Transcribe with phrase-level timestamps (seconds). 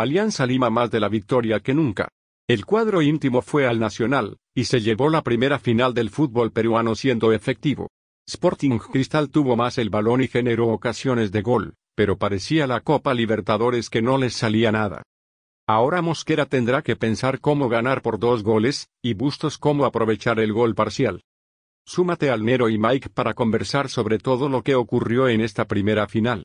[0.00, 2.08] Alianza Lima más de la victoria que nunca.
[2.48, 6.94] El cuadro íntimo fue al Nacional, y se llevó la primera final del fútbol peruano
[6.94, 7.88] siendo efectivo.
[8.24, 13.12] Sporting Cristal tuvo más el balón y generó ocasiones de gol, pero parecía la Copa
[13.12, 15.02] Libertadores que no les salía nada.
[15.66, 20.52] Ahora Mosquera tendrá que pensar cómo ganar por dos goles, y Bustos cómo aprovechar el
[20.52, 21.22] gol parcial.
[21.84, 26.06] Súmate al Nero y Mike para conversar sobre todo lo que ocurrió en esta primera
[26.06, 26.44] final.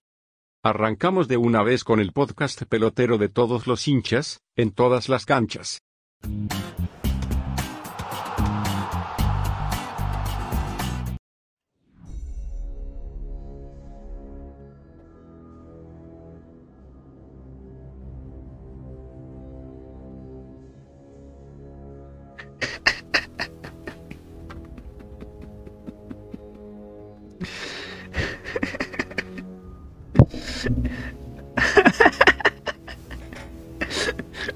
[0.66, 5.26] Arrancamos de una vez con el podcast pelotero de todos los hinchas, en todas las
[5.26, 5.82] canchas.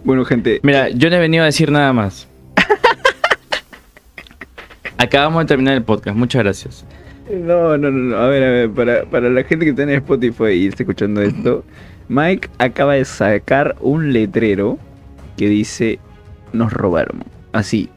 [0.08, 0.62] Bueno, gente.
[0.64, 2.30] Mira, yo no he venido a decir nada más.
[4.98, 6.86] Acabamos de terminar el podcast, muchas gracias.
[7.30, 10.54] No, no, no, A ver, a ver, para, para la gente que está en Spotify
[10.54, 11.66] y está escuchando esto,
[12.08, 14.80] Mike acaba de sacar un letrero
[15.36, 16.00] que dice
[16.54, 17.26] nos robaron.
[17.52, 17.90] Así,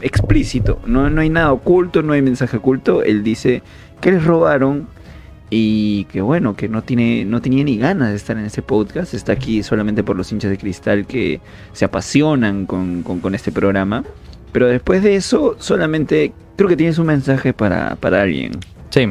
[0.00, 0.80] explícito.
[0.86, 3.02] No, no hay nada oculto, no hay mensaje oculto.
[3.02, 3.62] Él dice
[4.00, 4.88] que les robaron
[5.50, 9.14] y que bueno, que no tiene no tenía ni ganas de estar en ese podcast,
[9.14, 11.40] está aquí solamente por los hinchas de cristal que
[11.72, 14.04] se apasionan con, este programa.
[14.52, 18.52] Pero después de eso, solamente creo que tienes un mensaje para, para alguien.
[18.90, 19.08] Sí.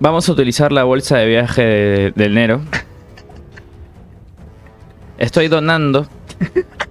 [0.00, 2.60] Vamos a utilizar la bolsa de viaje del Nero.
[5.18, 6.06] Estoy donando.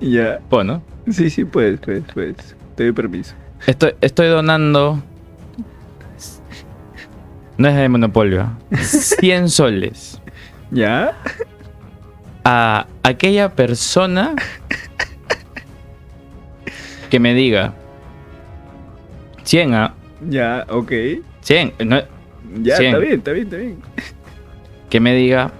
[0.00, 0.40] Ya.
[0.50, 0.82] Bueno.
[1.10, 2.56] Sí, sí, puedes, puedes, puedes.
[2.74, 3.34] Te doy permiso.
[3.66, 5.02] Estoy, estoy donando.
[7.56, 8.50] No es de monopolio.
[8.80, 10.20] 100 soles.
[10.70, 11.16] ¿Ya?
[12.44, 14.34] A aquella persona
[17.10, 17.72] que me diga
[19.44, 19.94] 100 ¿ah?
[20.28, 20.92] Ya, ok.
[21.40, 21.74] 100.
[22.62, 23.82] ya, está bien, está bien, está bien.
[24.90, 25.52] Que me diga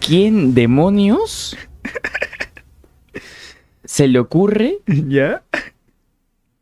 [0.00, 1.56] ¿Quién demonios
[3.84, 4.78] se le ocurre?
[4.86, 5.42] ¿Ya?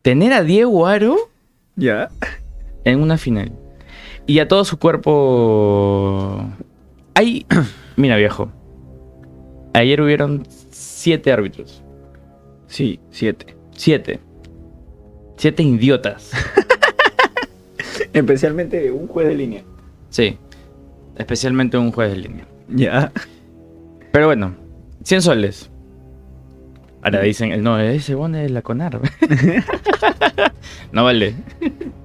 [0.06, 1.16] Tener a Diego Aro
[1.74, 2.10] ya.
[2.84, 3.50] en una final.
[4.24, 6.48] Y a todo su cuerpo.
[7.14, 7.44] Hay
[7.96, 8.48] mira viejo.
[9.72, 11.82] Ayer hubieron siete árbitros.
[12.68, 13.56] Sí siete.
[13.72, 14.20] Siete.
[15.38, 16.30] Siete idiotas.
[18.12, 19.64] Especialmente un juez de línea.
[20.10, 20.38] Sí
[21.16, 22.46] especialmente un juez de línea.
[22.68, 23.10] Ya.
[24.12, 24.54] Pero bueno
[25.02, 25.68] 100 soles
[27.06, 28.98] Ahora dicen, no, ese bono es la CONAR.
[30.92, 31.34] no vale.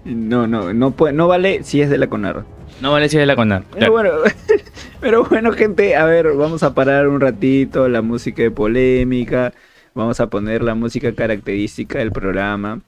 [0.05, 2.43] No, no, no, puede, no vale si es de la CONAR.
[2.81, 3.63] No vale si es de la CONAR.
[3.73, 4.11] Pero bueno,
[5.01, 9.53] pero bueno, gente, a ver, vamos a parar un ratito la música de polémica.
[9.95, 12.81] Vamos a poner la música característica del programa.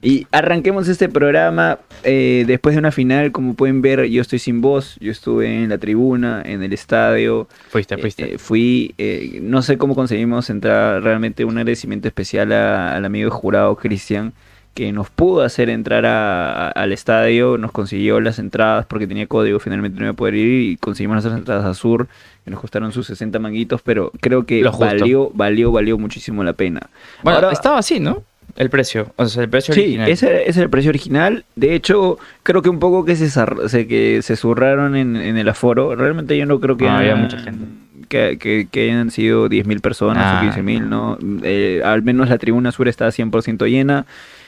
[0.00, 3.32] Y arranquemos este programa eh, después de una final.
[3.32, 4.96] Como pueden ver, yo estoy sin voz.
[5.00, 7.48] Yo estuve en la tribuna, en el estadio.
[7.68, 8.34] Fuiste, eh, fuiste.
[8.34, 8.94] Eh, fui.
[9.42, 11.02] no sé cómo conseguimos entrar.
[11.02, 14.32] Realmente un agradecimiento especial al amigo jurado Cristian,
[14.74, 17.58] que nos pudo hacer entrar al estadio.
[17.58, 19.58] Nos consiguió las entradas porque tenía código.
[19.58, 20.70] Finalmente no iba a poder ir.
[20.70, 22.08] Y conseguimos las entradas a Sur,
[22.44, 23.82] que nos costaron sus 60 manguitos.
[23.82, 26.88] Pero creo que valió, valió, valió muchísimo la pena.
[27.24, 28.22] Bueno, Ahora, estaba así, ¿no?
[28.58, 30.08] El precio, o sea, el precio sí, original.
[30.08, 31.44] ese, es el precio original.
[31.54, 35.94] De hecho, creo que un poco que se, que se zurraron en, el aforo.
[35.94, 37.66] Realmente yo no creo que haya mucha gente.
[38.08, 41.18] Que, que, hayan sido 10.000 personas o 15.000, ah, ¿no?
[41.44, 44.06] Eh, al menos la tribuna sur está 100% llena.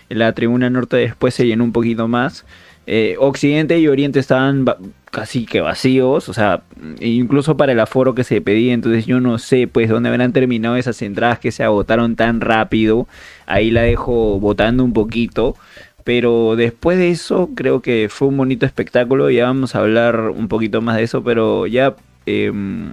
[0.08, 2.44] La tribuna norte después se llenó un poquito más.
[2.86, 4.64] Eh, Occidente y Oriente estaban
[5.10, 6.62] casi que vacíos, o sea,
[7.00, 10.76] incluso para el aforo que se pedía, entonces yo no sé pues dónde habrán terminado
[10.76, 13.08] esas entradas que se agotaron tan rápido,
[13.46, 15.56] ahí la dejo votando un poquito,
[16.04, 20.48] pero después de eso creo que fue un bonito espectáculo, ya vamos a hablar un
[20.48, 21.96] poquito más de eso, pero ya
[22.26, 22.92] em,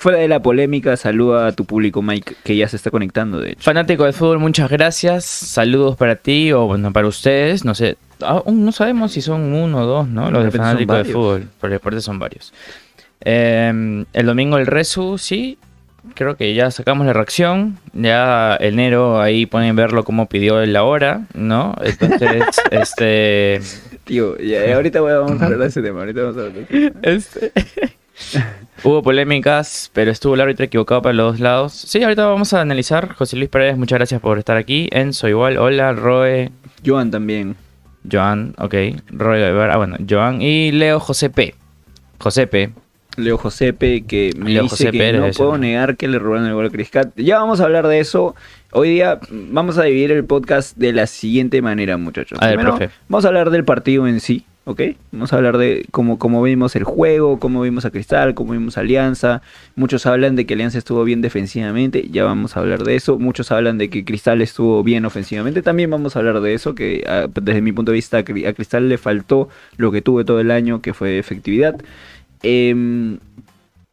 [0.00, 3.50] fuera de la polémica, saluda a tu público Mike que ya se está conectando de
[3.50, 3.60] hecho.
[3.60, 8.64] Fanático del fútbol, muchas gracias, saludos para ti o bueno, para ustedes, no sé, aún
[8.64, 10.30] no sabemos si son uno o dos, ¿no?
[10.30, 12.54] Los de fanáticos de fútbol, por deporte son varios.
[13.20, 15.58] Em, el domingo el Resu, sí,
[16.14, 17.78] creo que ya sacamos la reacción.
[17.92, 21.76] Ya enero ahí pueden verlo como pidió la hora, ¿no?
[21.82, 23.60] Entonces, este.
[24.04, 26.00] Tío, ya, ahorita vamos a hablar de ese tema.
[26.00, 27.00] Ahorita vamos a hablar de ese tema.
[27.02, 27.52] Este...
[28.84, 31.72] Hubo polémicas, pero estuvo el árbitro equivocado para los dos lados.
[31.72, 33.14] Sí, ahorita vamos a analizar.
[33.14, 34.88] José Luis Pérez, muchas gracias por estar aquí.
[34.90, 35.58] Enzo, igual.
[35.58, 36.50] Hola, Roe.
[36.84, 37.56] Joan también.
[38.10, 38.74] Joan, ok.
[39.10, 41.54] Roy ah, bueno, Joan y Leo José P.
[42.18, 42.70] Josepe.
[43.16, 46.70] Leo Josepe, que me dice que no puedo negar que le robaron el gol a
[46.70, 47.12] Criscat.
[47.16, 48.34] Ya vamos a hablar de eso.
[48.72, 52.38] Hoy día vamos a dividir el podcast de la siguiente manera, muchachos.
[53.08, 54.82] vamos a hablar del partido en sí, ¿ok?
[55.12, 58.76] Vamos a hablar de cómo, cómo vimos el juego, cómo vimos a Cristal, cómo vimos
[58.76, 59.42] a Alianza.
[59.74, 63.18] Muchos hablan de que Alianza estuvo bien defensivamente, ya vamos a hablar de eso.
[63.18, 67.04] Muchos hablan de que Cristal estuvo bien ofensivamente, también vamos a hablar de eso, que
[67.08, 70.50] ah, desde mi punto de vista a Cristal le faltó lo que tuve todo el
[70.50, 71.80] año, que fue efectividad.
[72.42, 73.18] Em,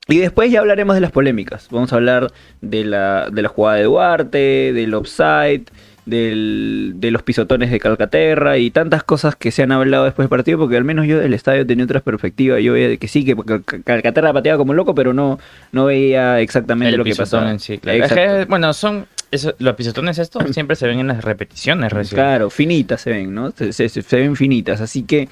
[0.09, 1.67] y después ya hablaremos de las polémicas.
[1.69, 2.31] Vamos a hablar
[2.61, 5.65] de la, de la jugada de Duarte, del offside,
[6.07, 10.29] del, de los pisotones de Calcaterra y tantas cosas que se han hablado después del
[10.29, 12.59] partido, porque al menos yo del estadio tenía otra perspectiva.
[12.59, 13.35] Yo veía que sí, que
[13.83, 15.37] Calcaterra pateaba como loco, pero no,
[15.71, 17.55] no veía exactamente lo que pasaba.
[18.47, 19.05] bueno, son
[19.59, 21.93] los pisotones estos siempre se ven en las repeticiones.
[22.09, 23.51] Claro, finitas se ven, ¿no?
[23.51, 24.81] se, ven finitas.
[24.81, 25.27] Así que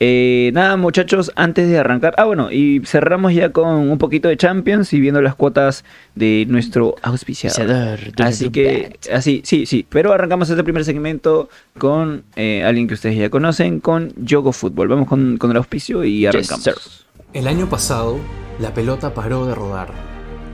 [0.00, 2.14] eh, nada, muchachos, antes de arrancar.
[2.18, 5.84] Ah, bueno, y cerramos ya con un poquito de Champions y viendo las cuotas
[6.14, 7.98] de nuestro auspiciador.
[8.18, 9.84] Así que, así, sí, sí.
[9.88, 11.48] Pero arrancamos este primer segmento
[11.78, 14.86] con eh, alguien que ustedes ya conocen, con Yogo Fútbol.
[14.86, 17.06] Vamos con, el auspicio y arrancamos.
[17.32, 18.18] el año pasado,
[18.60, 19.92] la pelota paró de rodar.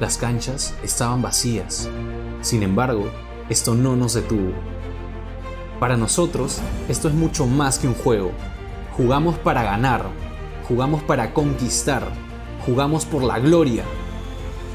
[0.01, 1.91] Las canchas estaban vacías.
[2.41, 3.11] Sin embargo,
[3.51, 4.53] esto no nos detuvo.
[5.81, 8.33] Para nosotros, esto es mucho más que un juego
[8.97, 10.07] Jugamos para ganar,
[10.69, 12.13] jugamos para conquistar,
[12.65, 13.83] jugamos por la gloria.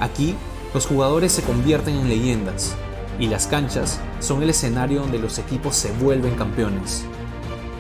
[0.01, 0.35] Aquí,
[0.73, 2.75] los jugadores se convierten en leyendas
[3.17, 7.05] y las canchas son el escenario donde los equipos se vuelven campeones.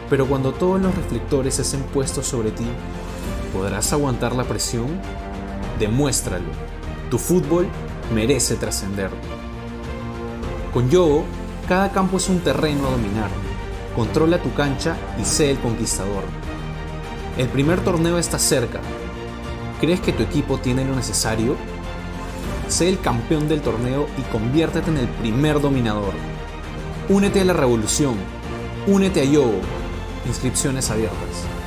[0.09, 2.67] Pero cuando todos los reflectores estén puestos sobre ti,
[3.51, 4.87] ¿podrás aguantar la presión?
[5.77, 6.51] Demuéstralo.
[7.11, 7.67] Tu fútbol
[8.15, 9.09] merece trascender.
[10.73, 11.25] Con Yogo,
[11.67, 13.48] cada campo es un terreno a dominar
[13.95, 16.23] controla tu cancha y sé el conquistador.
[17.37, 18.79] El primer torneo está cerca.
[19.79, 21.55] ¿Crees que tu equipo tiene lo necesario?
[22.67, 26.13] Sé el campeón del torneo y conviértete en el primer dominador.
[27.07, 28.15] Únete a la revolución.
[28.87, 29.51] Únete a Yo.
[30.27, 31.58] Inscripciones abiertas.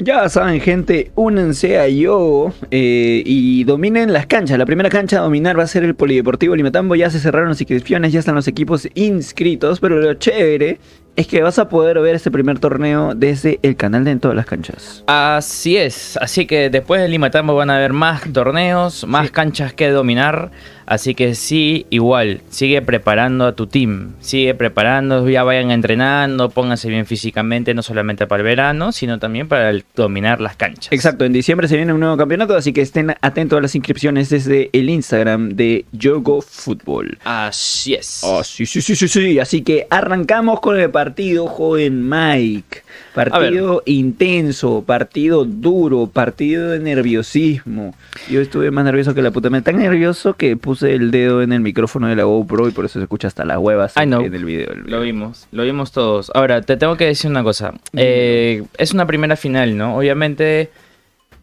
[0.00, 4.56] Ya saben, gente, únense a yo eh, y dominen las canchas.
[4.56, 6.94] La primera cancha a dominar va a ser el Polideportivo Limatambo.
[6.94, 9.80] Ya se cerraron las inscripciones, ya están los equipos inscritos.
[9.80, 10.78] Pero lo chévere
[11.16, 14.36] es que vas a poder ver este primer torneo desde el canal de En Todas
[14.36, 15.02] las Canchas.
[15.08, 16.16] Así es.
[16.18, 20.52] Así que después del Limatambo van a haber más torneos, más canchas que dominar.
[20.88, 26.88] Así que sí, igual, sigue preparando a tu team, sigue preparando, ya vayan entrenando, pónganse
[26.88, 30.90] bien físicamente, no solamente para el verano, sino también para dominar las canchas.
[30.90, 34.30] Exacto, en diciembre se viene un nuevo campeonato, así que estén atentos a las inscripciones
[34.30, 37.18] desde el Instagram de Yogo Fútbol.
[37.22, 38.20] Así es.
[38.24, 39.38] Oh, sí, sí, sí, sí, sí.
[39.38, 42.87] Así que arrancamos con el partido, joven Mike.
[43.14, 47.94] Partido intenso, partido duro, partido de nerviosismo.
[48.30, 49.50] Yo estuve más nervioso que la puta.
[49.50, 52.84] Me tan nervioso que puse el dedo en el micrófono de la GoPro y por
[52.84, 54.74] eso se escucha hasta las huevas en el video.
[54.84, 56.30] Lo vimos, lo vimos todos.
[56.34, 57.74] Ahora, te tengo que decir una cosa.
[57.94, 59.96] Eh, es una primera final, ¿no?
[59.96, 60.70] Obviamente,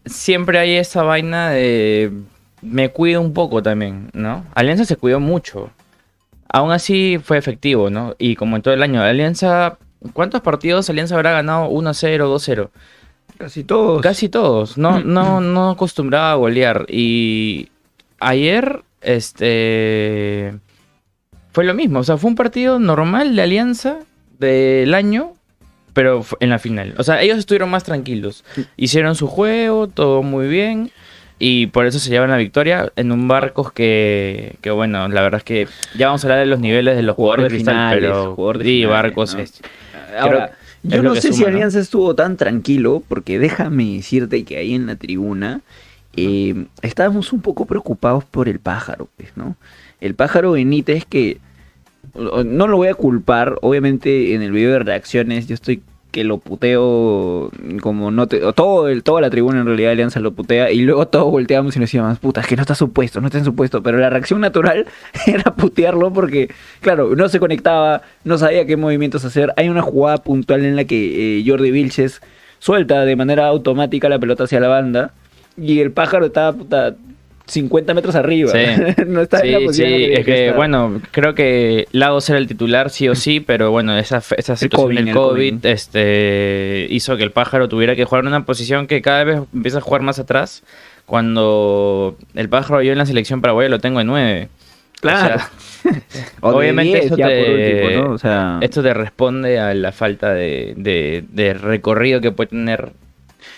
[0.04, 2.12] siempre hay esa vaina de...
[2.62, 4.44] Me cuido un poco también, ¿no?
[4.54, 5.70] Alianza se cuidó mucho.
[6.48, 8.14] Aún así fue efectivo, ¿no?
[8.18, 9.78] Y como en todo el año, Alianza
[10.12, 12.70] ¿Cuántos partidos Alianza habrá ganado 1-0, 2-0?
[13.38, 14.02] Casi todos.
[14.02, 14.78] Casi todos.
[14.78, 16.86] No, no, no acostumbraba a golear.
[16.88, 17.68] Y
[18.20, 20.54] ayer, este.
[21.52, 22.00] Fue lo mismo.
[22.00, 23.98] O sea, fue un partido normal de Alianza
[24.38, 25.32] del año,
[25.94, 26.94] pero en la final.
[26.98, 28.44] O sea, ellos estuvieron más tranquilos.
[28.76, 30.90] Hicieron su juego, todo muy bien.
[31.38, 35.38] Y por eso se llevan la victoria en un barco que, que, bueno, la verdad
[35.38, 38.36] es que ya vamos a hablar de los niveles de los jugadores, de cristal, pero
[38.62, 39.36] sí, barcos
[40.18, 44.86] Ahora, yo no sé si Alianza estuvo tan tranquilo, porque déjame decirte que ahí en
[44.86, 45.60] la tribuna
[46.16, 49.56] eh, estábamos un poco preocupados por el pájaro, pues, ¿no?
[50.00, 51.38] El pájaro Benítez que
[52.14, 56.38] no lo voy a culpar, obviamente en el video de reacciones yo estoy que lo
[56.38, 57.50] puteo
[57.82, 60.80] como no te, todo el, toda la tribuna en realidad de Alianza lo putea y
[60.80, 63.44] luego todos volteamos y nos decíamos, puta, es que no está supuesto, no está en
[63.44, 64.86] supuesto, pero la reacción natural
[65.26, 69.52] era putearlo porque, claro, no se conectaba, no sabía qué movimientos hacer.
[69.56, 72.22] Hay una jugada puntual en la que eh, Jordi Vilches
[72.58, 75.12] suelta de manera automática la pelota hacia la banda
[75.56, 76.94] y el pájaro estaba puta,
[77.46, 78.52] 50 metros arriba.
[78.52, 79.02] Sí.
[79.06, 79.88] no está en la posición.
[79.88, 83.96] Sí, es que, bueno, creo que Lagos era el titular, sí o sí, pero bueno,
[83.96, 88.44] esa, esa situación del COVID, este, hizo que el pájaro tuviera que jugar en una
[88.44, 90.62] posición que cada vez empieza a jugar más atrás.
[91.06, 94.48] Cuando el pájaro yo en la selección paraguaya lo tengo en 9.
[95.00, 95.40] Claro.
[96.40, 102.92] obviamente esto, te, esto te responde a la falta de, recorrido que puede tener.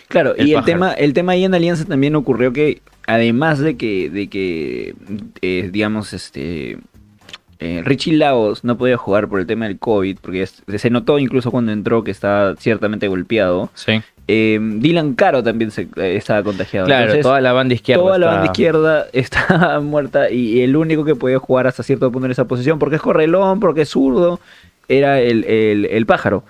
[0.09, 4.09] Claro, y el tema, el tema ahí en Alianza también ocurrió que, además de que,
[4.11, 4.95] de que
[5.43, 6.79] eh, digamos, este
[7.61, 11.51] eh, Richie Laos no podía jugar por el tema del COVID, porque se notó incluso
[11.51, 13.71] cuando entró que estaba ciertamente golpeado.
[13.75, 14.01] Sí.
[14.29, 16.87] Eh, Dylan Caro también se, eh, estaba contagiado.
[16.87, 18.03] Claro, toda la banda izquierda.
[18.03, 22.27] Toda la banda izquierda está muerta y el único que podía jugar hasta cierto punto
[22.27, 24.39] en esa posición, porque es correlón, porque es zurdo,
[24.87, 26.45] era el, pájaro.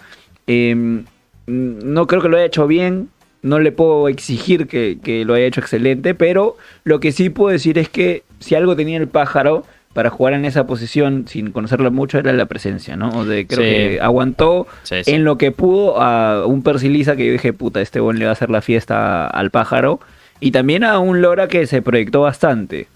[0.47, 1.05] Em,
[1.47, 3.09] no creo que lo haya hecho bien,
[3.43, 7.51] no le puedo exigir que, que, lo haya hecho excelente, pero lo que sí puedo
[7.51, 11.91] decir es que si algo tenía el pájaro para jugar en esa posición sin conocerlo
[11.91, 13.25] mucho era la presencia, ¿no?
[13.25, 17.81] de, creo que aguantó en lo que pudo a un Persilisa que yo dije, puta,
[17.81, 19.99] este buen le va a hacer la fiesta al pájaro.
[20.41, 22.87] Y también a un Lora que se proyectó bastante.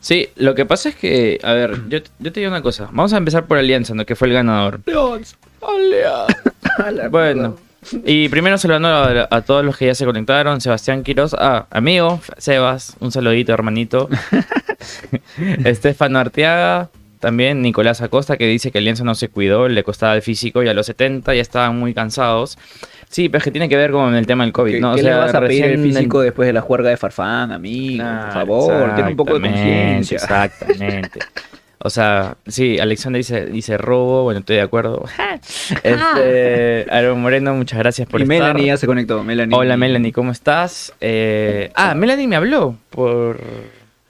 [0.00, 2.88] Sí, lo que pasa es que, a ver, yo, yo te digo una cosa.
[2.92, 4.06] Vamos a empezar por Alianza, ¿no?
[4.06, 4.80] Que fue el ganador.
[5.60, 7.08] Alianza.
[7.10, 7.56] bueno.
[8.04, 10.60] Y primero saludando a, a, todos los que ya se conectaron.
[10.60, 14.08] Sebastián Quiroz, ah, amigo, Sebas, un saludito, hermanito.
[15.64, 20.22] Estefano Arteaga, también Nicolás Acosta, que dice que Alianza no se cuidó, le costaba el
[20.22, 22.58] físico y a los 70 ya estaban muy cansados.
[23.08, 24.94] Sí, pero es que tiene que ver con el tema del COVID, ¿no?
[24.94, 28.04] ¿Qué le vas a pedir el físico después de la juerga de Farfán, amigo?
[28.04, 30.16] por favor, tiene un poco de conciencia.
[30.16, 31.20] Exactamente.
[31.80, 35.04] O sea, sí, Alexander dice, dice robo, bueno, estoy de acuerdo.
[35.84, 39.22] este, Aaron Moreno, muchas gracias por y Melanie ya se conectó.
[39.22, 39.56] Melanie.
[39.56, 40.92] Hola Melanie, ¿cómo estás?
[41.00, 43.40] Eh, ah, Melanie me habló por...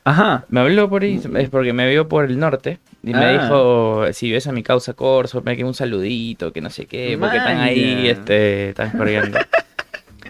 [0.05, 0.47] Ajá.
[0.49, 2.79] Me habló por ahí, es porque me vio por el norte.
[3.03, 3.43] Y me ah.
[3.43, 7.19] dijo, si ves a mi causa corso, me queda un saludito, que no sé qué,
[7.21, 9.39] porque están ahí, este, están corriendo.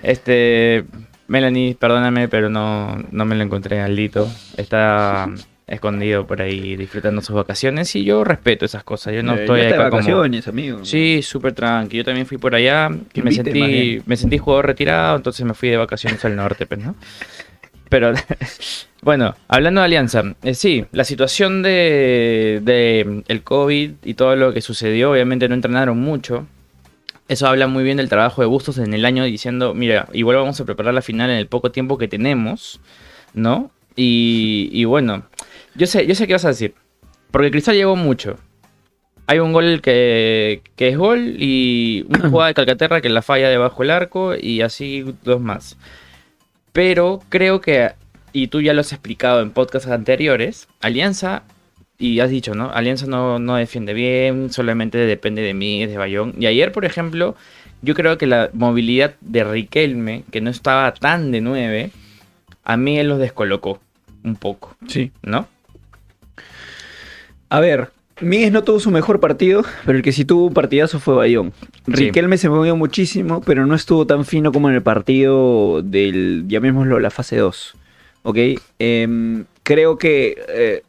[0.02, 0.84] este,
[1.28, 4.28] Melanie, perdóname, pero no, no me lo encontré Aldito.
[4.56, 5.28] Está
[5.68, 9.14] escondido por ahí disfrutando sus vacaciones y yo respeto esas cosas.
[9.14, 10.84] Yo no eh, estoy acá vacaciones, amigo.
[10.84, 11.98] Sí, súper tranqui.
[11.98, 15.68] Yo también fui por allá, que me sentí me sentí jugador retirado, entonces me fui
[15.68, 16.96] de vacaciones al norte, pues, ¿no?
[17.88, 18.12] Pero
[19.02, 24.52] bueno, hablando de Alianza, eh, sí, la situación de, de el COVID y todo lo
[24.52, 26.46] que sucedió, obviamente no entrenaron mucho.
[27.28, 30.58] Eso habla muy bien del trabajo de Bustos en el año diciendo, mira, igual vamos
[30.60, 32.80] a preparar la final en el poco tiempo que tenemos,
[33.34, 33.70] ¿no?
[33.96, 35.24] Y, y bueno,
[35.78, 36.74] yo sé, yo sé qué vas a decir.
[37.30, 38.36] Porque Cristal llegó mucho.
[39.26, 43.82] Hay un gol que, es gol y una jugada de Calcaterra que la falla debajo
[43.82, 45.76] del arco y así dos más.
[46.72, 47.92] Pero creo que,
[48.32, 51.42] y tú ya lo has explicado en podcasts anteriores, Alianza,
[51.98, 52.70] y has dicho, ¿no?
[52.70, 56.34] Alianza no, no defiende bien, solamente depende de mí, de Bayón.
[56.38, 57.36] Y ayer, por ejemplo,
[57.82, 61.90] yo creo que la movilidad de Riquelme, que no estaba tan de nueve,
[62.64, 63.80] a mí él los descolocó
[64.24, 64.76] un poco.
[64.88, 65.12] Sí.
[65.22, 65.48] ¿No?
[67.50, 67.90] A ver,
[68.20, 71.52] Miguel no tuvo su mejor partido, pero el que sí tuvo un partidazo fue Bayón.
[71.86, 76.98] Riquelme se movió muchísimo, pero no estuvo tan fino como en el partido del, llamémoslo,
[77.00, 77.74] la fase 2.
[78.24, 78.36] ¿Ok?
[78.78, 80.82] Em, creo que eh,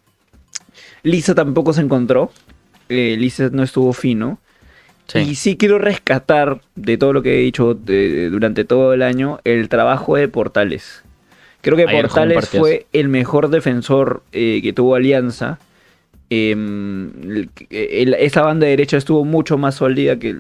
[1.04, 2.32] Lisa tampoco se encontró.
[2.90, 4.40] Eh, Lisa no estuvo fino.
[5.16, 9.68] Y sí quiero rescatar de todo lo que he dicho durante todo el año el
[9.68, 11.04] trabajo de Portales.
[11.62, 15.58] Creo que Portales fue el mejor defensor eh, que tuvo Alianza
[16.32, 17.48] eh,
[18.20, 20.36] esa banda derecha estuvo mucho más sólida que,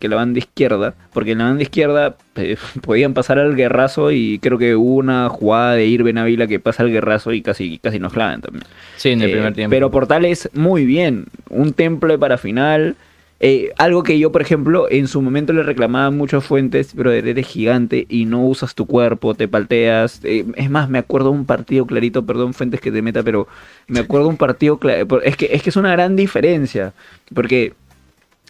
[0.00, 4.58] la banda izquierda, porque en la banda izquierda eh, podían pasar al guerrazo y creo
[4.58, 8.12] que hubo una jugada de Irben Ávila que pasa al guerrazo y casi, casi nos
[8.12, 8.64] clavan también.
[8.96, 9.70] Sí, en el primer eh, tiempo.
[9.70, 12.96] Pero Portales, muy bien, un temple para final,
[13.40, 17.12] eh, algo que yo, por ejemplo, en su momento le reclamaba mucho a Fuentes, pero
[17.12, 20.20] eres gigante y no usas tu cuerpo, te palteas.
[20.24, 23.46] Eh, es más, me acuerdo un partido clarito, perdón Fuentes que te meta, pero
[23.86, 25.22] me acuerdo un partido clarito.
[25.22, 26.94] Es que, es que es una gran diferencia,
[27.32, 27.74] porque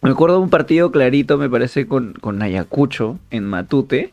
[0.02, 4.12] me acuerdo un partido clarito, me parece, con, con Ayacucho en Matute,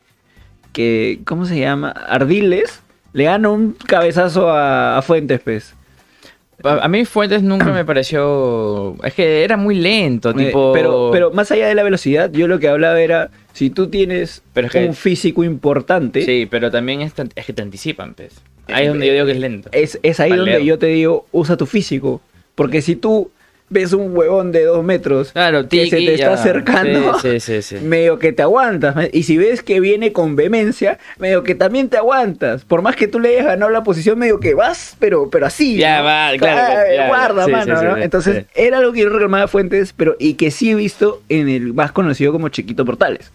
[0.74, 1.92] que, ¿cómo se llama?
[1.92, 2.82] Ardiles
[3.14, 5.74] le gana un cabezazo a, a Fuentes, pues.
[6.66, 8.96] A mí Fuentes nunca me pareció.
[9.04, 10.74] Es que era muy lento, eh, tipo.
[10.74, 13.32] Pero, pero más allá de la velocidad, yo lo que hablaba era.
[13.54, 14.42] Si tú tienes
[14.76, 16.24] un físico importante.
[16.24, 18.34] Sí, pero también es, que te anticipan, pues.
[18.68, 19.70] Ahí es donde yo digo que es lento.
[19.72, 22.22] Es, es ahí donde yo te digo, usa tu físico.
[22.56, 23.32] Porque si tú
[23.70, 27.18] ves un huevón de dos metros claro, que se te está acercando,
[27.82, 28.96] medio que te aguantas.
[29.12, 32.64] Y si ves que viene con vehemencia, medio que también te aguantas.
[32.64, 35.78] Por más que tú le hayas ganado la posición, medio que vas, pero, pero así.
[35.78, 37.08] Ya va, claro.
[37.08, 41.22] guarda, mano, Entonces, era algo que yo reclamaba Fuentes, pero y que sí he visto
[41.30, 43.32] en el más conocido como Chiquito Portales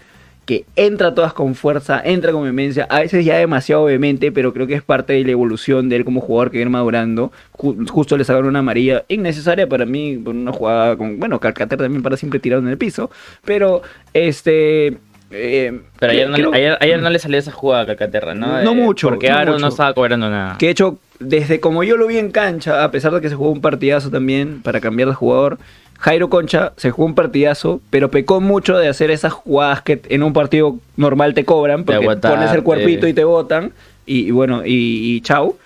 [0.50, 4.66] que entra todas con fuerza, entra con vehemencia, a veces ya demasiado vehemente, pero creo
[4.66, 7.30] que es parte de la evolución de él como jugador que viene madurando.
[7.52, 12.02] justo le sacaron una amarilla innecesaria para mí, por una jugada con, bueno, Calcater también
[12.02, 13.12] para siempre tirado en el piso,
[13.44, 14.98] pero este...
[15.30, 18.60] Eh, pero ayer no, no, le salió esa jugada a Calcaterra, ¿no?
[18.64, 19.08] No mucho.
[19.08, 20.58] Porque Aaron no estaba cobrando nada.
[20.58, 23.36] Que de hecho, desde como yo lo vi en cancha, a pesar de que se
[23.36, 25.58] jugó un partidazo también para cambiar de jugador,
[26.00, 30.22] Jairo Concha se jugó un partidazo, pero pecó mucho de hacer esas jugadas que en
[30.22, 33.72] un partido normal te cobran, porque pones el cuerpito y te botan,
[34.06, 35.56] y, bueno, y, chau.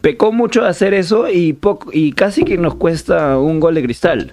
[0.00, 3.82] Pecó mucho de hacer eso y, poco, y casi que nos cuesta un gol de
[3.82, 4.32] cristal.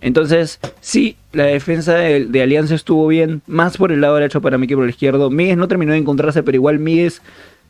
[0.00, 4.66] Entonces, sí, la defensa de, Alianza estuvo bien, más por el lado derecho para mí
[4.66, 5.30] que por el izquierdo.
[5.30, 7.22] Míguez no terminó de encontrarse, pero igual Míguez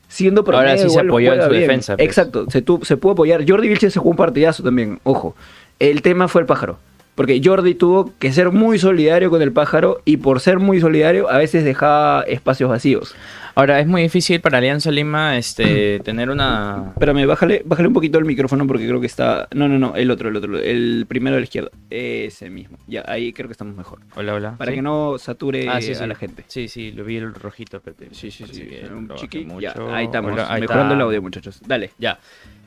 [0.09, 1.97] siendo promedio, Ahora sí se apoyó en su defensa.
[1.97, 2.09] Pues.
[2.09, 3.44] Exacto, se, se pudo apoyar.
[3.49, 5.37] Jordi Vilches se jugó un partidazo también, ojo.
[5.78, 6.78] El tema fue el pájaro.
[7.14, 11.30] Porque Jordi tuvo que ser muy solidario con el pájaro y por ser muy solidario
[11.30, 13.14] a veces dejaba espacios vacíos.
[13.56, 16.87] Ahora, es muy difícil para Alianza Lima este, tener una...
[16.88, 19.47] Espérame, bájale, bájale un poquito el micrófono porque creo que está...
[19.54, 21.71] No, no, no, el otro, el otro, el primero a la izquierda.
[21.88, 22.78] Ese mismo.
[22.88, 24.00] Ya, ahí creo que estamos mejor.
[24.16, 24.56] Hola, hola.
[24.59, 26.44] Para que no sature ah, a la gente.
[26.49, 27.80] Sí, sí, lo vi el rojito.
[28.11, 28.68] Sí, sí, sí.
[28.92, 29.47] un chiqui.
[29.92, 31.61] ahí estamos, mejorando el audio, muchachos.
[31.64, 31.90] Dale.
[31.99, 32.18] Ya.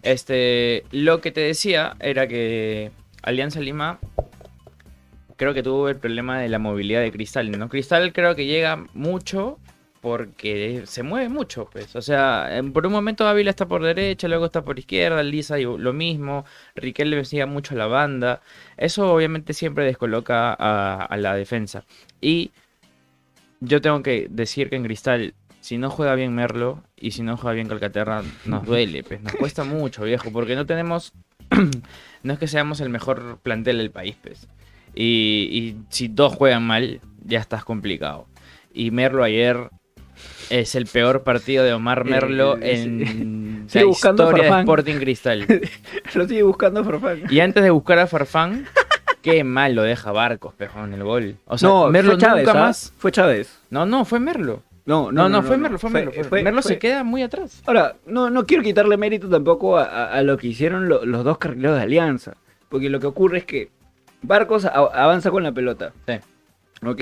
[0.04, 2.92] Este, lo que te decía era que
[3.24, 4.00] Alianza Lima
[5.38, 7.70] creo que tuvo el problema de la movilidad de Cristal, ¿no?
[7.70, 9.60] Cristal creo que llega mucho
[10.02, 11.96] porque se mueve mucho, pues.
[11.96, 15.64] O sea, por un momento Ávila está por derecha, luego está por izquierda, Lisa y
[15.64, 18.42] lo mismo, Riquel le sigue mucho a la banda.
[18.78, 21.86] Eso obviamente siempre descoloca a, la defensa.
[22.22, 22.52] Y
[23.60, 27.38] yo tengo que decir que en Cristal, si no juega bien Merlo y si no
[27.38, 29.22] juega bien Calcaterra, nos duele, pues.
[29.22, 31.14] Nos cuesta mucho, viejo, porque no tenemos...
[32.24, 34.48] no es que seamos el mejor plantel del país, pues.
[35.00, 38.26] Y, si dos juegan mal, ya estás complicado.
[38.74, 39.70] Y Merlo ayer
[40.50, 45.46] es el peor partido de Omar eh, Merlo en la historia de Sporting Cristal.
[46.16, 47.24] lo sigue buscando Farfán.
[47.30, 48.66] Y antes de buscar a Farfán,
[49.22, 51.36] qué mal lo deja Barcos, pejón, el gol.
[51.46, 52.64] O sea, no, Merlo fue Chávez, nunca ¿ah?
[52.66, 52.94] más.
[52.98, 53.60] Fue Chávez.
[53.70, 54.64] No, no, fue Merlo.
[54.86, 56.12] No, no, no, fue Merlo, fue, Merlo.
[56.32, 57.62] Merlo se queda muy atrás.
[57.68, 61.84] Ahora, no, no quiero quitarle mérito tampoco a, lo que hicieron los dos carrileros de
[61.84, 62.38] Alianza.
[62.70, 63.70] Porque lo que ocurre es que
[64.22, 65.94] Barcos avanza con la pelota.
[66.08, 66.14] Sí.
[66.86, 67.02] ¿Ok?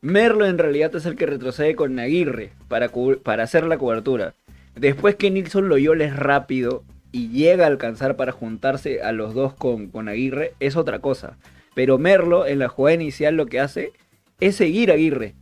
[0.00, 2.90] Merlo en realidad es el que retrocede con Aguirre para,
[3.22, 4.34] para hacer la cobertura.
[4.74, 9.54] Después que Nilsson Loyola es rápido y llega a alcanzar para juntarse a los dos
[9.54, 11.38] con, con Aguirre, es otra cosa.
[11.74, 13.92] Pero Merlo en la jugada inicial lo que hace
[14.40, 15.34] es seguir a Aguirre,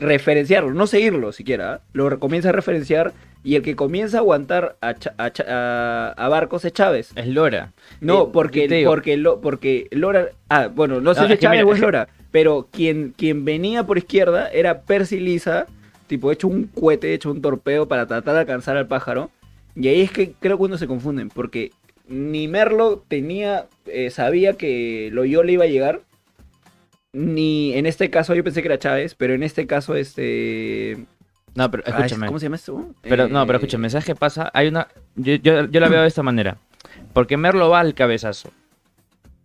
[0.00, 1.74] referenciarlo, no seguirlo siquiera.
[1.74, 1.80] ¿ah?
[1.92, 3.12] Lo comienza a referenciar
[3.44, 7.12] y el que comienza a aguantar a, Barcos es Chávez.
[7.14, 7.72] Es Lora.
[8.00, 10.28] No, eh, porque, porque, lo, porque Lora.
[10.48, 12.08] Ah, bueno, no sé si es Chávez o es Lora.
[12.30, 15.66] Pero quien, quien venía por izquierda era Percy Lisa,
[16.06, 19.30] tipo hecho un cohete, hecho un torpedo para tratar de alcanzar al pájaro.
[19.74, 21.70] Y ahí es que creo que uno se confunden, porque
[22.08, 26.00] ni Merlo tenía, eh, sabía que Loyola iba a llegar,
[27.12, 31.06] ni en este caso yo pensé que era Chávez, pero en este caso este
[31.58, 32.26] no, pero escúchame.
[32.26, 32.94] ¿Cómo se llama esto?
[33.02, 34.48] Pero, no, pero eh, escúchame, ¿sabes qué pasa?
[34.54, 34.86] Hay una.
[35.16, 36.58] Yo, yo, la veo de esta manera.
[37.12, 38.52] Porque Merlo va al cabezazo.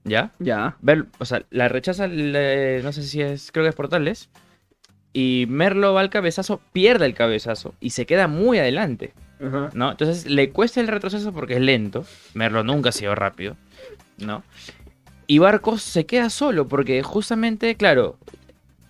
[0.03, 0.31] ¿Ya?
[0.37, 0.77] Ya.
[0.81, 4.29] Ver, o sea, la rechaza, no sé si es, creo que es Portales.
[5.11, 9.13] Y Merlo va al cabezazo, pierde el cabezazo y se queda muy adelante.
[9.73, 9.91] ¿No?
[9.91, 12.05] Entonces le cuesta el retroceso porque es lento.
[12.33, 13.57] Merlo nunca ha sido rápido.
[14.17, 14.43] ¿No?
[15.33, 18.19] Y Barcos se queda solo porque justamente, claro,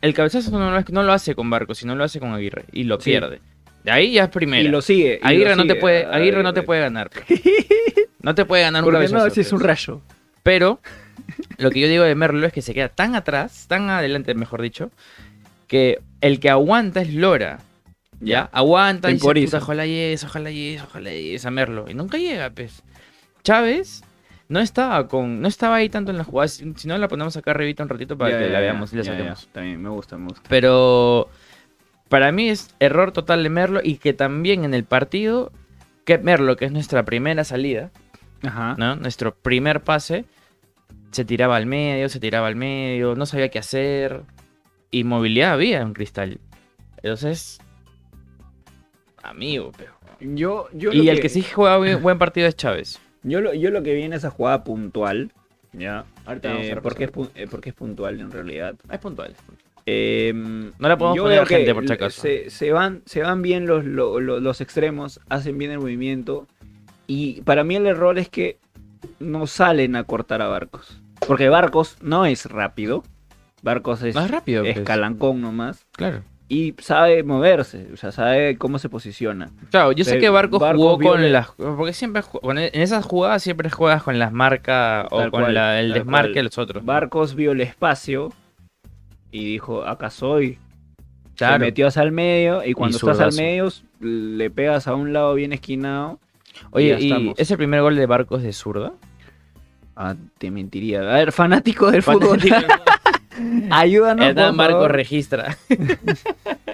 [0.01, 3.39] el cabezazo no, lo hace con Barco, sino lo hace con Aguirre y lo pierde.
[3.85, 4.61] De ahí ya es primero.
[4.61, 5.21] Y lo sigue.
[5.23, 7.09] Aguirre, no, te puede, Aguirre no te puede ganar.
[8.19, 9.25] No te puede ganar un cabezazo.
[9.25, 10.01] No, si es un rayo.
[10.43, 10.81] Pero
[11.57, 14.61] lo que yo digo de Merlo es que se queda tan atrás, tan adelante, mejor
[14.61, 14.91] dicho,
[15.67, 17.59] que el que aguanta es Lora.
[18.19, 18.49] ¿Ya?
[18.51, 21.85] Aguanta y dice, ojalá yes, ojalá yes, ojalá yes a Merlo.
[21.89, 22.83] Y nunca llega, pues.
[23.43, 24.03] Chávez
[24.49, 26.47] no estaba con no estaba ahí tanto en la jugada.
[26.47, 29.47] Si no la ponemos acá arribita un ratito para que la veamos y la saquemos.
[29.51, 30.43] También me gusta me gusta.
[30.49, 31.29] Pero
[32.09, 35.51] para mí es error total de Merlo y que también en el partido
[36.05, 37.91] que Merlo que es nuestra primera salida
[38.77, 38.95] ¿no?
[38.97, 40.25] nuestro primer pase
[41.11, 44.23] se tiraba al medio se tiraba al medio no sabía qué hacer
[44.91, 46.39] y movilidad había en Cristal.
[46.97, 47.59] Entonces
[49.23, 51.23] amigo pero yo, yo y el que...
[51.23, 54.29] que sí juega buen partido es Chávez yo lo, yo lo que vi en esa
[54.29, 55.31] jugada puntual,
[55.71, 56.05] ¿ya?
[56.27, 58.75] Eh, porque, es, eh, porque es puntual en realidad.
[58.91, 59.33] Es puntual.
[59.85, 62.21] Em, no la podemos poner gente por si acaso.
[62.21, 66.47] Se, se, van, se van bien los, los, los, extremos, hacen bien el movimiento.
[67.07, 68.59] Y para mí el error es que
[69.19, 71.01] no salen a cortar a Barcos.
[71.27, 73.03] Porque Barcos no es rápido.
[73.61, 74.85] Barcos es, Más rápido, es pues.
[74.85, 75.85] calancón nomás.
[75.93, 76.23] Claro.
[76.49, 79.49] Y sabe moverse, o sea, sabe cómo se posiciona.
[79.71, 81.47] Claro, yo sé que Barcos, Barcos jugó con que- las...
[81.51, 85.53] Porque siempre con- en esas jugadas siempre juegas con las marcas o Tal con cual,
[85.55, 86.85] la- el desmarque de los otros.
[86.85, 88.31] Barcos vio el espacio
[89.31, 90.59] y dijo, acá soy.
[91.31, 91.59] Se Claro.
[91.65, 95.53] metió hacia el medio y cuando estás al medio le pegas a un lado bien
[95.53, 96.19] esquinado.
[96.69, 97.35] Oye, ya ¿y estamos.
[97.39, 98.93] ese primer gol de Barcos de zurda?
[99.95, 100.99] Ah, te mentiría.
[100.99, 102.39] A ver, fanático del fútbol,
[103.71, 104.33] ayúdanos.
[104.33, 104.91] Por favor.
[104.91, 105.57] registra.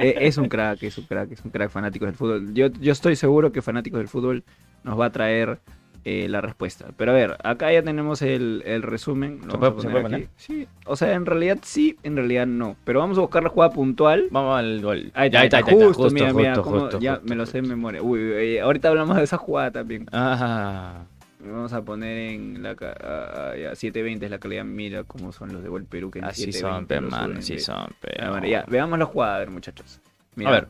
[0.01, 2.53] Eh, es un crack, es un crack, es un crack fanático del fútbol.
[2.53, 4.45] Yo, yo estoy seguro que fanáticos del fútbol
[4.85, 5.59] nos va a traer
[6.05, 6.85] eh, la respuesta.
[6.95, 9.41] Pero a ver, acá ya tenemos el, el resumen.
[9.45, 10.27] Lo ¿Se puede- a se puede aquí.
[10.37, 12.77] Sí, o sea, en realidad sí, en realidad no.
[12.85, 14.27] Pero vamos a buscar la jugada puntual.
[14.31, 15.11] Vamos al gol.
[15.15, 17.45] Ahí Ya, está, ahí está, justo, mira, mira, justo, cómo- justo, ya justo, me lo
[17.45, 18.01] sé en memoria.
[18.01, 20.05] Uy, ahorita hablamos de esa jugada también.
[20.13, 21.01] Ah,
[21.41, 25.63] Vamos a poner en la ah, ya, 720 es la calidad, mira cómo son los
[25.63, 28.10] de Gol Perú que en así 720 son, suben así de- son, pe.
[28.19, 30.02] Ah, bueno, ya, veamos la jugada, a ver, muchachos.
[30.36, 30.67] Mira, A ver.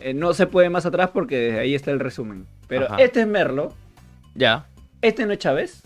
[0.00, 2.46] eh, No se puede más atrás porque desde ahí está el resumen.
[2.68, 2.96] Pero Ajá.
[3.02, 3.74] este es Merlo,
[4.36, 4.66] Ya,
[5.00, 5.82] este no es Chávez.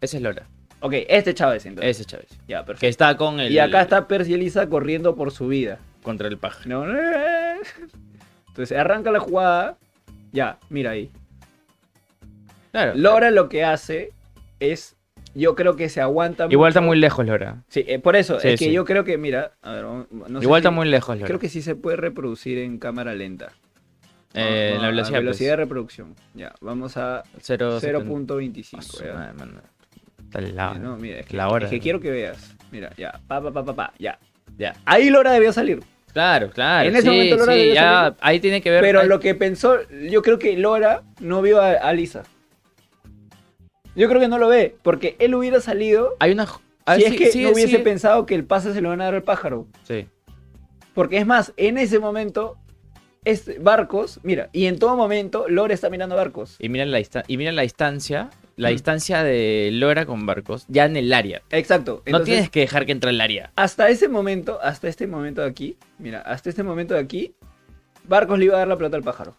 [0.00, 0.46] ese es Lora.
[0.80, 1.90] Ok, este es Chávez entonces.
[1.90, 2.28] Ese es Chávez.
[2.46, 2.86] Ya, Que perfecto.
[2.90, 3.50] está con el...
[3.50, 5.78] Y acá está Percy Elisa corriendo por su vida.
[6.02, 6.60] Contra el paja.
[6.66, 6.94] No, no,
[8.48, 9.76] Entonces arranca la jugada.
[10.32, 11.10] Ya, mira ahí.
[12.74, 12.92] Claro.
[12.96, 14.10] Lora lo que hace
[14.58, 14.96] es.
[15.36, 17.62] Yo creo que se aguanta Igual está muy lejos Lora.
[17.68, 18.40] Sí, eh, por eso.
[18.40, 18.72] Sí, es que sí.
[18.72, 19.52] yo creo que, mira.
[19.62, 21.26] A ver, no sé Igual si- está muy lejos Lora.
[21.28, 23.52] Creo que sí se puede reproducir en cámara lenta.
[24.34, 25.64] Eh, Vamos la velocidad, a velocidad de pues.
[25.68, 26.14] reproducción.
[26.34, 28.80] Ya, vamos a Cero- 0.25.
[29.14, 29.32] Ah.
[30.24, 30.74] Está al lado.
[30.80, 31.66] No, mira, es que, La hora.
[31.66, 32.56] es que quiero que veas.
[32.72, 34.18] Mira, ya, pa, pa, pa, pa, pa, ya.
[34.58, 34.74] Ya.
[34.84, 35.80] Ahí Lora debió salir.
[36.12, 36.88] Claro, claro.
[36.88, 38.16] En ese sí, momento Lora sí, debió ya, salir.
[38.20, 38.80] ahí tiene que ver.
[38.80, 39.78] Pero ahí- lo que pensó,
[40.10, 42.22] yo creo que Lora no vio a, a Lisa.
[43.96, 46.46] Yo creo que no lo ve, porque él hubiera salido Hay una.
[46.86, 47.82] ah, si sí, es que sí, no hubiese sí.
[47.82, 49.66] pensado que el pase se lo van a dar al pájaro.
[49.84, 50.06] Sí.
[50.94, 52.56] Porque es más, en ese momento,
[53.24, 56.56] este, Barcos, mira, y en todo momento Lora está mirando a Barcos.
[56.58, 58.30] Y mira la, dista- y mira la distancia.
[58.56, 58.72] La Mm.
[58.72, 60.64] distancia de Lora con Barcos.
[60.68, 61.42] Ya en el área.
[61.50, 62.02] Exacto.
[62.06, 63.50] no tienes que dejar que entre el área.
[63.56, 67.34] hasta ese momento, hasta este momento de aquí, mira, hasta este momento de aquí,
[68.06, 69.34] Barcos le iba a dar la pelota al pájaro.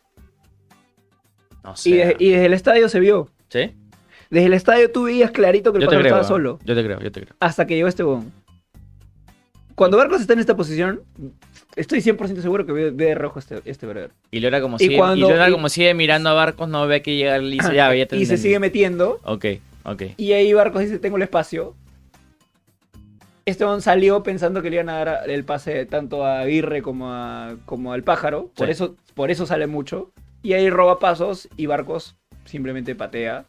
[1.63, 1.89] No sé.
[1.89, 3.29] Y, desde, y desde el estadio se vio.
[3.49, 3.71] ¿Sí?
[4.29, 6.15] Desde el estadio tú veías clarito que el Yo pájaro creo.
[6.15, 6.59] estaba solo.
[6.65, 7.35] Yo te creo, yo te creo.
[7.39, 8.31] hasta que llegó este bon.
[9.75, 11.01] Cuando Barcos está en esta posición,
[11.75, 14.11] estoy 100% seguro que ve, ve de rojo este, este brother.
[14.31, 17.37] Y Lora como Y sigue, y como sigue mirando a Barcos, no ve que llega
[17.39, 17.73] Lisa.
[17.73, 19.19] Ya, ya te y se sigue metiendo.
[19.25, 19.45] Ok,
[19.83, 20.03] ok.
[20.15, 21.75] Y ahí Barcos dice, tengo el espacio.
[23.45, 27.11] Este bon salió pensando que le iban a dar el pase tanto a Aguirre como,
[27.13, 28.49] a, como al pájaro.
[28.55, 28.71] Por, Sí.
[28.71, 30.11] eso, por eso sale mucho.
[30.41, 33.45] Y ahí roba pasos y Barcos simplemente patea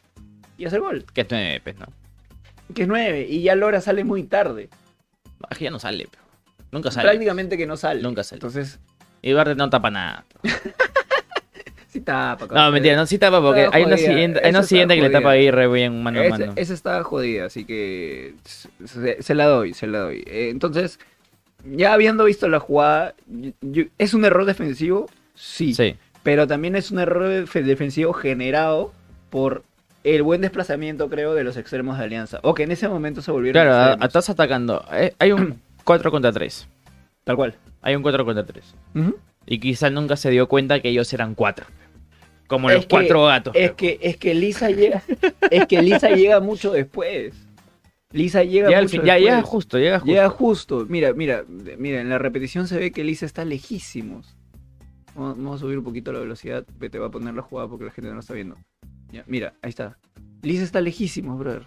[0.58, 1.04] y hace el gol.
[1.12, 1.86] Que es nueve, pues, ¿no?
[2.74, 3.26] Que es 9.
[3.28, 4.68] Y ya Lora sale muy tarde.
[5.50, 6.22] Es que ya no sale, pero.
[6.72, 7.08] Nunca sale.
[7.08, 8.02] Prácticamente que no sale.
[8.02, 8.38] Nunca sale.
[8.38, 8.80] Entonces,
[9.22, 10.24] Y no tapa nada.
[11.88, 12.46] sí tapa.
[12.52, 15.30] No, mentira, no sí tapa porque hay una siguiente, hay una siguiente que le tapa
[15.30, 16.52] a Aguirre bien mano a mano.
[16.56, 18.34] Esa está jodida, así que
[18.84, 20.24] se, se la doy, se la doy.
[20.26, 20.98] Eh, entonces,
[21.64, 25.08] ya habiendo visto la jugada, yo- yo- ¿es un error defensivo?
[25.34, 25.96] Sí, Sí.
[26.22, 28.92] Pero también es un error def- defensivo generado
[29.30, 29.62] por
[30.14, 32.38] el buen desplazamiento, creo, de los extremos de Alianza.
[32.42, 34.84] O que en ese momento se volvieron Claro, a- estás atacando.
[34.92, 36.68] Eh, Hay un 4 contra 3.
[37.24, 37.54] Tal cual.
[37.82, 38.74] Hay un 4 contra 3.
[39.46, 41.66] Y quizá nunca se dio cuenta que ellos eran 4.
[42.46, 43.54] Como Es los que- cuatro gatos.
[43.56, 45.02] Es que, es que Lisa llega,
[45.50, 47.34] es que Lisa llega mucho después.
[48.12, 49.24] Lisa llega mucho fin- ya después.
[49.34, 50.12] llega justo, llega justo.
[50.12, 50.86] Llega justo.
[50.88, 51.44] Mira, mira,
[51.76, 54.36] mira, en la repetición se ve que Lisa está lejísimos.
[55.16, 56.64] Vamos, vamos a subir un poquito la velocidad.
[56.78, 58.56] que Te va a poner la jugada porque la gente no lo está viendo.
[59.12, 59.96] Ya, mira, ahí está.
[60.42, 61.66] Lisa está lejísimos, brother.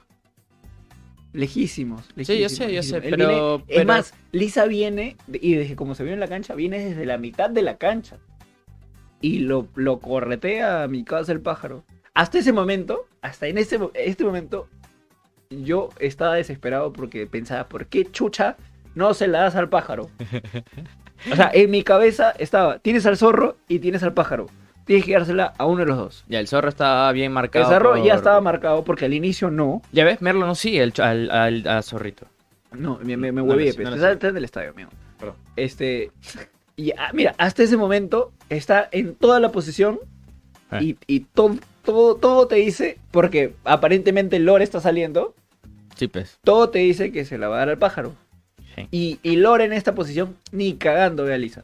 [1.32, 2.10] Lejísimos.
[2.23, 5.93] Sí, yo sé, yo sé, pero- viene- pero- Es más, Lisa viene, y desde como
[5.93, 8.17] se vio en la cancha, viene desde la mitad de la cancha.
[9.21, 11.84] Y lo, lo corretea a mi casa el pájaro.
[12.15, 14.67] Hasta ese momento, hasta en ese, este momento,
[15.52, 18.58] yo estaba desesperado porque pensaba, ¿por qué chucha
[18.95, 20.10] no se la das al pájaro?
[21.30, 24.45] O sea, en mi cabeza estaba, tienes al zorro y tienes al pájaro.
[24.89, 26.25] Tienes que dársela a uno de los dos.
[26.30, 27.69] Ya, el zorro estaba bien El marcado.
[27.69, 29.84] zorro ya estaba marcado porque al inicio no.
[29.91, 32.25] Ya ves, Merlo no sigue el, al, al, al zorrito.
[32.71, 34.89] No, me, me, me No hueví, no el estadio, amigo.
[35.19, 35.36] Perdón.
[35.56, 36.10] Este.
[36.75, 39.99] Y, ah, mira, hasta ese momento está en toda la posición
[40.71, 40.82] Ah.
[40.82, 45.36] y, y todo, todo, todo te dice, porque aparentemente Lore está saliendo,
[45.97, 46.39] Sí, pues.
[46.43, 48.13] todo te dice que se la va a dar al pájaro.
[48.75, 48.88] Sí.
[48.89, 51.63] Y, y Lore en esta posición ni cagando ve a Lisa.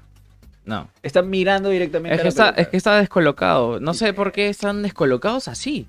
[0.65, 0.89] No.
[1.03, 2.61] Está mirando directamente Es a que, la está, pelota.
[2.61, 3.79] es que está descolocado.
[3.79, 5.87] No sé por qué están descolocados así.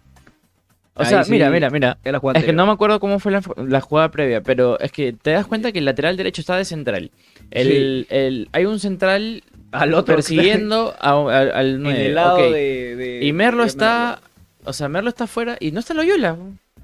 [0.94, 1.98] O Ahí sea, sí, mira, mira, mira.
[2.34, 5.32] Es que no me acuerdo cómo fue la, la jugada previa, pero es que te
[5.32, 7.10] das cuenta que el lateral derecho está de central.
[7.50, 12.06] El, el- hay un central Al otro persiguiendo a- a- al en 9.
[12.06, 14.20] el lado de, de- Y Merlo de está.
[14.64, 16.36] O sea, Merlo está afuera y no está Loyola.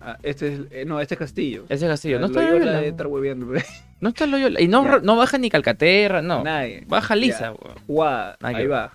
[0.04, 1.64] Ah, este es, eh, no, este es Castillo.
[1.68, 2.18] Ese Castillo.
[2.18, 3.62] No está Loyola estar ahí.
[4.00, 4.60] No está Loyola.
[4.60, 6.42] Y no, no baja ni Calcaterra, no.
[6.42, 6.82] Nadie.
[6.88, 7.54] Baja lisa.
[7.86, 8.92] Jugada, que ahí va.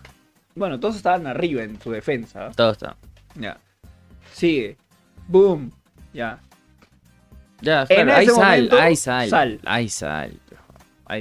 [0.54, 2.48] Bueno, todos estaban arriba en su defensa.
[2.48, 2.52] ¿ah?
[2.54, 2.98] Todo está.
[3.36, 3.58] Ya.
[4.34, 4.76] Sigue.
[5.28, 5.72] Boom.
[6.14, 6.40] Ya.
[7.62, 9.60] Ya, claro, hay ese sal, momento, hay sal, sal.
[9.66, 10.40] Hay sal.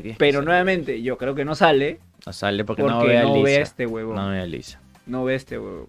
[0.03, 3.22] Diez Pero nuevamente, yo creo que no sale No sale porque, porque, no ve a
[3.22, 3.44] no Lisa.
[3.44, 4.14] ve a este huevo.
[4.14, 4.81] No No, ve a Lisa.
[5.07, 5.88] ve a este huevo.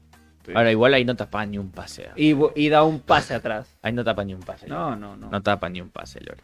[0.56, 2.10] Ahora, igual ahí no tapa ni un pase.
[2.16, 3.68] Y, da un pase atrás.
[3.82, 4.68] Ahí no tapa ni un pase.
[4.68, 5.30] No, no, no.
[5.30, 6.42] No tapa ni un pase, Lora.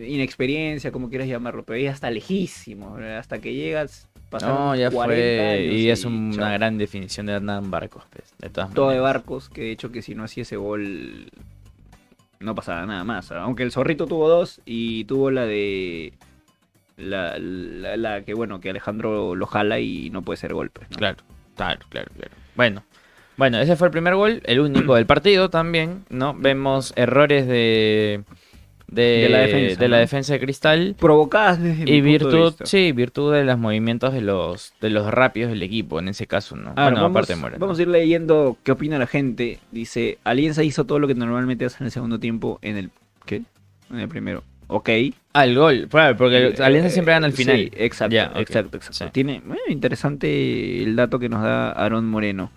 [0.00, 2.96] Inexperiencia, como quieras llamarlo, pero ahí hasta lejísimo.
[3.18, 4.08] Hasta que llegas,
[4.42, 5.50] No, ya 40 fue.
[5.50, 9.00] años Y es un- una gran definición de Hernán Barcos, pues, de todas todo de.
[9.00, 11.30] Barcos, que de hecho que si no hacía ese gol
[12.40, 13.32] no pasaba nada más.
[13.32, 16.12] Aunque el zorrito tuvo dos y tuvo la de
[16.96, 20.82] la, la, la que bueno, que Alejandro lo jala y no puede ser golpe.
[20.90, 20.96] ¿no?
[20.96, 21.16] Claro,
[21.56, 22.32] claro, claro, claro.
[22.54, 22.82] Bueno,
[23.38, 26.34] bueno, ese fue el primer gol, el único del partido también, ¿no?
[26.34, 28.22] Vemos errores de
[28.90, 32.44] de, De la defensa, de defensa de Cristal Provocadas desde mi y punto de virtud,
[32.52, 32.66] vista.
[32.66, 36.56] sí, virtud de los movimientos de los de los rápidos del equipo en ese caso,
[36.56, 36.70] ¿no?
[36.74, 37.60] A ver, bueno, vamos, aparte de Moreno.
[37.60, 39.58] vamos a ir leyendo qué opina la gente.
[39.72, 42.90] Dice, Alianza hizo todo lo que normalmente hace en el segundo tiempo en el...
[43.26, 43.42] ¿Qué?
[43.90, 44.42] En el primero.
[44.68, 44.88] Ok.
[45.34, 47.70] Ah, el gol, claro, porque Eh, Alianza siempre gana al sí, final.
[47.76, 48.40] exacto, ok.
[48.40, 49.04] exacto, exacto.
[49.04, 49.10] Sí.
[49.12, 52.50] Tiene bueno, interesante el dato que nos da Aaron Moreno.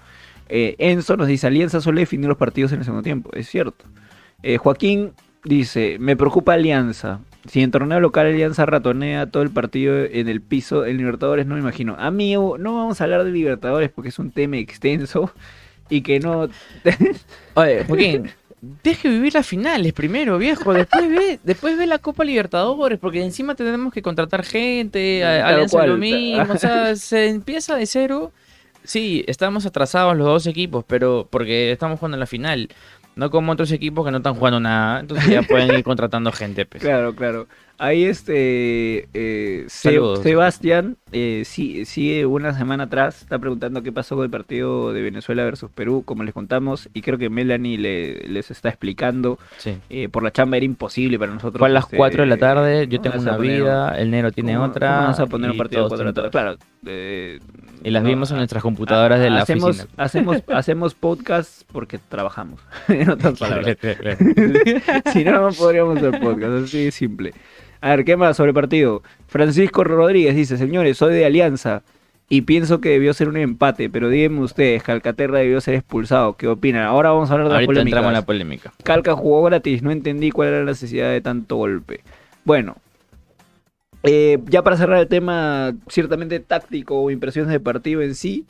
[0.54, 3.30] Eh, Enzo nos dice, Alianza suele definir los partidos en el segundo tiempo.
[3.34, 3.86] Es cierto.
[4.44, 5.14] Eh, Joaquín
[5.46, 7.22] dice, me preocupa Alianza.
[7.48, 11.56] Si en torneo local Alianza ratonea todo el partido en el piso, en Libertadores no
[11.56, 11.96] me imagino.
[11.98, 15.32] Amigo, no vamos a hablar de Libertadores porque es un tema extenso
[15.90, 16.50] y que no...
[17.56, 18.30] Oye, Joaquín,
[18.84, 20.74] deje vivir las finales primero, viejo.
[20.74, 25.78] Después ve, después ve la Copa Libertadores, porque encima tenemos que contratar gente, a- Alianza
[25.78, 25.90] cual.
[25.92, 26.54] lo mismo.
[26.54, 28.32] O sea, se empieza de cero.
[28.84, 32.70] Sí, estamos atrasados los dos equipos, pero porque estamos jugando en la final.
[33.16, 35.02] No como otros equipos que no están jugando nada.
[35.02, 36.66] Entonces ya pueden ir contratando gente.
[36.66, 36.82] Pues.
[36.82, 37.48] Claro, claro.
[37.78, 40.22] Ahí este eh, Saludos.
[40.22, 45.02] Sebastián eh, sí, sigue una semana atrás, está preguntando qué pasó con el partido de
[45.02, 49.38] Venezuela versus Perú, como les contamos, y creo que Melanie le- les está explicando.
[49.58, 49.78] Sí.
[49.90, 51.60] eh, por la chamba era imposible para nosotros.
[51.60, 53.98] Fue a las este, 4 de la tarde, yo ¿cómo tengo a una poner- vida,
[54.00, 54.96] el negro tiene cómo- otra.
[54.96, 56.30] cómo vas a poner un partido a todos 4 de la tarde?
[56.32, 56.58] Claro.
[56.86, 57.40] eh,
[57.84, 59.90] Y las no, vimos en ah, nuestras computadoras de la hacemos, oficina.
[59.98, 62.60] Hacemos, hacemos podcast porque trabajamos.
[62.88, 63.78] en otras palabras.
[65.14, 67.34] Si no, no podríamos hacer podcast, así de simple.
[67.82, 69.02] A ver, ¿qué más sobre el partido?
[69.28, 71.82] Francisco Rodríguez dice, señores, soy de Alianza
[72.30, 76.38] y pienso que debió ser un empate, pero díganme ustedes, Calcaterra debió ser expulsado.
[76.38, 76.84] ¿Qué opinan?
[76.84, 77.88] Ahora vamos a hablar de Ahorita polémicas.
[77.88, 78.74] entramos en la polémica.
[78.84, 82.02] Calca jugó gratis, no entendí cuál era la necesidad de tanto golpe.
[82.46, 82.78] Bueno,
[84.04, 88.46] eh, ya para cerrar el tema ciertamente táctico o impresiones de partido en sí,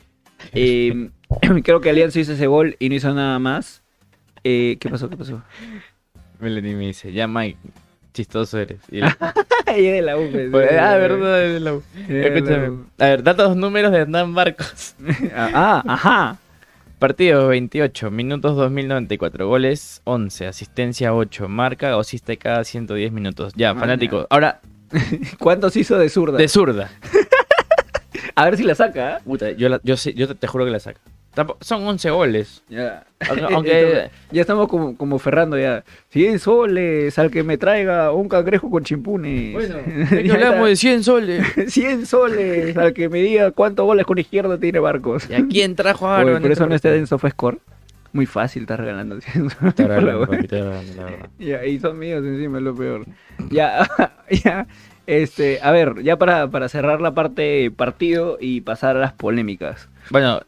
[0.52, 1.10] eh,
[1.64, 3.82] creo que Alianza hizo ese gol y no hizo nada más.
[4.44, 5.08] Eh, ¿Qué pasó?
[5.08, 5.42] ¿Qué pasó?
[6.38, 7.58] Melanie me dice, ya Mike,
[8.12, 8.80] chistoso eres.
[8.90, 9.00] Y
[9.66, 10.28] Ahí de la U.
[10.30, 11.00] pues, Pues, de la ah, U.
[11.00, 11.82] verdad, es la U.
[12.08, 12.68] de la Escúchame.
[12.70, 12.86] U.
[12.98, 14.94] A ver, datos números de Hernán Barcos.
[15.34, 16.38] Ah, ajá.
[16.98, 23.52] Partido 28, minutos 2094, goles 11, asistencia 8, marca o asiste cada 110 minutos.
[23.56, 23.80] Ya, Maña.
[23.80, 24.26] fanático.
[24.30, 24.60] Ahora,
[25.40, 26.38] ¿Cuántos hizo de zurda?
[26.38, 26.90] de zurda.
[28.34, 29.16] A ver si la saca.
[29.16, 29.18] ¿eh?
[29.24, 31.00] Puta, yo, la- yo, sé- yo te, te juro que la saca.
[31.60, 32.62] Son 11 goles.
[32.68, 33.04] Ya.
[33.52, 35.82] Aunque- ya estamos como, como Ferrando ya.
[36.10, 39.54] 100 soles al que me traiga un cangrejo con chimpunes.
[39.54, 39.76] Bueno,
[40.34, 41.46] hablamos de 100 soles.
[41.56, 41.70] está.
[41.70, 45.28] 100 soles al que me diga cuántos goles con izquierda tiene Barcos.
[45.30, 46.42] ¿Y a quién trajo a Oye, Aaron?
[46.42, 47.58] por eso no está en SofaScore.
[48.12, 49.68] Muy fácil, estás regalando 100 soles.
[49.68, 50.28] Está regalando, web.
[50.28, 51.30] papi, está regalando, la verdad.
[51.38, 53.06] Ya, y son míos encima, es lo peor.
[53.50, 53.88] Ya,
[54.44, 54.66] ya,
[55.06, 59.88] este, a ver, ya para, para cerrar la parte partido y pasar a las polémicas.
[60.10, 60.42] Bueno,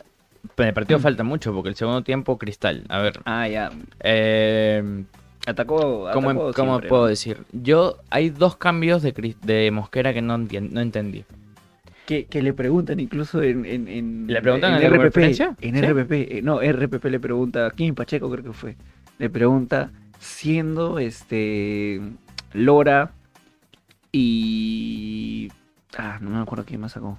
[0.56, 2.84] en el partido falta mucho porque el segundo tiempo cristal.
[2.88, 5.04] A ver, Ah, ya, eh,
[5.46, 7.08] atacó, ¿cómo, atacó cómo siempre, puedo ¿no?
[7.08, 7.38] decir?
[7.52, 11.24] Yo, hay dos cambios de, de Mosquera que no, entien- no entendí.
[12.06, 15.16] Que, que le preguntan incluso en, en, en ¿Le preguntan en en RPP.
[15.18, 15.80] En ¿Sí?
[15.80, 18.76] RPP, eh, no, RPP le pregunta, ¿quién Pacheco creo que fue?
[19.18, 22.00] Le pregunta, siendo este
[22.52, 23.12] Lora
[24.12, 25.50] y...
[25.96, 27.18] Ah, no me acuerdo quién más sacó.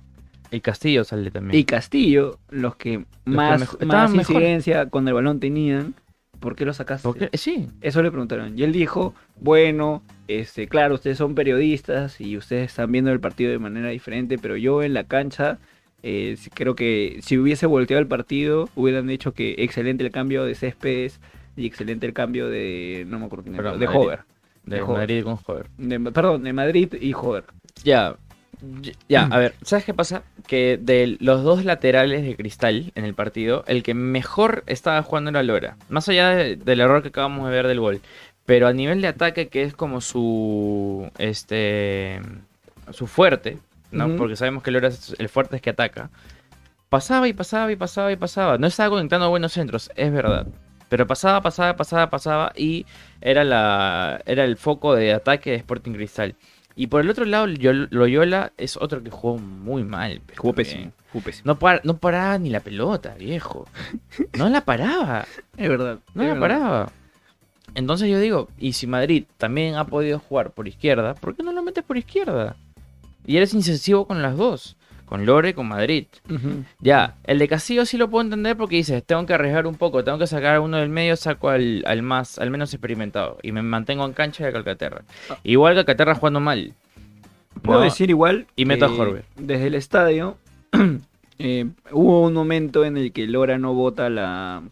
[0.51, 1.59] Y Castillo sale también.
[1.59, 4.35] Y Castillo, los que más, más mejor.
[4.37, 5.93] incidencia con el balón tenían,
[6.39, 7.09] ¿por qué lo sacaste?
[7.31, 8.57] Eh, Sí, Eso le preguntaron.
[8.57, 13.51] Y él dijo, bueno, este, claro, ustedes son periodistas y ustedes están viendo el partido
[13.51, 15.57] de manera diferente, pero yo en la cancha
[16.03, 20.53] eh, creo que si hubiese volteado el partido, hubieran dicho que excelente el cambio de
[20.55, 21.19] Céspedes
[21.57, 23.99] y excelente el cambio de, no me acuerdo Pero de Madrid.
[23.99, 24.19] Hover.
[24.65, 24.81] de.
[24.81, 25.67] Madrid con Jover.
[25.77, 27.45] De- perdón, de Madrid y Hover.
[27.83, 28.15] Ya,
[29.09, 30.23] Ya, a ver, ¿sabes qué pasa?
[30.47, 35.29] Que de los dos laterales de Cristal en el partido, el que mejor estaba jugando
[35.29, 35.77] era Lora.
[35.89, 38.01] Más allá de- del error que acabamos de ver del gol.
[38.45, 41.09] Pero a nivel de ataque, que es como su.
[41.17, 42.21] Este.
[42.91, 43.57] Su fuerte,
[43.91, 44.05] ¿no?
[44.17, 46.09] Porque sabemos que Lora es el fuerte es que ataca.
[46.89, 48.57] Pasaba y pasaba y pasaba y pasaba.
[48.59, 50.45] No estaba conectando buenos centros, es verdad.
[50.87, 52.85] Pero pasaba, pasaba, pasaba, pasaba y
[53.19, 56.35] era, la, era el foco de ataque de Sporting Cristal.
[56.75, 60.21] Y por el otro lado, Yol- Loyola es otro que jugó muy mal.
[60.35, 60.91] Jugó pésimo.
[61.13, 61.43] Jugó pésimo.
[61.45, 63.67] No, par- no paraba ni la pelota, viejo.
[64.37, 65.25] No la paraba.
[65.55, 65.99] Es verdad.
[66.13, 66.39] No es la verdad.
[66.59, 66.91] paraba.
[67.75, 71.51] Entonces yo digo, y si Madrid también ha podido jugar por izquierda, ¿por qué no
[71.51, 72.55] lo metes por izquierda?
[73.25, 74.75] Y eres incisivo con las dos,
[75.05, 76.07] con Lore con Madrid.
[76.79, 80.03] Ya, el de Castillo sí lo puedo entender porque dices, tengo que arriesgar un poco,
[80.03, 83.37] tengo que sacar a uno del medio, saco al, al más, al menos experimentado.
[83.43, 85.03] Y me mantengo en cancha de Calcaterra.
[85.29, 85.37] Ah.
[85.43, 86.73] Igual Calcaterra jugando mal.
[87.61, 88.47] Puedo No, decir igual.
[88.55, 89.25] Y meto a Horber.
[89.35, 90.37] Desde el estadio
[91.39, 94.63] eh, hubo un momento en el que Lora no bota la,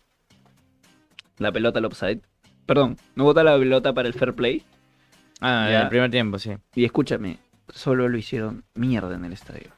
[1.38, 2.22] la pelota al offside.
[2.66, 4.64] Perdón, no bota la pelota para el fair play.
[5.42, 6.52] Ah, en el primer tiempo, sí.
[6.76, 7.38] Y escúchame,
[7.70, 9.70] solo lo hicieron mierda en el estadio.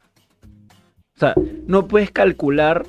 [1.16, 1.34] O sea,
[1.68, 2.86] no puedes calcular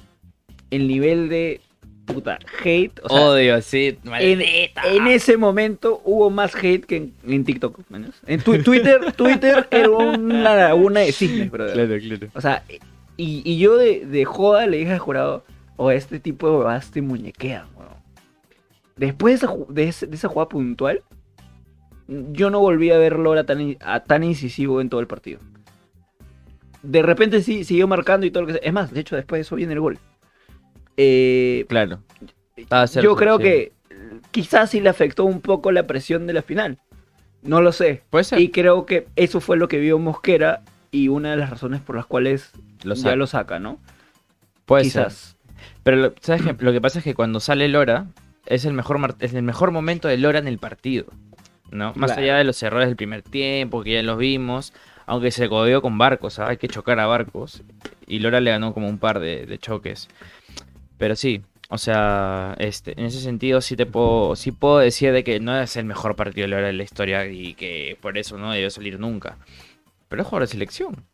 [0.70, 1.60] el nivel de
[2.06, 2.98] puta hate.
[3.04, 3.98] O sea, Odio, sí.
[4.04, 7.80] en, ese momento hubo más hate que en, en TikTok.
[7.88, 8.14] ¿mañas?
[8.26, 11.74] En tu- Twitter, Twitter era una laguna de cisnes, brother.
[11.74, 12.32] Claro, claro.
[12.34, 12.64] O sea,
[13.16, 15.44] y, y yo de, de joda le dije al jurado,
[15.76, 17.90] o este tipo de huevadas te muñequean, weón.
[18.96, 21.02] Después de esa, de, ese- de esa jugada puntual,
[22.08, 25.38] yo no volví a ver Lora tan, a- tan incisivo en todo el partido.
[26.82, 28.62] De repente sí, siguió marcando y todo lo que sea.
[28.62, 29.98] Es más, de hecho, después de eso viene el gol.
[30.96, 32.00] Eh, Claro.
[32.56, 33.42] Cerca, yo creo sí.
[33.42, 33.72] que
[34.30, 36.78] quizás sí le afectó un poco la presión de la final.
[37.42, 38.02] No lo sé.
[38.10, 38.40] Puede ser.
[38.40, 41.96] Y creo que eso fue lo que vio Mosquera y una de las razones por
[41.96, 43.78] las cuales Lo ya lo saca, ¿no?
[44.64, 45.14] Puede quizás.
[45.14, 45.36] ser.
[45.82, 46.56] Pero lo, ¿sabes qué?
[46.58, 48.06] lo que pasa es que cuando sale Lora,
[48.46, 51.06] es el mejor es el mejor momento de Lora en el partido.
[51.70, 51.92] ¿No?
[51.96, 52.22] Más Claro.
[52.22, 54.72] allá de los errores del primer tiempo, que ya los vimos.
[55.06, 56.50] Aunque se codeó con barcos, ¿sabes?
[56.50, 57.62] hay que chocar a barcos.
[58.06, 60.08] Y Lora le ganó como un par de, de choques.
[60.98, 65.22] Pero sí, o sea, este, en ese sentido sí te puedo, sí puedo decir de
[65.24, 68.36] que no es el mejor partido de Lora de la historia y que por eso
[68.38, 69.36] no debió salir nunca.
[70.08, 71.04] Pero es jugador de selección.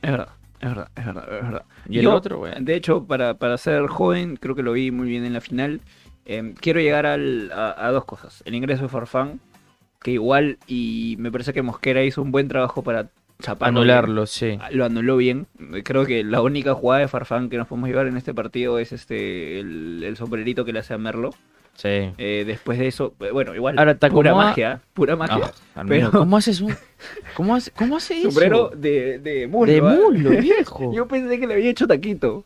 [0.00, 0.28] Es verdad,
[0.60, 1.64] es verdad, es verdad, es verdad.
[1.88, 2.56] Y el Yo, otro, bueno.
[2.60, 5.80] De hecho, para, para ser joven, creo que lo vi muy bien en la final.
[6.24, 8.42] Eh, quiero llegar al- a, a dos cosas.
[8.46, 9.40] El ingreso de Farfán,
[10.02, 13.08] que igual, y me parece que Mosquera hizo un buen trabajo para
[13.40, 13.80] chaparlo.
[13.80, 14.58] Anularlo, sí.
[14.70, 15.46] Lo anuló bien.
[15.84, 18.92] Creo que la única jugada de Farfán que nos podemos llevar en este partido es
[18.92, 21.30] este el, el sombrerito que le hace a Merlo.
[21.74, 21.88] Sí.
[22.18, 25.52] Eh, después de eso, eh, bueno, igual, Ahora, pura magia, pura magia.
[25.74, 26.74] Ah, Pero- ¿Cómo haces un.
[27.34, 28.30] ¿Cómo hace, cómo hace eso?
[28.30, 29.72] Sombrero de, de muslo.
[29.72, 29.98] de ¿ah?
[29.98, 30.92] muslo, viejo.
[30.94, 32.44] Yo pensé que le había hecho taquito.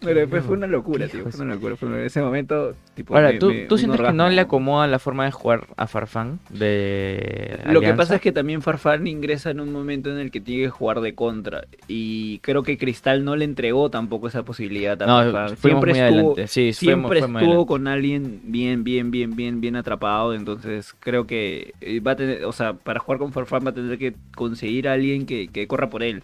[0.00, 1.28] Pero después fue una locura, tío.
[1.30, 1.76] Fue una locura.
[1.80, 3.14] En ese momento, tipo.
[3.14, 5.86] Ahora, me- ¿tú, me- tú sientes que no le acomoda la forma de jugar a
[5.86, 10.30] Farfán de Lo que pasa es que también Farfán ingresa en un momento en el
[10.30, 11.64] que tiene que jugar de contra.
[11.88, 15.56] Y creo que Cristal no le entregó tampoco esa posibilidad a No, Farfán.
[15.56, 16.46] Siempre muy estuvo, adelante.
[16.48, 20.34] Sí, siempre fuimos- estuvo con alguien bien, bien, bien, bien, bien atrapado.
[20.34, 23.74] Entonces creo que eh, va a tener, o sea, para jugar con Farfán va a
[23.74, 26.22] tener que conseguir a alguien que, que corra por él.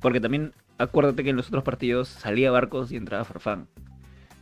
[0.00, 3.66] Porque también acuérdate que en los otros partidos salía Barcos y entraba Farfán.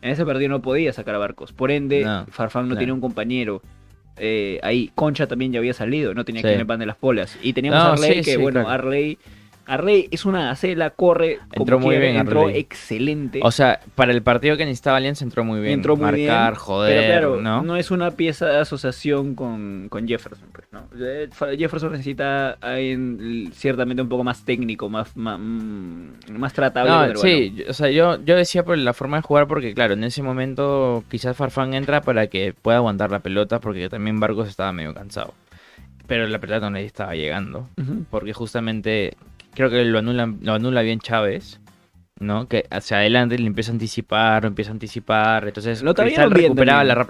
[0.00, 1.52] En ese partido no podía sacar a Barcos.
[1.52, 2.78] Por ende, No, Farfán no claro.
[2.78, 3.62] tiene un compañero.
[4.16, 6.48] Eh, ahí Concha también ya había salido, no tenía Sí.
[6.48, 7.38] que el pan de las polas.
[7.42, 8.68] Y teníamos No, a Arley, sí, que sí, bueno, claro.
[8.68, 9.18] Arley,
[9.66, 12.58] Arley es una gacela, corre, como Entró muy quiere, bien entró Arley.
[12.58, 13.40] excelente.
[13.42, 15.74] O sea, para el partido que necesitaba Alianza entró muy bien.
[15.74, 17.62] Entró muy Marcar, bien, joder, pero claro, ¿no?
[17.62, 17.76] ¿no?
[17.76, 20.48] es una pieza de asociación con, con Jefferson.
[20.52, 20.84] Pues, ¿no?
[21.00, 27.14] Eh, Jefferson necesita alguien ciertamente un poco más técnico, más, más, mm, más tratable.
[27.14, 30.04] No, sí, o sea, yo, yo decía por la forma de jugar porque, claro, en
[30.04, 34.72] ese momento quizás Farfán entra para que pueda aguantar la pelota porque también Barcos estaba
[34.72, 35.34] medio cansado.
[36.06, 37.68] Pero la pelota no le estaba llegando.
[38.10, 39.16] Porque justamente
[39.54, 41.60] creo que lo anula, lo anula bien Chávez,
[42.18, 42.48] ¿no?
[42.48, 46.84] Que hacia adelante le empieza a anticipar, empieza a anticipar, entonces Lo Cristal bien recuperaba
[46.84, 47.06] la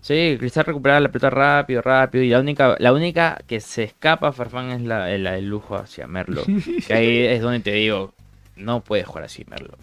[0.00, 4.28] Sí, Cristal recuperaba la pelota rápido, rápido, y la única, la única que se escapa
[4.28, 6.42] a Farfán es la, la del lujo hacia Merlo.
[6.86, 8.12] que ahí es donde te digo,
[8.56, 9.78] no puedes jugar así, Merlo.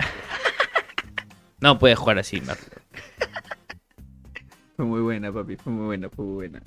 [1.62, 2.66] No puedes jugar así, Merlo.
[4.76, 6.62] Fue muy buena, papi, fue muy buena, fue muy buena.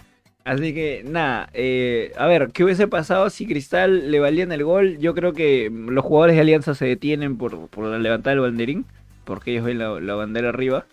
[0.44, 4.98] Así que nada, eh, a ver, ¿qué hubiese pasado si Cristal le valían el gol?
[4.98, 8.84] Yo creo que los jugadores de Alianza se detienen por, por levantar el banderín,
[9.24, 10.84] porque ellos ven la, la bandera arriba.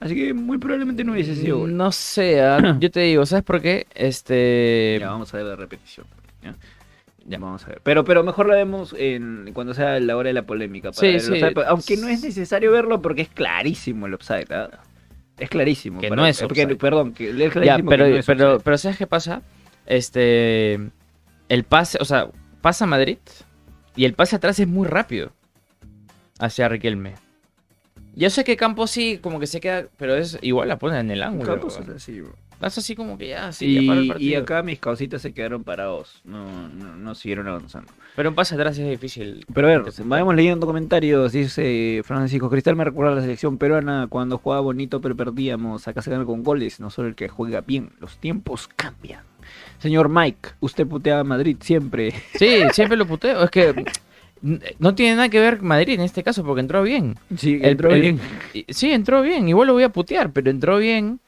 [0.00, 1.76] Así que muy probablemente no hubiese sido gol.
[1.76, 3.86] No sé, ah, yo te digo, ¿sabes por qué?
[3.94, 4.96] Este...
[4.98, 6.06] Ya, vamos a ver la repetición.
[6.42, 6.54] ¿ya?
[7.26, 7.38] Ya.
[7.38, 7.80] Vamos a ver.
[7.82, 10.94] Pero, pero mejor lo vemos en, cuando sea la hora de la polémica.
[10.94, 11.40] sí, sí.
[11.66, 14.50] aunque no es necesario verlo porque es clarísimo el upside.
[14.50, 14.82] ¿ah?
[15.38, 16.00] Es clarísimo.
[16.00, 16.42] Que no es
[16.78, 19.42] perdón, que es clarísimo ya, pero, pero, pero, ¿sabes qué pasa?
[19.86, 20.78] Este.
[21.48, 22.28] El pase, o sea,
[22.62, 23.18] pasa Madrid
[23.96, 25.32] y el pase atrás es muy rápido
[26.38, 27.14] hacia Riquelme.
[28.16, 31.10] Yo sé que Campos sí, como que se queda, pero es igual la ponen en
[31.10, 31.52] el ángulo.
[31.52, 32.34] Campos es así, bro.
[32.54, 35.64] Estás así como que ya, sí, y, ya el y acá mis causitas se quedaron
[35.64, 36.20] parados.
[36.24, 37.92] No, no, no siguieron avanzando.
[38.16, 39.44] Pero un pase atrás es difícil.
[39.52, 41.32] Pero a ver, vayamos leyendo comentarios.
[41.32, 45.88] Dice Francisco Cristal me recuerda a la selección peruana cuando jugaba bonito pero perdíamos.
[45.88, 47.90] Acá se gana con goles, no solo el que juega bien.
[48.00, 49.24] Los tiempos cambian.
[49.78, 52.12] Señor Mike, usted putea a Madrid siempre.
[52.38, 53.44] Sí, siempre lo puteo.
[53.44, 53.84] Es que
[54.78, 57.16] no tiene nada que ver Madrid en este caso porque entró bien.
[57.36, 58.20] Sí, entró bien.
[58.68, 59.48] sí, entró bien.
[59.48, 61.20] Igual lo voy a putear, pero entró bien.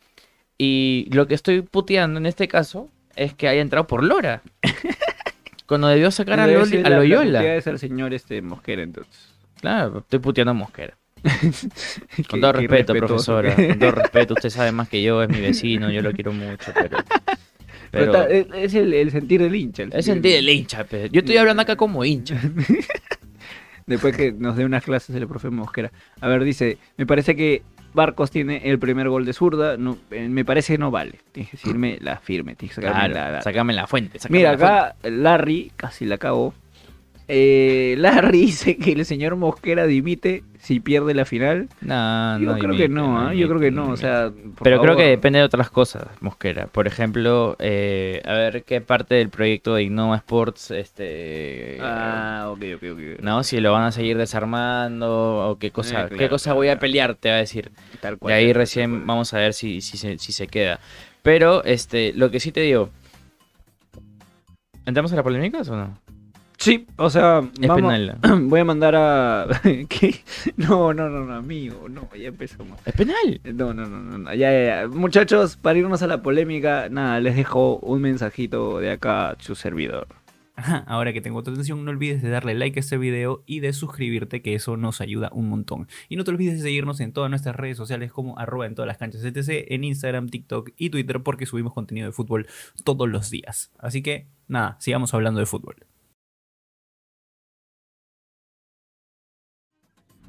[0.59, 4.43] Y lo que estoy puteando en este caso es que haya entrado por Lora.
[5.67, 7.43] Cuando debió sacar a, Loyola.
[7.43, 9.35] La es el señor este Mosquera entonces.
[9.61, 10.97] Claro, estoy puteando a Mosquera.
[12.29, 13.55] con todo respeto, profesora.
[13.55, 16.73] Con todo respeto, usted sabe más que yo, es mi vecino, yo lo quiero mucho,
[16.73, 16.99] pero...
[17.91, 18.29] pero...
[18.29, 19.85] es el, sentir del hincha.
[19.85, 22.41] El es sentir del hincha, pero yo estoy hablando acá como hincha.
[23.87, 25.91] Después que nos dé unas clases el profe Mosquera.
[26.21, 27.63] A ver, dice, me parece que
[27.97, 29.77] Barcos tiene el primer gol de zurda.
[29.77, 31.19] No, eh, me parece que no vale.
[31.33, 32.55] Tienes que decirme la firme.
[32.55, 34.21] Tienes que sacarme, la, Sacame la fuente.
[34.29, 36.55] Mira, acá Larry, casi la acabó.
[37.27, 41.69] Eh, Larry dice que el señor Mosquera dimite si pierde la final.
[41.81, 43.39] No, yo creo que no, ¿eh?
[43.39, 44.33] yo creo que no, o sea,
[44.65, 46.67] pero creo que depende de otras cosas, Mosquera.
[46.67, 52.65] Por ejemplo, eh, a ver qué parte del proyecto de Innova Sports, este, ah, ok,
[52.79, 56.67] ok, ok, no, si lo van a seguir desarmando o qué cosa, qué cosa voy
[56.69, 57.71] a pelear, te va a decir.
[58.01, 60.81] Tal cual, y ahí recién vamos a ver si, si, se, si se queda.
[61.23, 62.91] Pero, este, lo que sí te digo,
[64.85, 66.06] ¿entramos a la polémica o no?
[66.59, 67.41] Sí, o sea,
[68.41, 69.47] voy a mandar a...
[70.57, 72.79] No, no, no, no, amigo, no, ya empezamos.
[72.85, 73.41] ¿Es penal?
[73.45, 74.89] No, no, no, no, ya, ya, ya.
[74.89, 80.09] Muchachos, para irnos a la polémica, nada, les dejo un mensajito de acá su servidor.
[80.87, 83.73] ahora que tengo tu atención, no olvides de darle like a este video y de
[83.73, 85.89] suscribirte, que eso nos ayuda un montón.
[86.09, 88.87] Y no te olvides de seguirnos en todas nuestras redes sociales como arroba en todas
[88.87, 92.47] las canchas etc, en Instagram, TikTok y Twitter, porque subimos contenido de fútbol
[92.85, 93.71] todos los días.
[93.79, 95.77] Así que, nada, sigamos hablando de fútbol.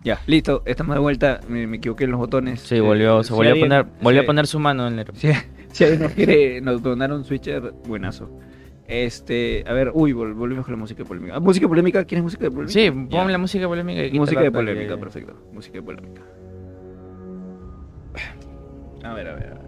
[0.03, 1.41] Ya, listo, estamos de vuelta.
[1.47, 2.61] Me, equivoqué en los botones.
[2.61, 5.07] Sí, volvió, se volvió, a poner, volvió a poner su mano en el.
[5.13, 5.31] Si,
[5.71, 8.31] si alguien nos quiere nos donar un switcher, buenazo.
[8.87, 11.35] Este, a ver, uy, volvimos con la música polémica.
[11.35, 12.05] ¿Ah, ¿Música polémica?
[12.05, 12.71] ¿Quieres música de polémica?
[12.71, 14.05] Sí, ponme la música polémica.
[14.05, 15.35] Y música de polémica, perfecto.
[15.51, 16.21] Música de polémica.
[19.03, 19.67] A ver, a ver, a ver.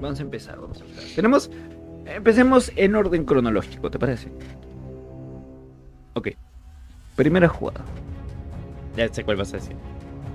[0.00, 1.04] Vamos a empezar, vamos a empezar.
[1.16, 1.50] Tenemos,
[2.04, 4.28] empecemos en orden cronológico, ¿te parece?
[6.14, 6.28] Ok.
[7.16, 7.84] Primera jugada.
[8.96, 9.76] Ya sé cuál vas a decir.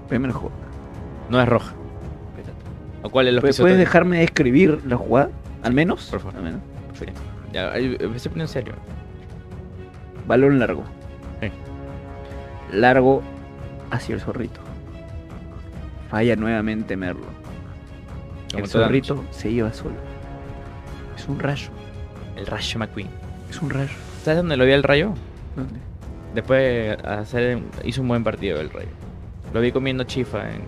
[0.08, 0.60] Primera jugada.
[1.30, 1.74] No es roja.
[3.04, 5.30] ¿O cuál es lo ¿Puedes, ¿Puedes dejarme describir la jugada?
[5.64, 6.08] Al menos.
[6.10, 6.36] Por favor.
[6.38, 6.62] Al menos.
[6.90, 7.20] Perfecto.
[7.52, 8.74] Ya, estoy poniendo en serio.
[10.28, 10.84] Balón largo.
[11.42, 11.50] Sí.
[12.72, 13.24] Largo
[13.90, 14.60] hacia el zorrito.
[16.10, 17.26] Falla nuevamente Merlo.
[18.56, 19.96] el zorrito se lleva solo.
[21.18, 21.70] Es un rayo.
[22.36, 23.10] El rayo McQueen.
[23.50, 23.92] Es un rayo.
[24.24, 25.14] ¿Sabes dónde lo vi el rayo?
[25.56, 25.80] ¿Dónde?
[26.34, 28.88] Después hacer, hizo un buen partido el Rey.
[29.54, 30.62] Lo vi comiendo chifa en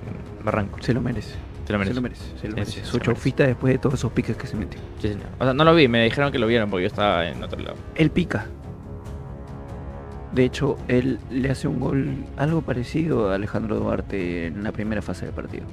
[0.43, 0.77] Barranco.
[0.81, 1.35] Se lo merece.
[1.65, 1.93] Se lo merece.
[1.93, 2.23] Se lo merece.
[2.41, 2.85] Se lo merece.
[2.85, 4.79] Su chofita después de todos esos piques que se metió.
[4.99, 5.27] Sí, señor.
[5.39, 7.59] O sea, no lo vi, me dijeron que lo vieron porque yo estaba en otro
[7.59, 7.77] lado.
[7.95, 8.47] Él pica.
[10.33, 15.01] De hecho, él le hace un gol algo parecido a Alejandro Duarte en la primera
[15.01, 15.63] fase del partido.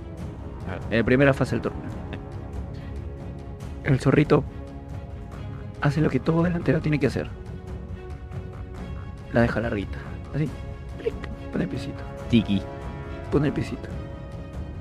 [0.90, 1.82] En la primera fase del torneo.
[3.82, 4.44] El zorrito
[5.80, 7.28] hace lo que todo delantero tiene que hacer
[9.32, 9.98] la deja larguita.
[10.34, 10.48] Así.
[11.52, 12.02] Pone el piecito.
[12.28, 12.62] Tiki.
[13.30, 13.88] Pone el piecito.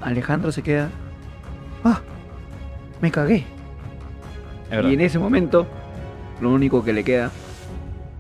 [0.01, 0.89] Alejandro se queda.
[1.83, 2.01] ¡Ah!
[3.01, 3.45] Me cagué.
[4.71, 5.67] Y en ese momento,
[6.41, 7.31] lo único que le queda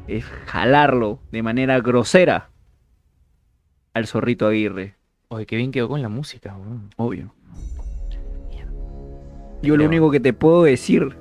[0.07, 2.49] es jalarlo de manera grosera
[3.93, 4.95] al zorrito Aguirre.
[5.27, 6.55] Oye, qué bien quedó con la música,
[6.97, 7.33] Obvio.
[9.61, 11.17] Yo lo único que te puedo decir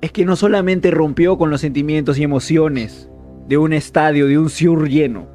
[0.00, 3.10] es que no solamente rompió con los sentimientos y emociones
[3.48, 5.26] de un estadio, de un sur lleno,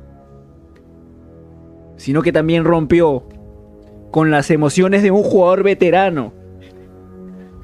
[1.97, 3.23] sino que también rompió
[4.11, 6.33] con las emociones de un jugador veterano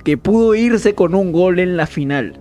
[0.04, 2.40] que pudo irse con un gol en la final.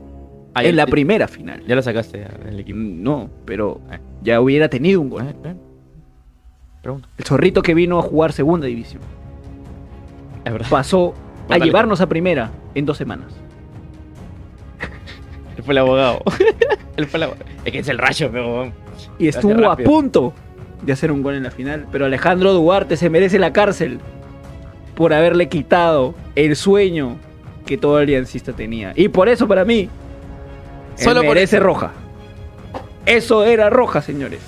[0.54, 1.64] Ah, en la primera final.
[1.66, 2.78] Ya lo sacaste el equipo.
[2.78, 3.98] Mm, no, pero ah.
[4.22, 5.34] ya hubiera tenido un gol.
[5.44, 5.54] Ah,
[7.18, 9.02] el zorrito que vino a jugar segunda división.
[10.68, 11.14] Pasó
[11.48, 13.32] a llevarnos a primera en dos semanas.
[15.56, 16.22] Él fue el abogado.
[16.96, 17.44] Él fue el abogado.
[17.64, 18.72] Es que es el rayo, pero.
[19.18, 20.32] Y estuvo a punto
[20.82, 21.86] de hacer un gol en la final.
[21.90, 24.00] Pero Alejandro Duarte se merece la cárcel
[24.94, 27.16] por haberle quitado el sueño
[27.66, 28.92] que todo aliancista tenía.
[28.94, 29.88] Y por eso, para mí, él
[31.02, 31.64] Solo por merece eso.
[31.64, 31.92] roja.
[33.06, 34.40] Eso era roja, señores.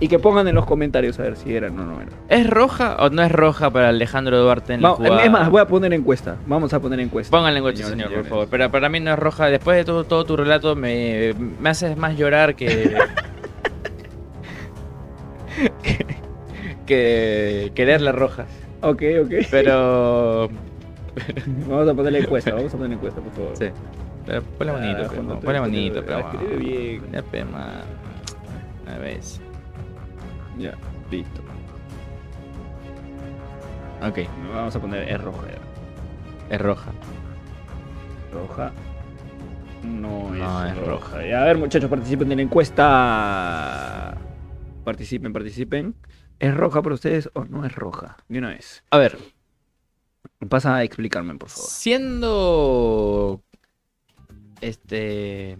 [0.00, 2.10] Y que pongan en los comentarios a ver si era o no era.
[2.28, 5.24] ¿Es roja o no es roja para Alejandro Duarte en la jugada?
[5.24, 6.36] es más, voy a poner encuesta.
[6.46, 7.30] Vamos a poner encuesta.
[7.36, 8.48] Pónganle en coche, Señores, señor, por favor.
[8.50, 9.46] Pero para mí no es roja.
[9.46, 12.66] Después de todo, todo tu relato, me, me haces más llorar que.
[15.82, 16.06] que,
[16.86, 18.48] que quererle rojas.
[18.80, 19.32] Ok, ok.
[19.50, 20.48] Pero.
[21.68, 22.52] Vamos a ponerle encuesta.
[22.52, 23.56] Vamos a poner encuesta, por favor.
[23.56, 23.66] Sí.
[24.26, 26.18] Pero ponle Ah, bonito, pero, cuando te- ponle bonito, pero.
[26.18, 27.02] escribe bien.
[27.12, 27.82] Ya, pe, man.
[30.58, 30.74] Ya,
[31.10, 31.40] listo.
[34.02, 34.18] Ok,
[34.52, 35.46] Vamos a poner es roja.
[36.50, 36.92] es roja.
[38.32, 38.72] Roja.
[39.82, 41.26] No es, No es roja.
[41.26, 44.16] Ya, A ver, muchachos, participen de la encuesta.
[44.84, 45.94] Participen, participen.
[46.38, 48.16] ¿Es roja para ustedes o no es roja?
[48.28, 48.84] De una vez.
[48.90, 49.16] A ver,
[50.48, 51.68] Pasa a explicarme, por favor.
[51.70, 53.42] siendo.
[54.60, 55.56] Este.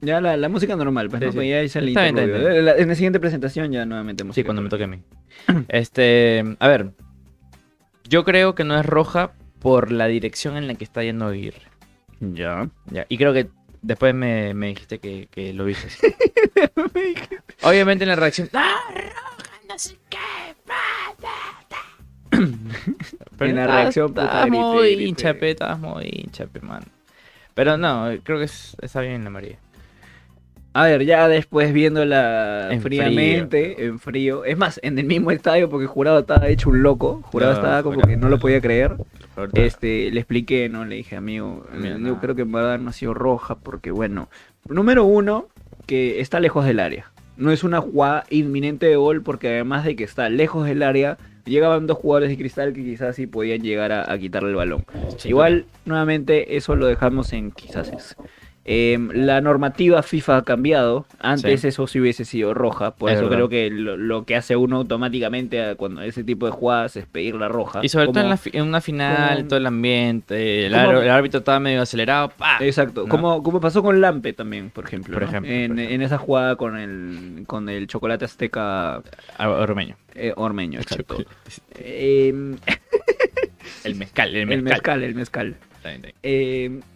[0.00, 1.36] Ya la, la música normal, pues Sí, no, sí.
[1.38, 4.26] Pues ya hice el Está bien, está bien, En la siguiente presentación ya nuevamente Sí,
[4.26, 5.02] música cuando me toque a mí.
[5.68, 6.44] Este.
[6.58, 6.90] A ver.
[8.08, 11.62] Yo creo que no es roja por la dirección en la que está yendo Aguirre.
[12.20, 12.68] Ya.
[12.90, 13.48] Ya, y creo que
[13.82, 15.88] después me, me dijiste que, que lo viste.
[17.62, 18.48] Obviamente en la reacción.
[18.52, 19.60] ¡Ah, roja!
[19.68, 20.16] No sé qué.
[23.38, 26.82] Pero En la reacción, puta, estás muy hincha, pe, estás muy hincha, pe, man.
[27.54, 29.58] Pero no, creo que es- está bien la María.
[30.76, 34.44] A ver, ya después viéndola En fríamente, en frío.
[34.44, 37.22] Es más, en el mismo estadio, porque Jurado estaba hecho un loco.
[37.32, 38.94] Jurado No, estaba como que no lo podía creer.
[39.54, 40.84] Este, le expliqué, ¿no?
[40.84, 42.20] Le dije, amigo, Mira, yo no.
[42.20, 44.28] creo que en verdad no ha sido roja, porque bueno,
[44.68, 45.46] número uno,
[45.86, 47.10] que está lejos del área.
[47.38, 51.16] No es una jugada inminente de gol, porque además de que está lejos del área,
[51.46, 54.84] llegaban dos jugadores de cristal que quizás sí podían llegar a, a quitarle el balón.
[55.24, 58.14] Igual, nuevamente, eso lo dejamos en quizás es.
[58.68, 61.06] Em, la normativa FIFA ha cambiado.
[61.20, 61.68] Antes Sí.
[61.68, 62.96] eso sí hubiese sido roja.
[62.96, 63.36] Por Es eso verdad.
[63.36, 67.36] creo que lo, lo que hace uno automáticamente cuando ese tipo de jugadas es pedir
[67.36, 67.78] la roja.
[67.84, 71.10] Y sobre todo en, la en una final, como- todo el ambiente, el, como- el
[71.10, 72.32] árbitro estaba medio acelerado.
[72.58, 73.08] Exacto, No.
[73.08, 75.12] como, como pasó con Lampe también, por ejemplo.
[75.14, 75.28] Por ¿no?
[75.28, 75.94] ejemplo, en, por ejemplo.
[75.94, 79.00] en esa jugada con el, con el chocolate azteca
[79.38, 79.94] Ormeño.
[80.16, 81.18] eh, ormeño, exacto.
[81.78, 82.56] Em,
[83.84, 84.64] El mezcal, el el mezcal.
[84.64, 85.56] mezcal, el mezcal.
[85.76, 86.95] Está bien, está bien.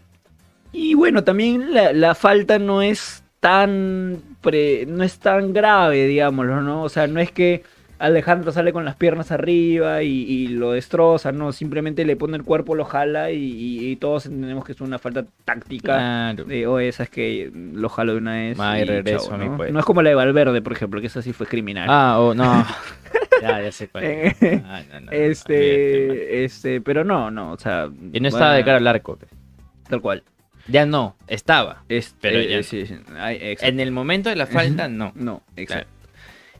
[0.72, 6.60] Y bueno, también la, la falta no es tan pre- no es tan grave, digámoslo,
[6.62, 6.82] ¿no?
[6.82, 7.62] O sea, no es que
[7.98, 12.44] Alejandro sale con las piernas arriba y, y lo destroza, no, simplemente le pone el
[12.44, 15.96] cuerpo, lo jala y, y- y todos entendemos que es una falta táctica.
[15.96, 16.44] Claro.
[16.44, 18.58] De, o esa es que lo jalo de una vez.
[18.58, 19.56] Y regreso chao, a mi ¿no?
[19.56, 19.72] puesto.
[19.74, 21.88] No es como la de Valverde, por ejemplo, que esa sí fue criminal.
[21.90, 22.64] Ah, o no.
[23.42, 24.04] ya, ya sé cuál.
[24.04, 27.90] Eh, Ah, no, no, este, este, pero no, no, o sea.
[28.12, 29.18] Y no estaba de cara al arco.
[29.88, 30.22] Tal cual.
[30.68, 31.82] Ya no, estaba.
[31.88, 32.62] Este, Pero ya no.
[32.62, 33.72] sí, sí, ay, exacto.
[33.74, 35.12] En el momento de la falta, no.
[35.14, 35.88] No, exacto.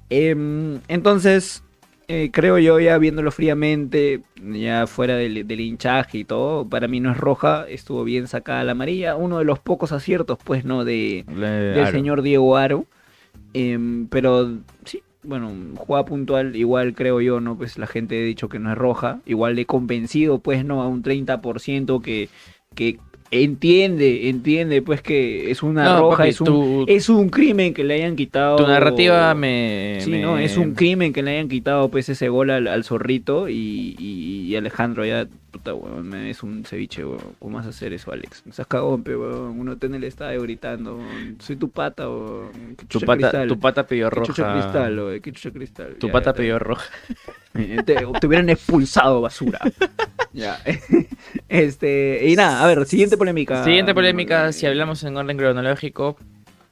[0.08, 1.62] Em, entonces,
[2.08, 6.98] eh, creo yo, ya viéndolo fríamente, ya fuera del, del hinchaje y todo, para mí
[7.00, 9.14] no es roja, estuvo bien sacada la amarilla.
[9.16, 10.84] Uno de los pocos aciertos, pues, ¿no?
[10.84, 11.92] De, Le- del Aro.
[11.92, 12.86] señor Diego Aro.
[13.52, 17.56] Em, pero sí, bueno, jugada puntual, igual creo yo, ¿no?
[17.56, 19.20] Pues la gente ha dicho que no es roja.
[19.26, 20.82] Igual he convencido, pues, ¿no?
[20.82, 22.28] A un 30% que,
[22.74, 22.98] que
[23.30, 27.84] entiende, entiende, pues, que es una No, roja, papi, es un, es un crimen que
[27.84, 28.56] le hayan quitado.
[28.56, 29.98] tu narrativa me.
[30.00, 32.84] Sí, me- no, es un crimen que le hayan quitado pues ese gol al, al
[32.84, 37.34] zorrito y, y- y Alejandro ya, puta weón, me- es un ceviche, weón.
[37.38, 38.42] ¿Cómo vas a hacer eso, Alex?
[38.46, 39.58] Me estás cagón, pe, weón.
[39.58, 42.76] Uno está en el estadio gritando, weón, soy tu pata, weón.
[42.76, 43.48] ¿Qué Tu pata, cristal?
[43.48, 44.52] tu pata pidió ¿Qué chucha roja.
[44.60, 45.20] cristal, weón?
[45.20, 45.94] ¿Qué chucha cristal?
[45.98, 46.90] Tu Ya, pata pidió roja.
[47.54, 49.58] eh, Te, te hubieran expulsado, basura.
[50.32, 50.58] ya.
[51.48, 53.64] este, y nada, a ver, siguiente polémica.
[53.64, 56.16] Siguiente polémica, si hablamos en orden cronológico,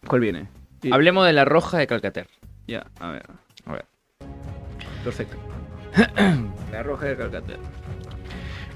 [0.07, 0.47] ¿Cuál viene?
[0.83, 0.91] Sí.
[0.93, 2.29] hablemos de la roja de Calcater.
[2.68, 3.26] Ya, a ver.
[3.66, 3.85] A ver.
[5.03, 5.37] Perfecto.
[6.72, 7.59] La roja de Calcaterra.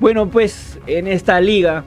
[0.01, 1.85] Bueno, pues en esta liga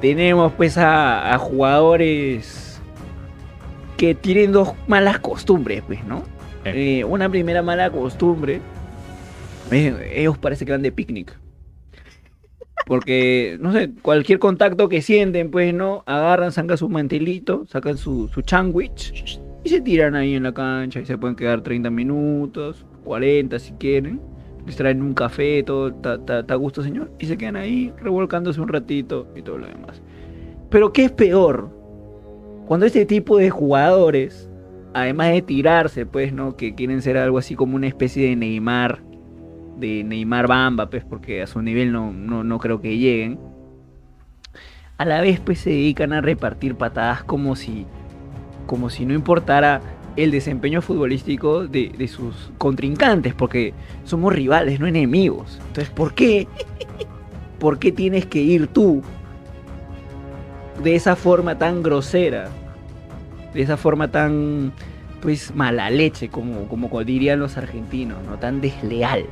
[0.00, 2.80] tenemos pues a, a jugadores
[3.96, 6.22] que tienen dos malas costumbres, pues, ¿no?
[6.64, 8.60] Eh, una primera mala costumbre,
[9.70, 11.38] eh, ellos parece que van de picnic.
[12.86, 16.02] Porque, no sé, cualquier contacto que sienten, pues, ¿no?
[16.06, 21.00] Agarran, sacan su mantelito, sacan su, su sándwich y se tiran ahí en la cancha
[21.00, 24.20] y se pueden quedar 30 minutos, 40 si quieren.
[24.76, 27.10] Traen un café, todo, está a gusto, señor.
[27.18, 30.00] Y se quedan ahí revolcándose un ratito y todo lo demás.
[30.70, 31.70] Pero ¿qué es peor?
[32.66, 34.48] Cuando este tipo de jugadores,
[34.94, 36.56] además de tirarse, pues, ¿no?
[36.56, 39.00] Que quieren ser algo así como una especie de Neymar,
[39.78, 43.38] de Neymar Bamba, pues, porque a su nivel no, no, no creo que lleguen.
[44.98, 47.86] A la vez, pues, se dedican a repartir patadas como si,
[48.66, 49.80] como si no importara
[50.16, 55.58] el desempeño futbolístico de, de sus contrincantes, porque somos rivales, no enemigos.
[55.68, 56.48] Entonces, ¿por qué?
[57.58, 59.02] ¿Por qué tienes que ir tú
[60.82, 62.48] de esa forma tan grosera?
[63.52, 64.72] De esa forma tan,
[65.20, 68.38] pues, mala leche, como, como dirían los argentinos, ¿no?
[68.38, 69.24] Tan desleal.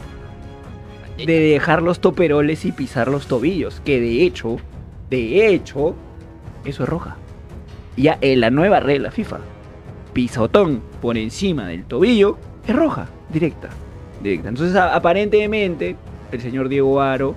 [1.17, 3.81] De dejar los toperoles y pisar los tobillos.
[3.85, 4.59] Que de hecho,
[5.11, 5.95] de hecho,
[6.65, 7.17] eso es roja.
[7.97, 9.39] Ya en la nueva regla FIFA,
[10.19, 13.69] pisotón por encima del tobillo es roja, directa.
[14.21, 14.49] directa.
[14.49, 15.95] Entonces, aparentemente,
[16.33, 17.37] el señor Diego Aro,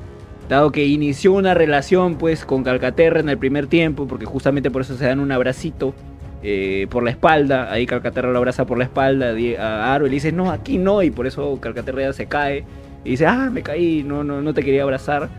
[0.49, 4.81] dado que inició una relación pues con Calcaterra en el primer tiempo, porque justamente por
[4.81, 5.93] eso se dan un abracito
[6.41, 10.15] eh, por la espalda, ahí Calcaterra lo abraza por la espalda a Aro y le
[10.15, 12.65] dice, no, aquí no, y por eso Calcaterra ya se cae,
[13.05, 15.29] y dice, ah, me caí, no, no, no te quería abrazar.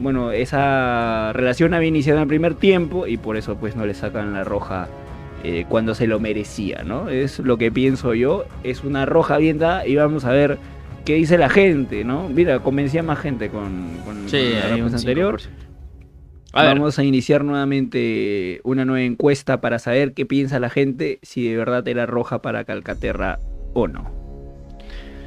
[0.00, 3.94] Bueno, esa relación había iniciado en el primer tiempo y por eso pues no le
[3.94, 4.88] sacan la roja
[5.44, 7.08] eh, cuando se lo merecía, ¿no?
[7.08, 10.58] Es lo que pienso yo, es una roja bien dada y vamos a ver
[11.04, 12.28] qué dice la gente, ¿no?
[12.28, 15.40] Mira, convencía más gente con, con Sí, la respuesta anterior.
[15.40, 15.48] 5%.
[16.52, 21.20] A ver, Vamos a iniciar nuevamente una nueva encuesta para saber qué piensa la gente,
[21.22, 23.38] si de verdad era roja para Calcaterra
[23.72, 24.10] o no.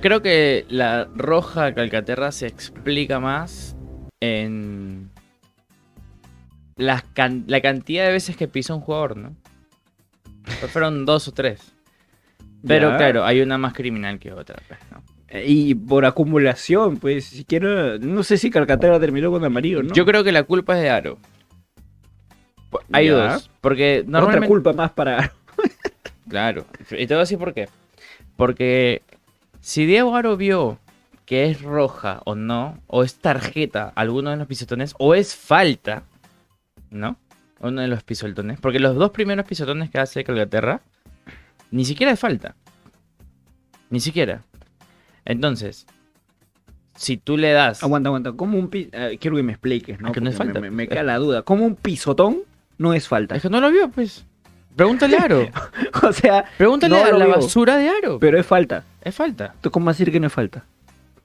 [0.01, 3.75] creo que la roja Calcaterra se explica más
[4.19, 5.09] en
[7.13, 9.33] can- la cantidad de veces que pisó un jugador, ¿no?
[10.71, 11.73] Fueron dos o tres.
[12.65, 12.97] Pero Ya.
[12.97, 14.61] claro, hay una más criminal que otra.
[14.67, 15.03] pues, ¿no?
[15.29, 19.93] Eh, Y por acumulación, pues, siquiera, no sé si Calcaterra terminó con amarillo, ¿no?
[19.93, 21.17] Yo creo que la culpa es de Aro.
[22.91, 23.13] Hay Ya.
[23.33, 23.49] dos.
[23.61, 24.47] Porque Otra normalmente...
[24.47, 25.31] culpa más para...
[26.29, 26.65] Claro.
[26.91, 27.67] Y te voy a decir por qué.
[28.37, 29.01] Porque
[29.59, 30.79] si Diego Aro vio
[31.25, 36.03] que es roja o no, o es tarjeta alguno de los pisotones, o es falta,
[36.89, 37.17] ¿no?
[37.63, 38.59] Uno de los pisotones.
[38.59, 40.81] Porque los dos primeros pisotones que hace Calcaterra,
[41.71, 42.55] ni siquiera es falta.
[43.89, 44.43] Ni siquiera.
[45.25, 45.85] Entonces,
[46.95, 47.81] si tú le das...
[47.83, 48.33] Aguanta, aguanta.
[48.33, 50.09] ¿Cómo un eh, quiero que me expliques, ¿no?
[50.09, 50.59] Ah, que no es falta.
[50.59, 51.43] Me, me queda la duda.
[51.43, 52.39] ¿Cómo un pisotón
[52.77, 53.35] no es falta?
[53.35, 54.25] Es que no lo vio, pues.
[54.75, 55.47] Pregúntale a Aro.
[56.03, 57.35] o sea, Pregúntale No a la vio.
[57.35, 58.19] basura de Aro.
[58.19, 58.83] pero es falta.
[59.01, 59.55] Es falta.
[59.61, 60.65] ¿Tú cómo vas a decir que no es falta?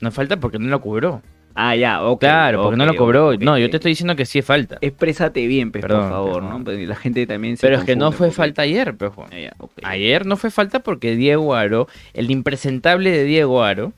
[0.00, 1.22] No es falta porque no lo cobró.
[1.60, 2.20] Ah, ya, ok.
[2.20, 3.36] Claro, porque no lo cobró.
[3.36, 4.78] no, yo te estoy diciendo que sí es falta.
[4.80, 6.42] Exprésate bien, pues, Perdón, por favor.
[6.44, 6.62] ¿no?
[6.62, 9.28] Porque la gente también se Pero es que no fue falta ayer, Juan.
[9.32, 9.56] Ah, ya.
[9.82, 13.92] Ayer no fue falta porque Diego Aro, el impresentable de Diego Aro,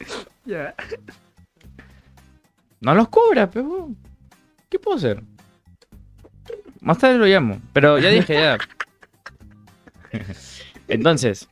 [0.44, 0.74] Ya.
[2.80, 3.90] no los cobra, pero
[4.68, 5.22] ¿qué puedo hacer?
[6.80, 8.58] Más tarde lo llamo, pero ya dije ya.
[10.88, 11.48] Entonces,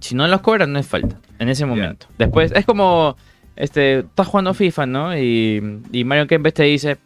[0.00, 2.08] si no los cobra no es falta en ese momento.
[2.18, 3.16] Después es como
[3.58, 5.18] este estás jugando FIFA, ¿no?
[5.18, 6.96] Y, y Mario Kempes te dice,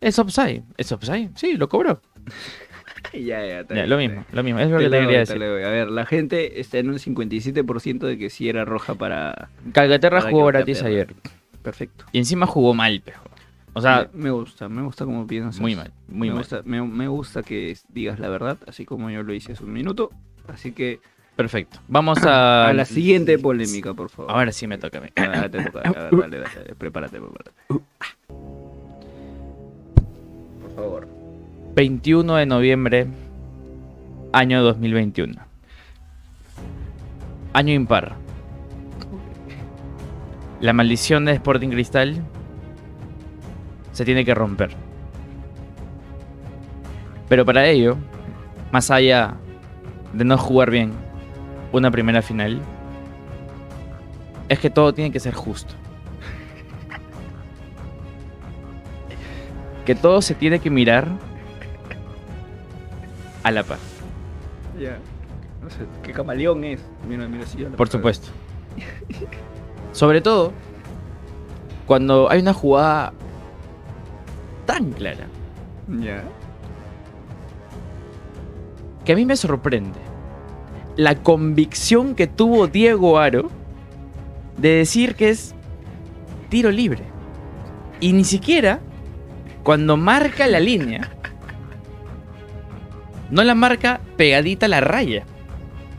[0.00, 2.00] "Es offside, es offside." Sí, lo cobró.
[3.12, 5.42] Ya, ya, Ya, lo mismo, lo mismo, es lo Te que te leo, quería decir.
[5.42, 9.48] A ver, la gente está en un 57% de que sí era roja para...
[9.72, 11.14] Calcaterra Para jugó gratis ayer.
[11.62, 12.04] Perfecto.
[12.12, 13.24] Y encima jugó mal, pejo.
[13.72, 15.60] O sea, me, me gusta, me gusta como piensas.
[15.60, 16.42] muy mal, muy me mal.
[16.42, 19.72] Gusta, me, me gusta que digas la verdad, así como yo lo hice hace un
[19.72, 20.10] minuto.
[20.48, 21.00] Así que
[21.38, 21.78] Perfecto.
[21.86, 22.66] Vamos a...
[22.68, 24.32] a la siguiente polémica, por favor.
[24.32, 25.06] Ahora sí me toca a mí.
[25.14, 27.52] Ah, dale, dale, dale, prepárate, prepárate.
[27.68, 27.82] Por
[30.74, 31.06] favor.
[31.76, 33.06] 21 de noviembre,
[34.32, 35.40] año 2021.
[37.52, 38.16] Año impar.
[40.60, 42.16] La maldición de Sporting Cristal
[43.92, 44.70] se tiene que romper.
[47.28, 47.96] Pero para ello,
[48.72, 49.36] más allá
[50.12, 51.06] de no jugar bien
[51.72, 52.60] una primera final,
[54.48, 55.74] es que todo tiene que ser justo.
[59.84, 61.08] Que todo se tiene que mirar
[63.42, 63.78] a la par.
[64.78, 64.98] Ya.
[65.62, 66.80] No sé, ¿qué camaleón es?
[67.08, 68.28] Mira, mira, sí, ya lo Por supuesto.
[69.92, 70.52] Sobre todo
[71.86, 73.12] cuando hay una jugada
[74.66, 75.26] tan clara.
[75.88, 76.22] Ya.
[79.06, 79.98] que a mí me sorprende
[80.98, 83.52] la convicción que tuvo Diego Aro
[84.56, 85.54] de decir que es
[86.48, 87.04] tiro libre.
[88.00, 88.80] Y ni siquiera
[89.62, 91.08] cuando marca la línea,
[93.30, 95.22] no la marca pegadita a la raya.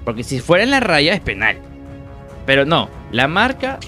[0.04, 1.56] Porque si fuera en la raya es penal.
[2.46, 3.80] Pero no, la marca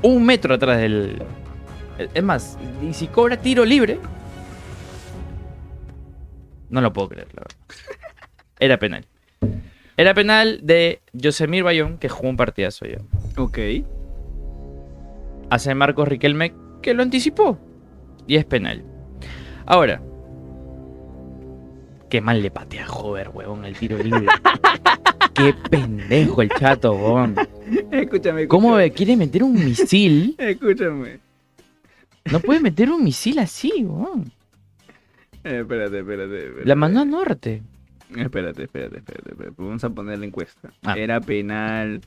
[0.00, 1.22] un metro atrás del,
[2.14, 3.98] Es más, y si cobra tiro libre.
[6.72, 7.94] No lo puedo creer, la verdad.
[8.58, 9.04] Era penal.
[9.96, 12.98] Era penal de Josemir Bayón, que jugó un partidazo ya.
[13.36, 13.58] Ok.
[15.50, 17.58] Hace Marcos Riquelme, que lo anticipó.
[18.26, 18.82] Y es penal.
[19.66, 20.00] Ahora.
[22.08, 24.26] Qué mal le patea a Hover, huevón, el tiro libre.
[25.34, 27.34] Qué pendejo el chato, huevón.
[27.90, 28.92] Escúchame, ¿Cómo escúchame.
[28.94, 30.34] quiere meter un misil?
[30.38, 31.18] Escúchame.
[32.30, 34.32] No puede meter un misil así, huevón.
[35.44, 36.64] Eh, espérate, espérate, espérate.
[36.68, 37.62] La mandó a norte.
[38.16, 39.54] Espérate, espérate, espérate, espérate.
[39.58, 40.70] Vamos a poner la encuesta.
[40.84, 40.94] Ah.
[40.96, 42.00] Era penal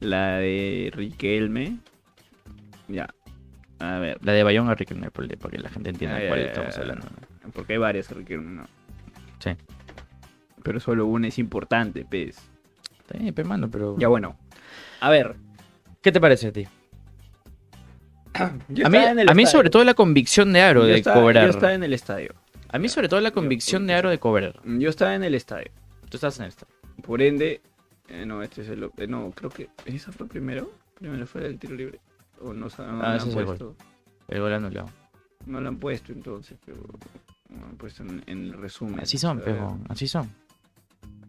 [0.00, 1.78] la de Riquelme.
[2.88, 3.08] Ya.
[3.80, 4.18] A ver.
[4.22, 7.06] La de Bayón a Riquelme, para que la gente entienda de cuál estamos hablando.
[7.52, 8.66] Porque hay varias Riquelme, ¿no?
[9.40, 9.50] Sí.
[10.62, 12.38] Pero solo una es importante, pez.
[13.00, 13.98] Está bien, pe, mano, pero...
[13.98, 14.38] Ya bueno.
[15.00, 15.36] A ver.
[16.00, 16.66] ¿Qué te parece a ti?
[18.68, 21.44] Yo A mí, a mí sobre todo la convicción de Aro Yo de estaba- cobrar.
[21.44, 22.34] Yo estaba en el estadio.
[22.74, 24.60] A mí sobre todo la convicción de Aro de cobrar.
[24.64, 25.70] Yo estaba en el estadio.
[26.10, 26.66] Tú estás en esto.
[27.04, 27.60] Por ende,
[28.08, 28.90] eh, no, este es el.
[28.96, 29.68] eh, no, creo que.
[29.84, 30.72] ¿Esa fue primero?
[30.98, 32.00] Primero fue el tiro libre.
[32.40, 33.76] O no, no Ah, lo ese han es el puesto.
[34.26, 34.90] El gol anulado.
[35.46, 36.78] No lo han puesto entonces, pero.
[37.48, 38.98] No lo han puesto en, en el resumen.
[38.98, 40.28] Así son, pero así son.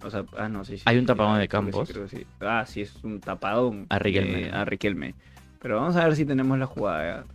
[0.03, 0.83] O sea, ah, no, sí, sí.
[0.87, 1.89] Hay un tapadón ah, de creo que sí, Campos.
[1.91, 2.25] creo que sí.
[2.39, 3.85] Ah, sí, es un tapadón.
[3.89, 4.47] A Riquelme.
[4.47, 5.13] eh, a Riquelme.
[5.59, 7.25] Pero vamos a ver si tenemos la jugada.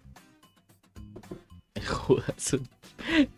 [1.74, 2.56] El Judas.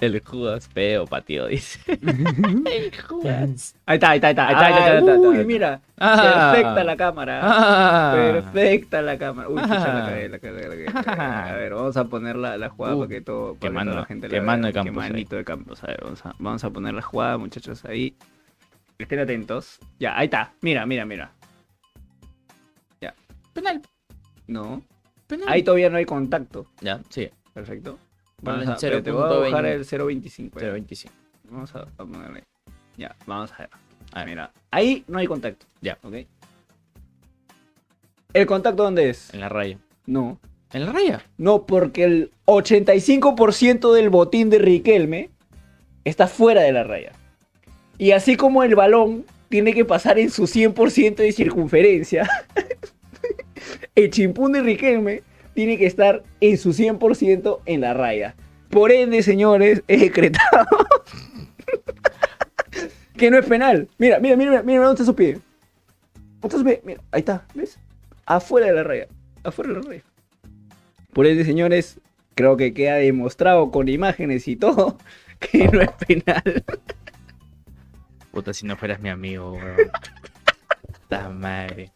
[0.00, 1.80] El Judas feo, patio, dice.
[1.86, 3.74] El Judas.
[3.86, 4.48] Ahí está, ahí está, ahí está.
[4.48, 5.46] Ahí está, ahí está, ahí está, ahí está, Uy, está.
[5.46, 5.80] mira.
[5.96, 7.40] Perfecta la cámara.
[7.42, 8.12] Ah.
[8.14, 9.48] Perfecta la cámara.
[9.48, 10.08] Uy, chucha, la Ah.
[10.08, 11.10] cagué, la cagué, la cagué.
[11.50, 13.54] A ver, vamos a poner la, la jugada Uh, para que todo.
[13.54, 14.68] qué Para que mano, toda la gente qué la mano vea.
[14.70, 15.84] de Campos manito de campos.
[15.84, 18.16] A ver, vamos a, vamos a poner la jugada, muchachos, ahí.
[18.98, 19.78] Estén atentos.
[19.98, 20.52] Ya, ahí está.
[20.60, 21.32] Mira, mira, mira.
[23.00, 23.14] Ya.
[23.52, 23.80] Penal.
[24.46, 24.82] No.
[25.26, 25.48] Penal.
[25.48, 26.66] Ahí todavía no hay contacto.
[26.80, 27.28] Ya, sí.
[27.54, 27.98] Perfecto.
[28.42, 29.72] Vamos a, te voy a bajar 0.20.
[29.72, 30.60] el 0.25.
[30.60, 30.72] ya.
[30.74, 31.10] 0.25.
[31.48, 32.44] Vamos a, a ponerle.
[32.96, 33.70] Ya, vamos a ver.
[34.12, 34.52] A ver, mira.
[34.70, 35.66] Ahí no hay contacto.
[35.80, 35.96] Ya.
[36.02, 36.14] ¿Ok?
[38.32, 39.32] ¿El contacto dónde es?
[39.32, 39.78] En la raya.
[40.06, 40.40] No.
[40.72, 41.22] ¿En la raya?
[41.36, 45.30] No, porque el 85% del botín de Riquelme
[46.04, 47.12] está fuera de la raya.
[47.98, 52.28] Y así como el balón tiene que pasar en su 100% de circunferencia,
[53.94, 55.22] el chimpún de Riquelme
[55.54, 58.34] tiene que estar en su 100% en la raya.
[58.70, 60.66] Por ende, señores, es decretado
[63.16, 63.88] que no es penal.
[63.98, 65.38] Mira, mira, mira, mira, mira dónde está su pie.
[66.42, 67.78] Entonces, mira, ahí está, ¿ves?
[68.26, 69.08] Afuera de la raya,
[69.44, 70.02] afuera de la raya.
[71.12, 72.00] Por ende, señores,
[72.34, 74.96] creo que queda demostrado con imágenes y todo
[75.38, 76.64] que no es penal.
[78.30, 79.76] Puta, si no fueras mi amigo, weón.
[81.02, 81.92] Puta madre.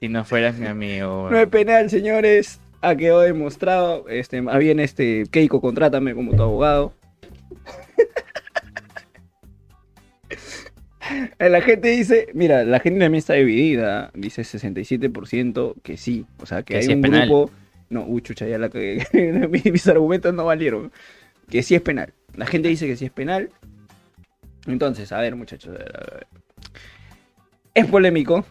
[0.00, 1.28] Si no fueras mi amigo.
[1.30, 2.60] No es penal, señores.
[2.80, 4.08] Ha quedado demostrado.
[4.08, 6.92] Este, más bien, este, Keiko, contrátame como tu abogado.
[11.38, 14.10] La gente dice, mira, la gente también está dividida.
[14.14, 16.26] Dice 67% que sí.
[16.40, 17.28] O sea, que, Que hay sí un penal.
[17.28, 17.50] grupo.
[17.88, 18.68] No, uy, chucha, ya la
[19.48, 20.92] mis, mis argumentos no valieron.
[21.48, 22.12] Que sí es penal.
[22.36, 23.50] La gente dice que sí es penal.
[24.66, 25.74] Entonces, a ver, muchachos.
[25.74, 26.26] a ver, a ver.
[27.74, 28.44] Es polémico.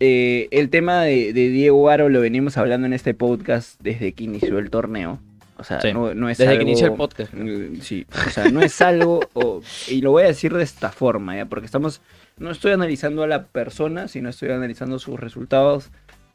[0.00, 4.24] Eh, el tema de, de Diego Aro lo venimos hablando en este podcast desde que
[4.24, 5.20] inició el torneo.
[5.56, 7.34] O sea, Sí, no, no es Desde algo- que inició el podcast.
[7.34, 10.90] Mm, Sí, o sea, no es algo, o- y lo voy a decir de esta
[10.90, 11.46] forma, ¿ya?
[11.46, 12.00] Porque estamos,
[12.38, 15.90] no estoy analizando a la persona, sino estoy analizando sus resultados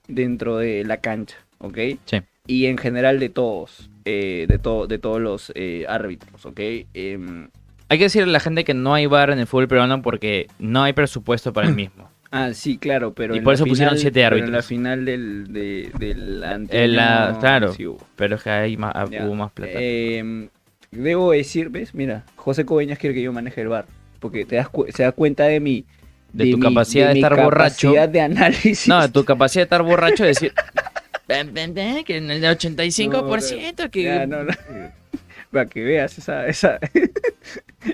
[0.10, 1.78] dentro de la cancha, ¿ok?
[2.06, 2.18] Sí.
[2.48, 6.60] Y en general de todos, eh, de, todo, de todos los eh, árbitros, ¿ok?
[6.94, 7.48] Em,
[7.88, 10.48] Hay que decirle a la gente que no hay bar en el fútbol peruano porque
[10.60, 12.10] no hay presupuesto para el mismo.
[12.34, 14.66] Ah, sí, claro, pero Y por eso pusieron siete pero En la árbitros.
[14.66, 17.74] final del, de, del la- anterior, claro.
[17.74, 17.86] sí.
[18.18, 19.26] Pero es que ahí ma- ah, Ya.
[19.26, 19.72] hubo más plata.
[19.76, 20.50] Eh,
[20.92, 21.94] debo decir, ¿ves?
[21.96, 23.86] Mira, José Coveñas quiere que yo maneje el bar.
[24.20, 25.86] Porque te das cu- se da cuenta de mi.
[26.34, 27.90] de tu mi- capacidad de, mi estar borracho.
[27.94, 28.88] capacidad de análisis.
[28.88, 30.54] No, de tu capacidad de estar borracho de decir.
[31.28, 34.04] "Ven, ven, ven, que en el 85% que.
[34.04, 34.52] Ya, no, no.
[35.52, 36.48] Para que veas esa.
[36.48, 36.80] Esa,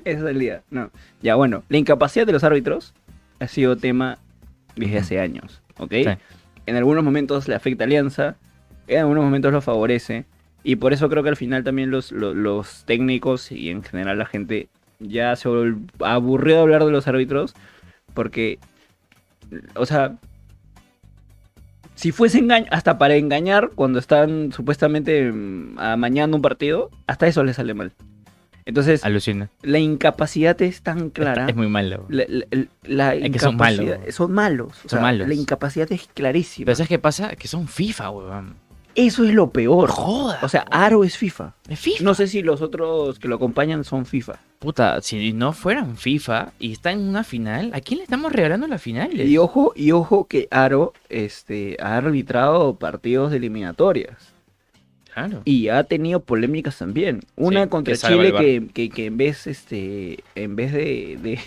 [0.05, 0.61] esa salida.
[0.69, 0.91] No.
[1.21, 2.93] Ya, bueno, la incapacidad de los árbitros
[3.39, 4.17] ha sido tema
[4.79, 5.61] desde hace años.
[5.77, 5.91] ¿Ok?
[5.91, 6.05] Sí.
[6.65, 8.35] En algunos momentos le afecta a Alianza,
[8.87, 10.25] en algunos momentos lo favorece.
[10.63, 14.17] Y por eso creo que al final también los, los, los técnicos y en general
[14.17, 14.67] la gente
[14.99, 15.49] ya se
[15.99, 17.55] aburrió de hablar de los árbitros.
[18.13, 18.59] Porque,
[19.75, 20.17] o sea,
[21.95, 27.43] si fuese engaño, hasta para engañar cuando están supuestamente mm, amañando un partido, hasta eso
[27.43, 27.91] les sale mal.
[28.69, 29.49] Entonces, Alucina.
[29.61, 31.47] la incapacidad es tan clara.
[31.49, 32.05] Es muy malo.
[32.09, 32.45] La, la-
[32.83, 33.97] la Es que son malos.
[34.09, 34.69] Son malos.
[34.69, 35.27] o Son sea, malos.
[35.27, 36.65] La incapacidad es clarísima.
[36.65, 37.35] Pero ¿sabes qué pasa?
[37.35, 38.55] Que son FIFA, weón.
[38.95, 39.89] Eso es lo peor.
[39.89, 40.39] Joda.
[40.41, 41.53] O sea, Aro es FIFA.
[41.69, 42.03] Es FIFA.
[42.03, 44.39] No sé si los otros que lo acompañan son FIFA.
[44.57, 48.67] Puta, si no fueran FIFA y está en una final, ¿a quién le estamos regalando
[48.67, 49.25] las finales?
[49.29, 54.28] Y ojo, y ojo que Aro este, ha arbitrado partidos de eliminatorias.
[55.27, 55.41] Claro.
[55.45, 57.21] Y ha tenido polémicas también.
[57.35, 61.39] Una Sí, contra que Chile que, que, que en vez, este, en vez de, de,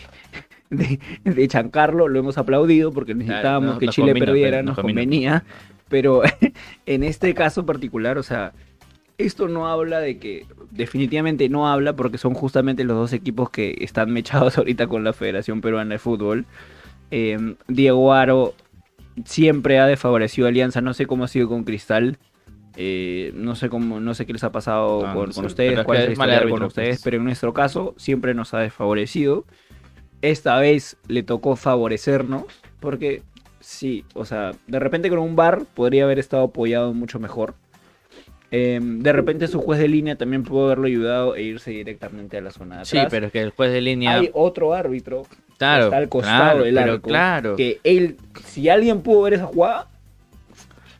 [0.70, 1.00] de,
[1.30, 5.44] de chancarlo, lo hemos aplaudido porque necesitábamos que Chile perdiera, pero nos convenía.
[5.88, 6.22] Pero
[6.86, 8.52] en este caso particular, o sea,
[9.18, 13.76] esto no habla de que, definitivamente no habla porque son justamente los dos equipos que
[13.80, 16.46] están mechados ahorita con la Federación Peruana de Fútbol.
[17.10, 18.54] Eh, Diego Aro
[19.24, 22.18] siempre ha desfavorecido a Alianza, no sé cómo ha sido con Cristal.
[22.76, 25.46] Eh, no sé cómo, no sé qué les ha pasado No, con, no con sé,
[25.46, 27.02] ustedes, cuál que es el es mal historial con árbitro, ustedes, pues.
[27.02, 29.44] pero en nuestro caso siempre nos ha desfavorecido.
[30.22, 32.44] Esta vez le tocó favorecernos,
[32.80, 33.22] porque
[33.60, 37.54] sí, o sea, de repente con un bar podría haber estado apoyado mucho mejor.
[38.50, 42.42] Eh, de repente su juez de línea también pudo haberlo ayudado e irse directamente a
[42.42, 43.10] la zona de Sí, atrás.
[43.10, 44.14] pero es que el juez de línea.
[44.14, 45.22] Hay otro árbitro
[45.56, 47.56] claro, está al costado claro, del pero claro.
[47.56, 49.88] que él, si alguien pudo ver esa jugada,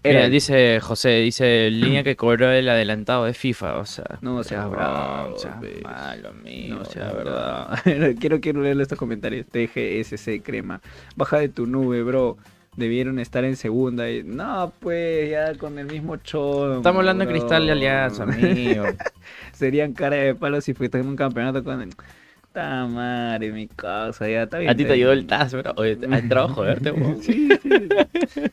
[0.05, 4.19] era Mira, dice José, dice línea que cobró el adelantado de FIFA, o sea.
[4.21, 7.79] No seas bravo, seas malo, amigo, No, sea la verdad.
[8.21, 9.47] quiero, quiero leerle estos comentarios.
[9.47, 10.81] TGSC Crema.
[11.17, 12.37] Baja de tu nube, bro.
[12.75, 14.11] Debieron estar en segunda.
[14.11, 16.79] y- No, pues ya con el mismo chodo.
[16.79, 17.31] Estamos hablando de.
[17.31, 18.85] Cristal de Alianza, amigo.
[19.53, 21.91] Serían cara de palo si fuiste en un campeonato con.
[22.53, 24.71] Ta madre, mi casa, ya está bien.
[24.71, 25.73] A ti te ayudó el TAS, bro.
[25.77, 27.23] Oye, ¿has entrado a joderte, weón?
[27.23, 27.49] Sí,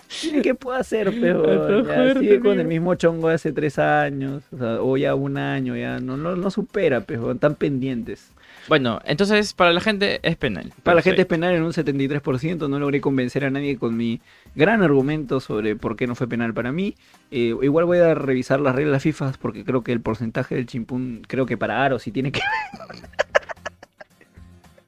[0.08, 0.41] sí.
[0.41, 4.82] ¿Qué puedo hacer, joder, sigue con el mismo chongo de hace tres años, o, sea,
[4.82, 8.32] o ya un año, ya no, no, no supera, pero están pendientes.
[8.70, 10.72] Bueno, entonces para la gente es penal.
[10.84, 14.22] Para la gente es penal en un 73%, no logré convencer a nadie con mi
[14.56, 16.95] gran argumento sobre por qué no fue penal para mí.
[17.32, 21.24] Eh, igual voy a revisar las reglas FIFA porque creo que el porcentaje del chimpún,
[21.28, 22.41] creo que para Aro sí tiene que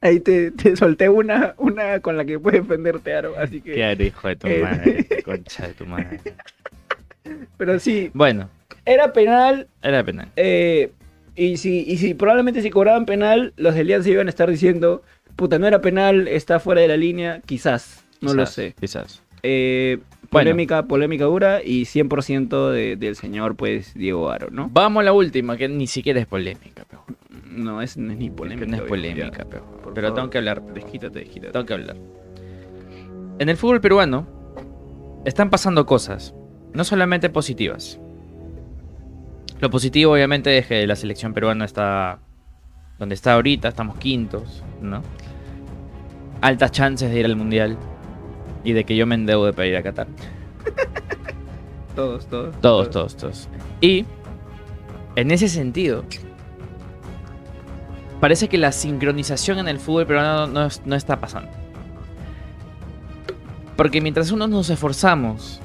[0.02, 3.74] Ahí te, te solté una, una con la que puedes defenderte, Aro, así que...
[3.76, 4.62] Claro, hijo de tu Eh.
[4.62, 6.20] madre, concha de tu madre.
[7.58, 8.50] Pero sí, Bueno,
[8.86, 10.30] era penal, era penal.
[10.36, 10.92] Eh,
[11.36, 15.04] y si, y si probablemente si cobraban penal, los de Alianza iban a estar diciendo,
[15.36, 18.74] puta, no era penal, está fuera de la línea, quizás, no lo sé.
[18.80, 19.22] Quizás.
[19.44, 19.98] Eh,
[20.30, 20.46] Bueno.
[20.46, 24.70] polémica, polémica dura y 100% de- del señor, pues, Diego Aro, ¿no?
[24.72, 27.04] Vamos a la última, que ni siquiera es polémica, pero.
[27.50, 30.14] No es, no es ni Polémica, no es polémica, pero, pero favor.
[30.16, 30.62] tengo que hablar.
[30.74, 31.52] Desquítate, desquítate.
[31.52, 31.98] Tengo que hablar.
[33.40, 34.26] En el fútbol peruano
[35.26, 36.34] están pasando cosas,
[36.74, 38.00] no solamente positivas.
[39.60, 42.20] Lo positivo, obviamente, es que la selección peruana está
[43.00, 45.02] donde está ahorita, estamos quintos, ¿no?
[46.40, 47.78] Altas chances de ir al mundial
[48.64, 50.08] y de que yo me endeude para ir a Qatar.
[51.96, 52.56] Todos, todos.
[52.62, 53.50] Todos, todos, todos.
[53.82, 54.06] Y
[55.18, 56.06] en ese sentido,
[58.22, 61.52] parece que la sincronización en el fútbol peruano no, no está pasando.
[63.76, 65.60] Porque mientras unos nos esforzamos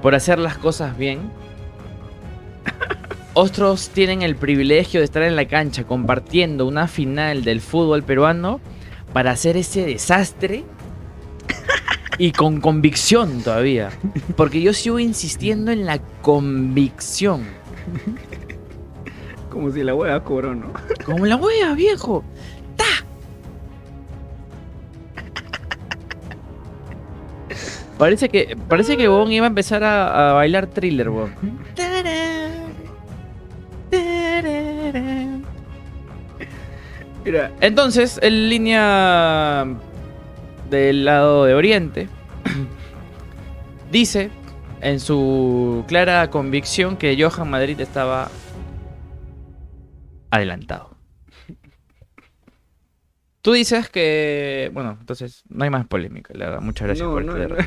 [0.00, 1.32] por hacer las cosas bien,
[3.34, 8.60] otros tienen el privilegio de estar en la cancha compartiendo una final del fútbol peruano
[9.12, 10.64] para hacer ese desastre
[12.18, 13.90] y con convicción todavía.
[14.36, 17.44] Porque yo sigo insistiendo en la convicción.
[19.50, 20.72] Como si la hueá cobró, ¿no?
[21.04, 22.22] Como la wea, viejo.
[22.76, 22.84] ¡Ta!
[27.98, 31.34] Parece que, parece que Bon iba a empezar a, a bailar thriller, Bon.
[37.24, 39.66] Mira, Entonces, en línea
[40.70, 42.08] del lado de Oriente,
[43.90, 44.30] dice
[44.80, 48.30] en su clara convicción que Johan Madrid estaba
[50.30, 50.96] adelantado.
[53.42, 56.60] Tú dices que, bueno, entonces no hay más polémica, la verdad.
[56.60, 57.56] Muchas gracias no, por no, no.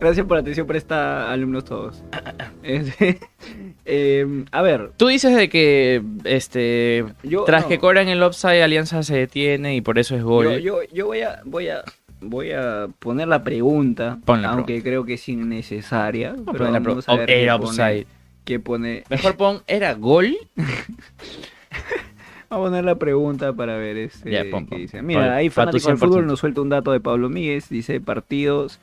[0.00, 2.02] Gracias por la atención presta, alumnos todos.
[2.62, 3.20] Este,
[3.84, 7.44] em, a ver, Tú dices de que, este, yo...
[7.44, 10.46] tras que cobran el offside, Alianza se detiene y por eso es gol.
[10.46, 11.84] Yo, yo, yo voy a voy a
[12.28, 17.08] voy a poner la pregunta, Pon la aunque creo que es innecesaria, pero la vamos
[17.08, 18.06] a ver era qué pone- offside.
[18.44, 19.04] qué pone.
[19.10, 20.36] Mejor pon, ¿era gol?
[22.48, 24.30] Vamos a poner la pregunta para ver este
[24.76, 25.02] dice.
[25.02, 26.26] Mira, ahí fanático del fútbol 100%.
[26.26, 28.78] nos suelta un dato de Pablo Míguez, dice partidos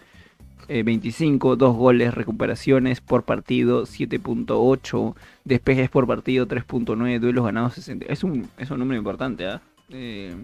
[0.67, 5.15] eh, 25, 2 goles, recuperaciones por partido 7.8,
[5.45, 8.05] despejes por partido 3.9, duelos ganados 60.
[8.09, 9.61] Es un, es un número importante, ¿ah?
[9.89, 10.35] Eh,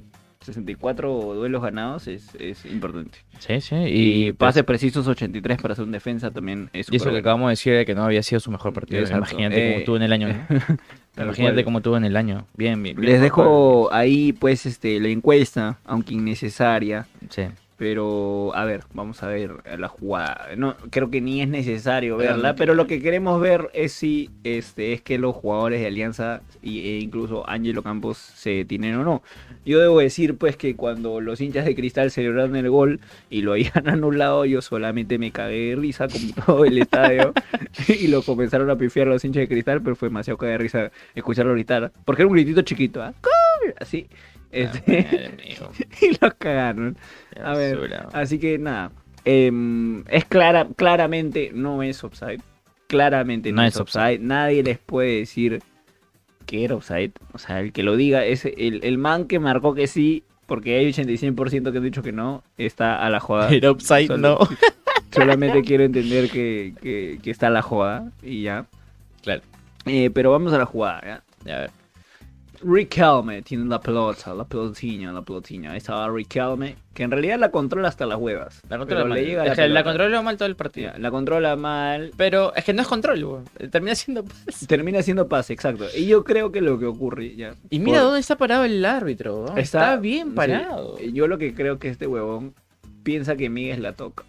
[0.41, 3.19] 64 duelos ganados es, es importante.
[3.39, 3.75] Sí, sí.
[3.75, 7.47] Y, Y, pases precisos 83 para ser un defensa también es y eso que acabamos
[7.47, 9.01] de decir de que no había sido su mejor partido.
[9.01, 9.17] Exacto.
[9.17, 10.47] Imagínate Eh, cómo tuvo en el año.
[11.17, 12.45] Imagínate cómo tuvo en el año.
[12.55, 12.95] Bien, bien.
[12.95, 17.05] bien Les dejo ahí pues este la encuesta, aunque innecesaria.
[17.29, 17.43] Sí.
[17.79, 20.49] Pero, a ver, vamos a ver la jugada.
[20.57, 24.91] No, creo que ni es necesario verla, pero lo que queremos ver es si este
[24.91, 29.23] es que los jugadores de Alianza y, e incluso Ángelo Campos se detienen o no.
[29.65, 32.99] Yo debo decir pues que cuando los hinchas de Cristal celebraron el gol
[33.29, 37.31] y lo habían anulado, yo solamente me cagué de risa como todo el estadio
[37.87, 40.91] y lo comenzaron a pifiar los hinchas de Cristal, pero fue demasiado cagué de risa
[41.15, 42.99] escucharlo gritar, porque era un gritito chiquito.
[42.99, 43.73] ¡Gol!
[43.79, 44.09] Así.
[44.51, 45.37] Este, Madre
[46.01, 46.97] y los cagaron.
[47.43, 48.07] A ver.
[48.13, 48.91] Así que nada,
[49.25, 52.41] em, es clara, claramente no es offside.
[52.87, 54.19] Claramente no, No es es offside.
[54.19, 55.61] Nadie les puede decir
[56.47, 57.11] que era offside.
[57.33, 60.77] O sea, el que lo diga es el, el man que marcó que sí, porque
[60.79, 63.51] hay 86% que han dicho que no, está a la jugada.
[63.51, 64.47] Era upside, Solo- no.
[65.11, 68.65] Solamente quiero entender que, que- que está a la jugada y ya.
[69.21, 69.41] Claro.
[69.85, 71.23] Eh, pero vamos a la jugada.
[71.45, 71.71] Ya, a ver.
[72.61, 75.71] Riquelme tiene la pelota, la pelotinha, la pelotinha.
[75.71, 78.61] Ahí estaba Riquelme, que en realidad la controla hasta las huevas.
[78.69, 79.17] La controla mal.
[79.17, 80.91] Es que la controla mal todo el partido.
[80.97, 82.11] La controla mal.
[82.17, 83.45] Pero es que no es control, weón.
[83.71, 84.67] Termina siendo pase.
[84.67, 85.85] Termina siendo pase, exacto.
[85.95, 87.55] Y yo creo que lo que ocurre ya.
[87.69, 89.43] Y mira por- dónde está parado el árbitro.
[89.45, 89.57] weón.
[89.57, 90.97] Está, bien sí, parado.
[90.99, 92.53] yo lo que creo que este huevón
[93.03, 94.25] piensa que Miguel la toca.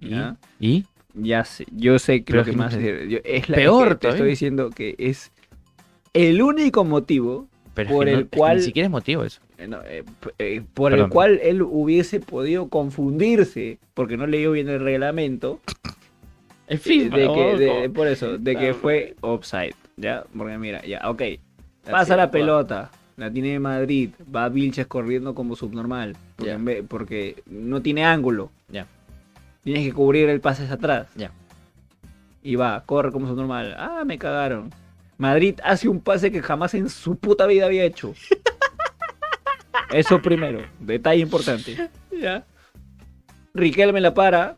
[0.00, 0.36] ¿Ya?
[0.58, 0.84] ¿Y?
[1.14, 3.08] Ya sé, yo sé lo que que más no- decir.
[3.08, 5.32] yo- es la, Peor es que te estoy diciendo que es
[6.14, 8.90] el único motivo Pero es Por que no- el es que cual- ni siquiera es
[8.90, 9.40] motivo eso.
[9.58, 10.04] eh, no, eh,
[10.38, 15.60] eh, por el cual él hubiese podido confundirse porque no leyó bien el reglamento
[16.66, 20.24] En de fin, que, de- por eso, de que fue offside, ¿ya?
[20.36, 21.22] Porque mira, ya, ok.
[21.88, 27.80] Pasa la pelota, la tiene Madrid, va Vilches corriendo como subnormal, porque, vez- porque no
[27.82, 28.50] tiene ángulo.
[28.68, 28.86] Ya.
[29.64, 31.08] Tienes que cubrir el pase hacia atrás.
[31.16, 31.30] Ya.
[32.42, 33.74] Y va, corre como subnormal.
[33.78, 34.70] Ah, me cagaron.
[35.20, 38.14] Madrid hace un pase que jamás en su puta vida había hecho.
[39.90, 41.90] Eso primero, detalle importante.
[42.10, 42.44] Ya.
[43.52, 44.56] Riquelme la para.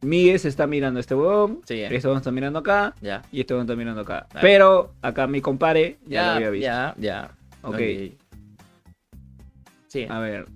[0.00, 1.60] Miguel se está mirando a este huevón.
[1.66, 1.88] Sí, ya.
[1.88, 2.94] Este huevón está mirando acá.
[3.02, 3.22] Ya.
[3.30, 4.26] Y este huevón está mirando acá.
[4.40, 6.64] Pero acá mi compare ya, Ya, lo había visto.
[6.64, 7.30] ya, ya.
[7.62, 7.78] Ok.
[9.88, 10.06] Sí.
[10.08, 10.46] A ver.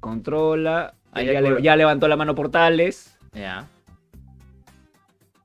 [0.00, 0.94] Controla.
[1.12, 1.64] Ahí ya, de le- acuerdo.
[1.64, 3.16] ya levantó la mano Portales.
[3.32, 3.66] Ya.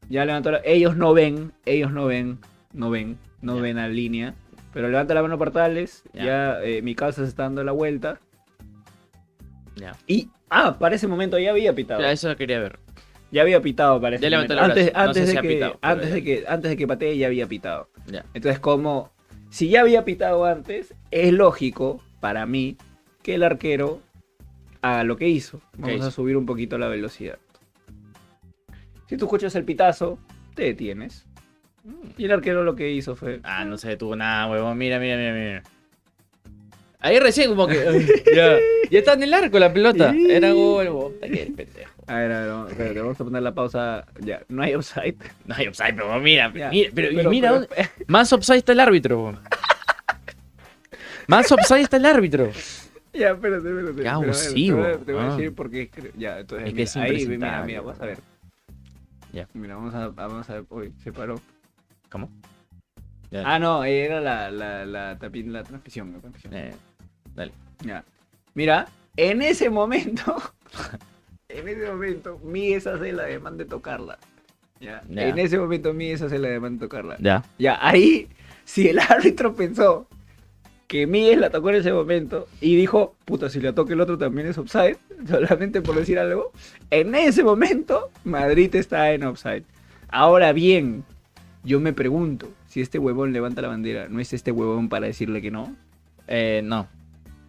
[0.09, 0.61] Ya levantó la...
[0.63, 1.51] Ellos no ven.
[1.65, 2.39] Ellos no ven.
[2.73, 3.17] No ven.
[3.41, 3.61] No Ya.
[3.61, 4.35] ven a línea.
[4.73, 6.03] Pero levanta la mano Portales.
[6.13, 6.25] Ya.
[6.25, 8.19] Ya, eh, mi casa se está dando la vuelta.
[9.75, 9.93] Ya.
[10.07, 10.29] Y.
[10.49, 12.01] Ah, para ese momento ya había pitado.
[12.01, 12.79] Ya, eso quería ver.
[13.31, 14.93] Ya había pitado para ese Ya levantó el antes.
[14.93, 17.27] No antes, sé de si que, pitado, antes, de que, antes de que patee ya
[17.27, 17.89] había pitado.
[18.07, 18.25] Ya.
[18.33, 19.11] Entonces, como
[19.49, 22.77] si ya había pitado antes, es lógico para mí
[23.23, 24.01] que el arquero
[24.81, 25.61] haga lo que hizo.
[25.77, 26.07] Vamos hizo?
[26.07, 27.39] a subir un poquito la velocidad.
[29.07, 30.17] Si tú escuchas el pitazo,
[30.55, 31.25] te detienes.
[32.17, 33.39] Y el arquero lo que hizo fue...
[33.43, 34.77] Ah, no se detuvo nada, huevón.
[34.77, 35.63] Mira, mira, mira, mira.
[36.99, 37.75] Ahí recién como que...
[38.35, 38.57] ya.
[38.89, 40.13] Ya está en el arco la pelota.
[40.29, 41.13] Era gol, huevón.
[41.21, 41.91] El pendejo.
[42.07, 44.05] A ver, a ver, vamos, espérate, vamos a poner la pausa.
[44.21, 45.15] Ya, no hay offside.
[45.45, 46.69] No hay offside, pero mira, Ya.
[46.69, 49.17] mira, pero, Pero- mira, pero- dónde- más offside está el árbitro.
[49.17, 49.39] huevón.
[51.27, 52.51] Más offside está el árbitro.
[53.13, 53.87] Ya, espérate, espérate.
[53.87, 54.77] Qué Pero a ver, abusivo.
[54.77, 55.35] te voy a- Te voy a Ah.
[55.35, 58.05] decir porque creo- ya, entonces Es que mira, es ahí, mira, impresentable, mira, vamos a
[58.05, 58.17] ver.
[59.35, 59.49] Ya.
[59.53, 61.35] Mira, vamos a, vamos a ver, uy, se paró.
[62.09, 62.29] ¿Cómo?
[63.31, 63.43] Ya.
[63.45, 66.53] Ah, no, era la, la, la, tapín- la transmisión, la transmisión.
[66.53, 66.73] Eh,
[67.35, 67.51] dale.
[67.83, 68.05] Ya.
[68.53, 70.37] Mira, en ese momento,
[71.49, 74.17] en ese momento, Miguel hace la demanda de tocarla.
[74.79, 75.03] Ya.
[75.09, 75.27] Ya.
[75.27, 77.17] En ese momento Miguel hace la demanda de tocarla.
[77.19, 77.43] Ya.
[77.57, 78.29] Ya, ahí,
[78.63, 80.07] si el árbitro pensó
[80.95, 84.17] que Miguel la tocó en ese momento y dijo, puta, si la toca el otro
[84.17, 86.51] también es offside, solamente por decir algo,
[86.89, 89.63] en ese momento Madrid está en offside.
[90.07, 91.03] Ahora bien,
[91.65, 95.41] yo me pregunto, si este huevón levanta la bandera, ¿no es este huevón para decirle
[95.41, 95.75] que no?
[96.27, 96.87] Eh, no.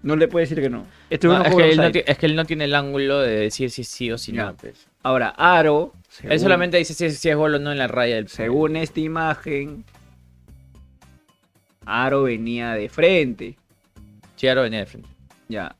[0.02, 0.84] No le puede decir que no.
[1.08, 3.70] Este No, es, que él no es que él no tiene el ángulo de decir
[3.70, 4.56] si sí o si no.
[4.56, 4.88] pues.
[5.02, 8.28] Ahora, Aro, Él solamente dice si, si es gol o no en la raya del
[8.28, 9.84] según esta imagen,
[11.86, 13.56] Aro venía de frente.
[14.36, 15.08] Chiaro venía de frente.
[15.48, 15.74] Ya.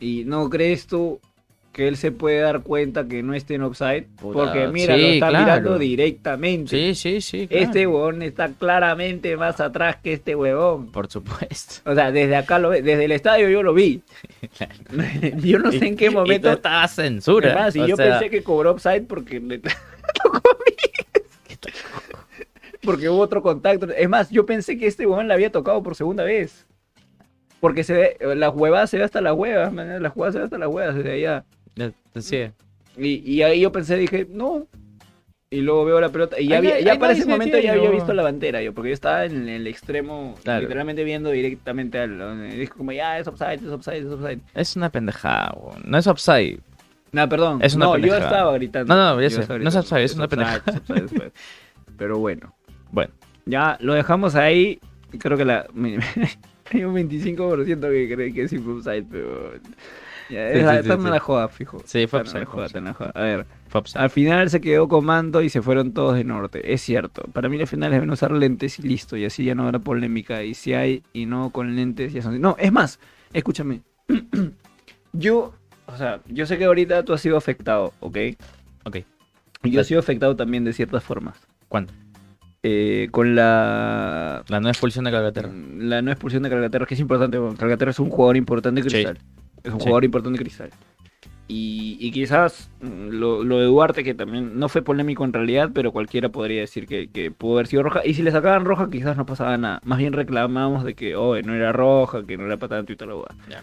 [0.00, 1.20] ¿Y no crees tú
[1.72, 4.06] que él se puede dar cuenta que no esté en offside?
[4.20, 5.44] Puta, Porque mira, lo sí, está claro.
[5.44, 6.70] mirando directamente.
[6.76, 7.46] Sí, sí, sí.
[7.46, 7.64] claro.
[7.64, 10.90] Este huevón está claramente más atrás que este huevón.
[10.90, 11.88] Por supuesto.
[11.90, 14.02] O sea, desde acá lo ve, desde el estadio yo lo vi.
[15.42, 16.48] yo no sé en qué Y- y momento.
[16.48, 17.52] todo estaba censura.
[17.52, 19.58] Además, y o yo sea, pensé que cobró offside porque le
[20.22, 20.74] tocó a mí.
[22.90, 23.86] Porque hubo otro contacto.
[23.90, 26.66] Es más, yo pensé que este huevón le había tocado por segunda vez.
[27.60, 30.44] Porque se ve, la huevada se ve hasta la hueva, man, la jugada se ve
[30.44, 31.44] hasta la hueva desde allá.
[32.18, 32.50] Sí.
[32.96, 34.66] Y, y ahí yo pensé, dije, no.
[35.50, 36.40] Y luego veo la pelota.
[36.40, 38.90] Y ya, había- ya para ese se momento ya había visto la bandera yo, porque
[38.90, 40.62] yo estaba en el extremo, Claro.
[40.62, 42.48] literalmente viendo directamente al.
[42.52, 44.40] y Dije como, ya, es offside, es offside, es offside.
[44.54, 45.54] Es una pendejada.
[45.84, 46.60] No es offside.
[47.12, 47.60] No, perdón.
[47.62, 48.94] Es una no, yo estaba gritando.
[48.94, 49.36] No, no, ya sé.
[49.36, 49.78] No es gritando.
[49.80, 50.62] offside, es una pendejada.
[50.66, 51.32] es es.
[51.96, 52.54] Pero Bueno,
[53.48, 54.78] ya lo dejamos ahí.
[55.18, 55.66] Creo que la.
[56.70, 59.54] Hay un 25% que cree que fue offside, pero.
[60.28, 61.78] Ya, Sí, esa- sí, esta sí, la joda, fijo.
[61.86, 62.22] Sí, fue fue
[62.66, 63.10] esta me la joda.
[63.14, 63.46] A ver.
[63.94, 66.72] Al final se quedó comando y se fueron todos de norte.
[66.74, 67.22] Es cierto.
[67.32, 69.16] Para mí las finales deben usar lentes y listo.
[69.16, 70.42] Y así ya no habrá polémica.
[70.42, 72.38] Y si hay y no con lentes ya son...
[72.40, 73.00] No, es más.
[73.32, 73.80] Escúchame.
[75.12, 75.54] yo,
[75.86, 78.18] o sea, yo sé que ahorita tú has sido afectado, ¿ok?
[78.84, 78.96] Ok.
[79.64, 81.38] Y yo he sido afectado también de ciertas formas.
[81.68, 81.92] ¿Cuándo?
[82.62, 84.42] Eh, con la...
[84.48, 85.50] La no expulsión de Calcaterra.
[85.52, 87.38] La no expulsión de Calcaterra, que es importante.
[87.56, 88.96] Calcaterra es un jugador importante de Sí.
[88.96, 89.18] Cristal.
[89.62, 89.84] Es un Sí.
[89.84, 90.70] jugador importante de Cristal.
[91.50, 95.70] Y, y quizás mm, lo, lo de Duarte, que también no fue polémico en realidad,
[95.72, 98.02] pero cualquiera podría decir que, que pudo haber sido roja.
[98.04, 99.80] Y si le sacaban roja, quizás no pasaba nada.
[99.84, 102.96] Más bien reclamábamos de que, oh, no era roja, que no era para tanto y
[103.08, 103.34] hueá.
[103.48, 103.62] Ya.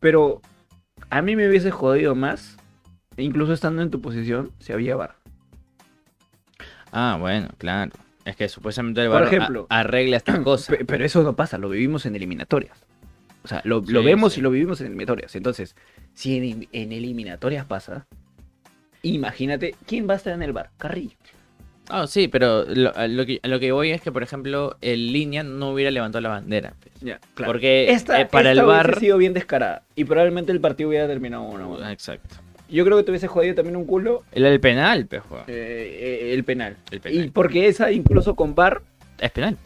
[0.00, 0.42] Pero
[1.08, 2.58] a mí me hubiese jodido más,
[3.16, 5.19] incluso estando en tu posición, si había bar.
[6.92, 7.92] Ah, bueno, claro.
[8.24, 9.66] Es que supuestamente el Por ejemplo.
[9.70, 10.76] arregla estas cosas.
[10.76, 12.76] Pe- Pero eso no pasa, lo vivimos en eliminatorias.
[13.42, 14.40] O sea, lo, vemos sí.
[14.40, 15.34] y lo vivimos en eliminatorias.
[15.34, 15.74] Entonces,
[16.12, 18.06] si en, en eliminatorias pasa,
[19.02, 20.70] imagínate, ¿quién va a estar en el bar?
[20.78, 21.16] Carrillo.
[21.88, 25.42] Ah, sí, pero lo, lo que, lo que voy es que, por ejemplo, el línea
[25.42, 26.74] no hubiera levantado la bandera.
[26.80, 26.94] pues.
[27.00, 28.98] Ya, Porque Esta, eh, para esta el VAR...
[29.00, 29.82] sido bien descarada.
[29.96, 32.36] Y probablemente el partido hubiera terminado 1 Ah, Exacto.
[32.70, 35.44] Yo creo que te hubiese jodido también un culo El, el penal, juega.
[35.48, 36.76] eh, eh, el penal.
[36.90, 37.24] El penal.
[37.24, 38.82] Y porque esa, incluso con bar,
[39.18, 39.56] Es penal.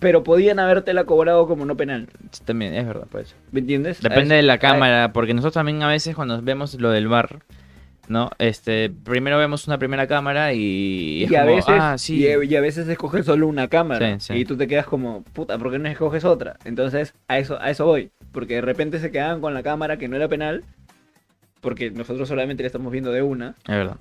[0.00, 2.08] pero podían habértela cobrado como no penal.
[2.44, 3.34] También, es verdad, pues.
[3.52, 4.00] ¿Me entiendes?
[4.00, 7.40] Depende de la cámara, porque nosotros también a veces cuando vemos lo del bar,
[8.08, 8.30] ¿no?
[8.38, 12.24] Este, primero vemos una primera cámara y, Y a como, veces, ah, sí.
[12.26, 14.40] y, y a veces escoges solo una cámara Sí, sí.
[14.40, 16.56] y tú te quedas como, puta, ¿por qué no escoges otra?
[16.64, 18.10] Entonces, a eso, a eso voy.
[18.32, 20.62] Porque de repente se quedaban con la cámara que no era penal,
[21.60, 23.54] porque nosotros solamente le estamos viendo de una.
[23.66, 23.96] Es verdad.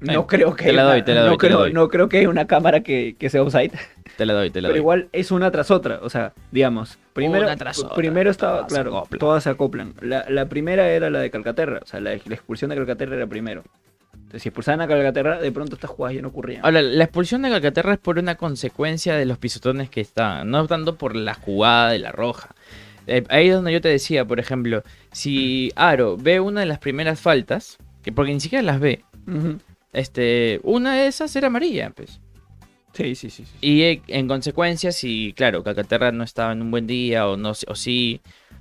[0.00, 2.18] No creo que te la doy, una- te la no doy, la no creo que
[2.18, 3.72] haya una cámara que, que sea offside,
[4.16, 4.80] Te la doy, te la pero doy.
[4.80, 5.98] igual es una tras otra.
[6.02, 9.94] O sea, digamos, primero, Una tras otra, primero estaba, todas claro, todas se acoplan.
[10.00, 13.26] La, la primera era la de Calcaterra, o sea, la, la expulsión de Calcaterra era
[13.26, 13.64] primero.
[14.14, 16.64] Entonces, si expulsaban a Calcaterra, de pronto estas jugadas ya no ocurrían.
[16.64, 20.66] Ahora, la expulsión de Calcaterra es por una consecuencia de los pisotones que estaban, no
[20.68, 22.54] tanto por la jugada de la roja.
[23.08, 24.82] Eh, ahí es donde yo te decía, por ejemplo,
[25.12, 29.04] si Aro ve una de las primeras faltas, que porque ni siquiera las ve,
[29.92, 32.20] este, una de esas era amarilla, pues.
[32.92, 33.44] Sí, sí, sí.
[33.44, 33.52] sí.
[33.60, 37.50] Y eh, en consecuencia, si, claro, Calcaterra no estaba en un buen día o no
[37.50, 38.20] o sí,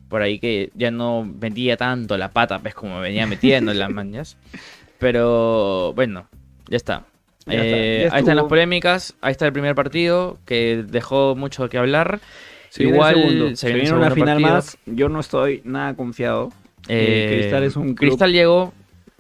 [0.10, 3.90] por ahí que ya no metía tanto la pata, pues como venía metiendo en las
[3.90, 4.38] mañas.
[5.00, 6.28] Pero bueno,
[6.70, 7.06] ya está.
[7.46, 11.36] Ya está, Eh, ya ahí están las polémicas, ahí está el primer partido que dejó
[11.36, 12.20] mucho que hablar.
[12.70, 14.54] Se Igual se Se viene una final partido.
[14.56, 14.78] más.
[14.86, 16.50] Yo no estoy nada confiado.
[16.88, 18.74] Eh, Eh, Cristal es un club- Cristal llegó,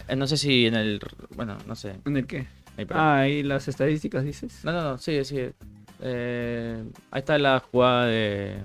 [0.07, 0.99] eh, no sé si en el,
[1.35, 1.93] bueno, no sé.
[2.05, 2.45] ¿En el qué?
[2.77, 2.85] ahí.
[2.91, 4.63] Ah, ahí las estadísticas dices.
[4.63, 5.53] No, no, no, sigue, sigue.
[6.01, 8.57] Eh, ahí está la jugada de,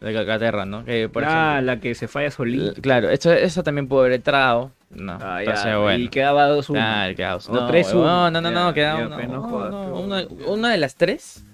[0.00, 0.84] de Calcaterra, ¿no?
[0.84, 2.64] Que, por ah, ejemplo, la que se falla solito.
[2.72, 4.72] L- Claro, esto, eso también pudo haber entrado.
[4.90, 6.04] No, Ah, entonces, ya, bueno.
[6.04, 6.72] Y quedaba 2-1.
[6.74, 8.04] Claro, quedaba- O no, 3-1.
[8.04, 11.44] No, no, no, no, quedaba no una de las tres.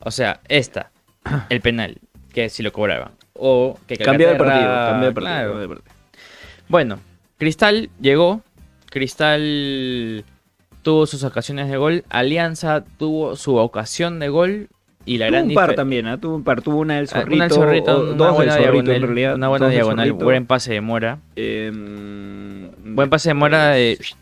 [0.00, 0.90] O sea, esta,
[1.48, 1.98] el penal,
[2.32, 3.12] que si lo cobraban.
[3.34, 4.64] O que Cambia de partido.
[4.66, 5.20] Cambia de partido.
[5.34, 5.48] claro.
[5.50, 5.94] cambia de partido.
[6.68, 6.98] Bueno,
[7.38, 8.42] Cristal llegó.
[8.90, 10.24] Cristal
[10.82, 12.04] tuvo sus ocasiones de gol.
[12.08, 14.68] Alianza tuvo su ocasión de gol.
[15.04, 16.18] Y la Tuvo gran un par también, ¿ah?
[16.18, 16.62] Tuvo un par.
[16.62, 17.34] Tuvo una del Ah, Zorrito.
[17.34, 19.34] una del Zorrito, o una dos del buena Zorrito diagonal, en realidad.
[19.36, 20.24] Una buena dos del diagonal, Zorrito.
[20.24, 21.18] buen pase de Mora.
[21.36, 21.72] Eh,
[22.84, 23.98] Buen pase de Mora de...
[24.00, 24.14] Sí.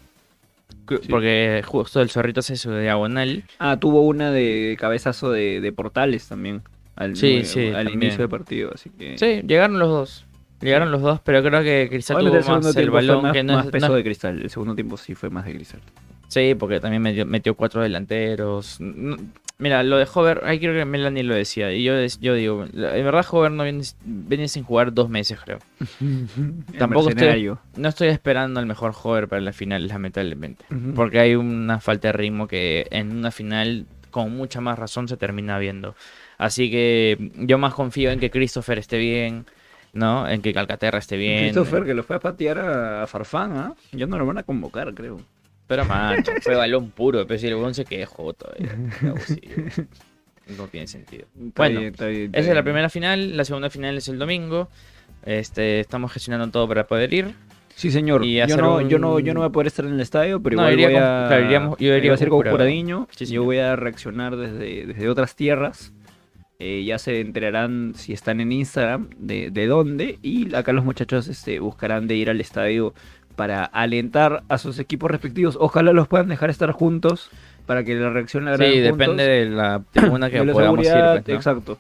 [1.09, 3.44] Porque justo el Zorrito hace su diagonal.
[3.59, 6.62] Ah, tuvo una de cabezazo de, de Portales también.
[6.96, 7.94] Al, Sí, al sí, también.
[8.02, 9.18] inicio del partido, así que...
[9.18, 10.24] Sí, llegaron los dos.
[10.60, 13.32] Llegaron los dos, pero creo que Cristal Obviamente tuvo más el tiempo fue balón más,
[13.32, 14.40] que no más es- peso no- de cristal.
[14.42, 15.80] El segundo tiempo sí fue más de cristal.
[16.28, 18.76] Sí, porque también metió, metió cuatro delanteros.
[18.80, 19.16] No-
[19.56, 21.70] Mira, lo de Hover, ahí creo que Melanie lo decía.
[21.72, 25.58] Y yo, yo digo, en verdad Hover no viene, viene sin jugar dos meses, creo.
[26.78, 27.52] Tampoco estoy-.
[27.76, 30.64] No estoy esperando el mejor Hover para la final, lamentablemente.
[30.70, 30.94] Ujú.
[30.94, 35.16] Porque hay una falta de ritmo que en una final, con mucha más razón, se
[35.16, 35.94] termina viendo.
[36.39, 39.47] Así que yo más confío en que Christopher esté bien,
[39.93, 40.28] ¿no?
[40.28, 41.44] En que Calcaterra esté bien.
[41.52, 43.74] Christopher que lo fue a patear a Farfán, ¿ah?
[43.93, 45.20] Ya no lo van a convocar, creo.
[45.66, 48.77] Pero macho, fue balón puro, pero si el huevón se quejó todavía.
[50.59, 51.24] No tiene sentido.
[51.35, 54.09] Está Bueno, bien, está bien, está Esa es la primera final, la segunda final es
[54.09, 54.69] el domingo.
[55.24, 57.35] Este, estamos gestionando todo para poder ir.
[57.74, 58.24] Sí, señor.
[58.27, 60.43] y Yo no, un- yo, no, yo no voy a poder estar en el estadio,
[60.43, 61.24] pero No, igual voy con- a...
[61.28, 62.28] claro, iríamos- yo iría a ser.
[62.28, 63.09] Juradiño.
[63.11, 65.94] Sí, yo voy a reaccionar desde, desde otras tierras.
[66.66, 70.18] Eh, ya se enterarán si están en Instagram de, de dónde.
[70.22, 72.94] Y acá los muchachos este, buscarán de ir al estadio
[73.36, 75.58] para alentar a sus equipos respectivos.
[75.60, 77.28] Ojalá los puedan dejar estar juntos
[77.66, 78.82] para que la reacción la Sí, juntos.
[78.98, 80.92] depende de la tribuna que De podamos ir.
[80.92, 81.34] pues, ¿no?
[81.34, 81.78] Exacto.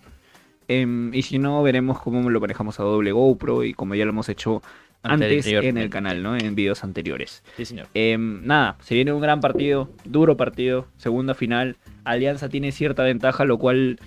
[0.68, 4.10] Em, y si no, veremos cómo lo manejamos a doble GoPro y como ya lo
[4.10, 4.62] hemos hecho
[5.02, 6.36] antes en el canal, ¿no?
[6.36, 7.42] En videos anteriores.
[7.56, 7.86] Sí, señor.
[7.94, 11.76] Em, nada, se viene un gran partido, duro partido, segunda final.
[12.04, 13.98] Alianza tiene cierta ventaja, lo cual,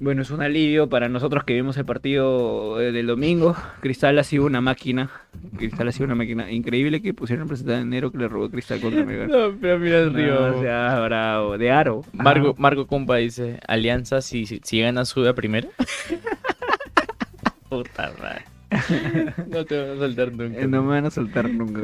[0.00, 3.56] bueno, es un alivio para nosotros que vimos el partido eh, del domingo.
[3.80, 5.10] Cristal ha sido una máquina,
[5.56, 8.80] Cristal ha sido una máquina increíble que pusieron presentada en enero que le robó Cristal
[8.80, 9.28] contra Melgar.
[9.28, 12.02] No, pero mira el No, o sea, bravo, de aro.
[12.12, 15.68] Marco, Marco Cumpa dice, Alianza si, si, si gana sube a primera.
[17.68, 18.44] Puta madre.
[19.48, 20.60] No te van a soltar nunca.
[20.60, 21.80] Eh, No me van a soltar nunca,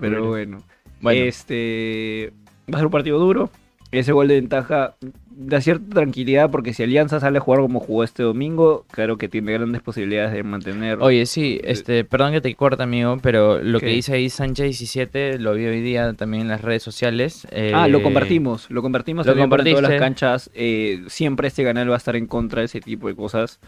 [0.00, 0.62] pero bueno.
[1.00, 2.32] Bueno, Este
[2.72, 3.50] va a ser un partido duro.
[3.90, 4.94] Ese gol de ventaja
[5.36, 9.28] da cierta tranquilidad porque si Alianza sale a jugar como jugó este domingo, claro que
[9.28, 10.98] tiene grandes posibilidades de mantener.
[11.00, 13.86] oye, sí, este, perdón que te corte, amigo, pero lo ¿Qué?
[13.86, 17.46] que dice ahí Sánchez 17 lo vi hoy día también en las redes sociales.
[17.74, 20.50] Ah, lo eh, compartimos, lo compartimos lo por todas las canchas.
[20.54, 23.60] Eh, siempre este canal va a estar en contra de ese tipo de cosas.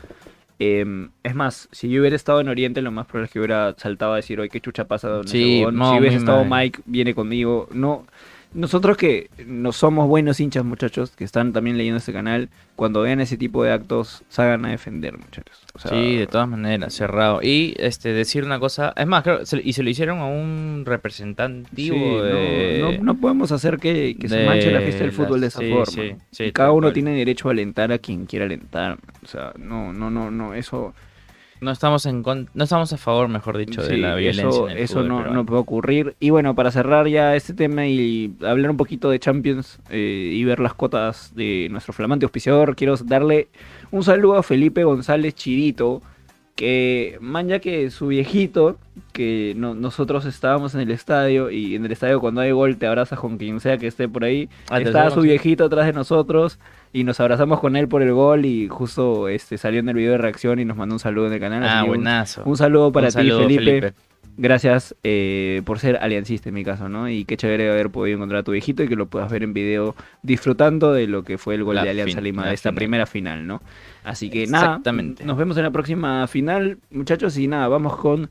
[0.61, 3.75] Eh, es más, si yo hubiera estado en Oriente, lo más probable es que hubiera
[3.77, 5.09] saltado a decir, oye, qué chucha pasa.
[5.09, 5.75] Don Sí, Ezequiel?".
[5.77, 6.45] no, si hubiese estado.
[6.45, 7.69] Mike, viene conmigo.
[7.73, 8.07] No,
[8.55, 13.21] nosotros que no somos buenos hinchas, muchachos, que están también leyendo este canal, cuando vean
[13.21, 15.59] ese tipo de actos, salgan a defender, muchachos.
[15.75, 17.41] O sea, Sí, de todas maneras, cerrado.
[17.43, 20.85] Y este decir una cosa, es más, creo, se- y se lo hicieron a un
[20.87, 22.79] representativo sí, de...
[22.81, 25.71] no, no podemos hacer que, que se manche la fiesta del fútbol de esa sí,
[25.71, 26.19] forma.
[26.31, 26.93] sí, Y cada uno cual.
[26.95, 28.99] tiene derecho a alentar a quien quiera alentar.
[29.23, 30.95] O sea, no, no, no, no, eso,
[31.65, 34.47] No estamos en con- no estamos a favor, mejor dicho, de la violencia.
[34.49, 36.15] eso, en el eso no puede ocurrir.
[36.21, 40.45] Y bueno, para cerrar ya este tema y hablar un poquito de Champions eh, y
[40.45, 43.49] ver las cotas de nuestro flamante auspiciador, quiero darle
[43.91, 46.03] un saludo a Felipe González Chirito,
[46.57, 48.79] que man ya que su viejito,
[49.13, 52.87] que no- nosotros estábamos en el estadio y en el estadio cuando hay gol te
[52.87, 54.49] abrazas con quien sea que esté por ahí.
[54.71, 56.59] Ah, Estaba su viejito atrás de nosotros
[56.93, 60.13] y nos abrazamos con él por el gol y justo este salió en el video
[60.13, 61.65] de reacción y nos mandó un saludo en el canal.
[61.65, 62.43] Ah, un- buenazo.
[62.45, 63.95] un, saludo para Un ti, saludo, Felipe.
[64.37, 67.09] Gracias eh, por ser aliancista en mi caso, ¿no?
[67.09, 69.53] Y qué chévere haber podido encontrar a tu viejito y que lo puedas ver en
[69.55, 72.71] video disfrutando de lo que fue el gol La de Alianza fin- Lima, de esta
[72.71, 72.75] final.
[72.77, 73.63] primera final, ¿no?
[74.03, 75.25] Así que nada, Exactamente.
[75.25, 78.29] nos vemos en la próxima final, muchachos, y nada, vamos con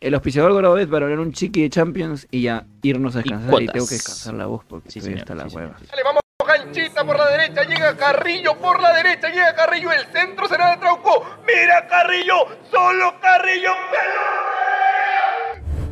[0.00, 3.62] el auspiciador Gorobet para hablar un chiqui de Champions y ya irnos a descansar.
[3.62, 5.76] Y, tengo que descansar la voz porque Sí, todavía señor, está la sí, hueva.
[5.90, 10.48] Dale, vamos, Canchita por la derecha, llega Carrillo por la derecha, llega Carrillo, el centro
[10.48, 11.24] será de Trauco.
[11.46, 12.34] Mira Carrillo,
[12.70, 13.70] solo Carrillo.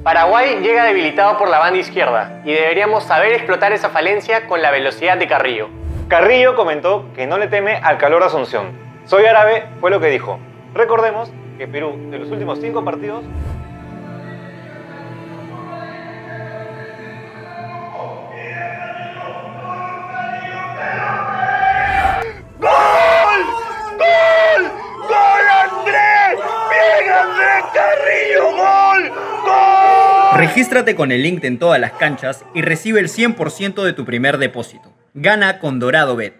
[0.02, 4.70] Paraguay llega debilitado por la banda izquierda y deberíamos saber explotar esa falencia con la
[4.70, 5.68] velocidad de Carrillo.
[6.08, 8.72] Carrillo comentó que no le teme al calor de Asunción.
[9.04, 10.38] Soy árabe, fue lo que dijo.
[10.72, 13.24] Recordemos que Perú, de los últimos cinco partidos,
[22.58, 23.40] ¡Gol!
[23.98, 24.62] ¡Gol!
[25.08, 26.40] ¡Gol Andrés!
[26.70, 28.56] ¡Bien Andrés Carrillo!
[28.56, 29.29] ¡Gol!
[30.36, 34.38] Regístrate con el link en todas las canchas y recibe el 100% de tu primer
[34.38, 34.92] depósito.
[35.14, 36.34] Gana con Dorado Bet.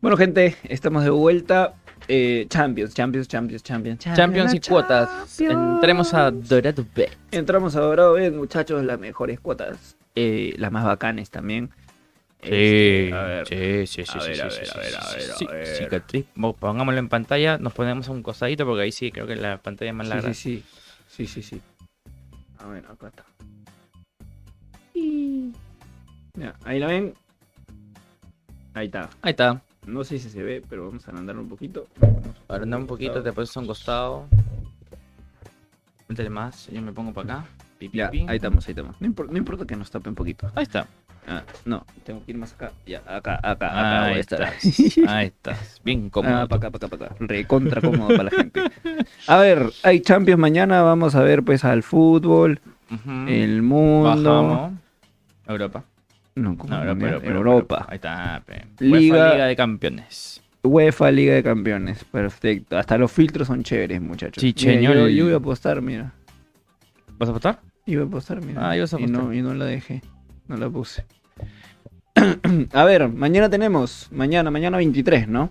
[0.00, 1.74] Bueno, gente, estamos de vuelta.
[2.08, 5.40] Eh, Champions, Champions, Champions, Champions, Champions y cuotas.
[5.40, 7.08] Entremos a Dorado B.
[7.30, 9.96] Entramos a Dorado Bet, muchachos, las mejores cuotas.
[10.14, 11.70] eh, las más bacanes también.
[12.42, 13.46] Este, a ver.
[13.46, 15.00] sí, sí, sí, A sí, ver, sí, a sí, ver, sí, a ver, sí, a
[15.04, 15.76] sí, ver, sí, a ver.
[15.76, 16.26] cicatriz.
[16.34, 19.58] Mo- Pongámoslo en pantalla, nos ponemos a un costadito porque ahí sí creo que la
[19.58, 20.34] pantalla es más Sí, larga.
[20.34, 20.64] sí, sí.
[21.08, 21.60] Sí, sí, sí.
[22.58, 23.24] A ver, acá está.
[24.94, 25.52] Y-
[26.34, 27.14] Ya, ahí la ven.
[28.74, 29.08] Ahí está.
[29.20, 29.62] Ahí está.
[29.86, 31.86] No sé si se ve, pero vamos a agrandar un poquito.
[32.48, 34.26] Agranda un poquito, te pones a un costado.
[36.08, 37.46] Métele más, yo me pongo para acá.
[37.78, 38.24] Pi, pi, Ya, pi.
[38.28, 39.00] ahí estamos, ahí estamos.
[39.00, 40.50] No, impor- no importa que nos tape un poquito.
[40.54, 40.86] Ahí está.
[41.26, 42.72] Ah, no, tengo que ir más acá.
[42.84, 44.04] Ya, acá, acá, acá.
[44.06, 44.98] Ahí estás.
[45.08, 45.80] Ahí estás.
[45.84, 46.34] Bien cómodo.
[46.36, 47.16] Ah, para acá, para acá, para acá.
[47.20, 48.60] Recontra cómodo para la gente.
[49.28, 50.82] A ver, hay Champions mañana.
[50.82, 52.60] Vamos a ver pues al fútbol,
[53.28, 54.08] el mundo.
[54.10, 54.72] Bajamos.
[55.46, 55.84] Europa.
[56.34, 57.06] No, ¿cómo No, Europa?
[57.06, 57.86] Europa, Europa.
[57.88, 58.42] Ahí está.
[58.80, 60.42] Liga- UEFA Liga de Campeones.
[60.64, 62.04] UEFA Liga de Campeones.
[62.04, 62.76] Perfecto.
[62.78, 64.40] Hasta los filtros son chéveres, muchachos.
[64.40, 66.12] Sí, Mira, yo, yo voy a apostar, mira.
[67.18, 67.60] ¿Vas a votar?
[67.86, 68.70] Iba a apostar, mira.
[68.70, 69.36] Ah, ibas a Y no, apostar.
[69.36, 70.02] y no la dejé.
[70.52, 71.04] No la puse.
[72.74, 75.50] A ver, mañana tenemos, mañana, mañana 23, ¿no?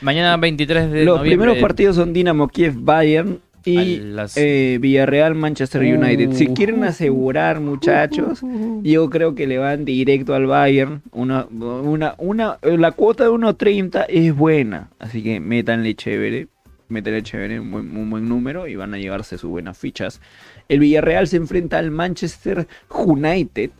[0.00, 1.44] Mañana 23 de Los noviembre.
[1.46, 6.34] primeros partidos son Dinamo Kiev Bayern y las- eh, Villarreal Manchester United.
[6.34, 6.54] Si Uh.
[6.54, 8.42] quieren asegurar, muchachos,
[8.84, 11.02] yo creo que le van directo al Bayern.
[11.10, 16.46] Una, una, una, la cuota de 1.30 es buena, así que métanle chévere.
[16.88, 20.20] Métanle chévere, un buen, un buen número y van a llevarse sus buenas fichas.
[20.68, 23.70] El Villarreal se enfrenta al Manchester United.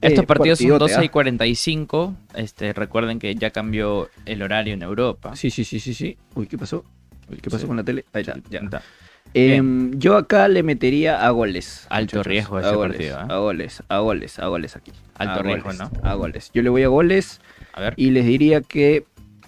[0.00, 1.10] Estos Eh, partidos son partidote, 12 y ¿ah?
[1.12, 2.14] 45.
[2.34, 5.36] Este, recuerden que ya cambió el horario en Europa.
[5.36, 6.16] Sí, sí, sí, sí, sí.
[6.34, 6.84] Uy, ¿qué pasó?
[7.30, 7.66] Uy, ¿Qué pasó Sí.
[7.68, 8.04] con la tele?
[8.12, 8.58] Ahí está, ya.
[8.60, 8.82] Está.
[9.32, 11.86] Em, yo acá le metería a goles.
[11.88, 13.24] Alto riesgo ese a goles, partido, ¿eh?
[13.28, 14.92] A goles, a goles, a goles aquí.
[15.14, 15.90] Alto A riesgo, goles, ¿no?
[16.08, 16.50] A goles.
[16.52, 17.40] Yo le voy a goles
[17.72, 19.06] A ver, y les diría que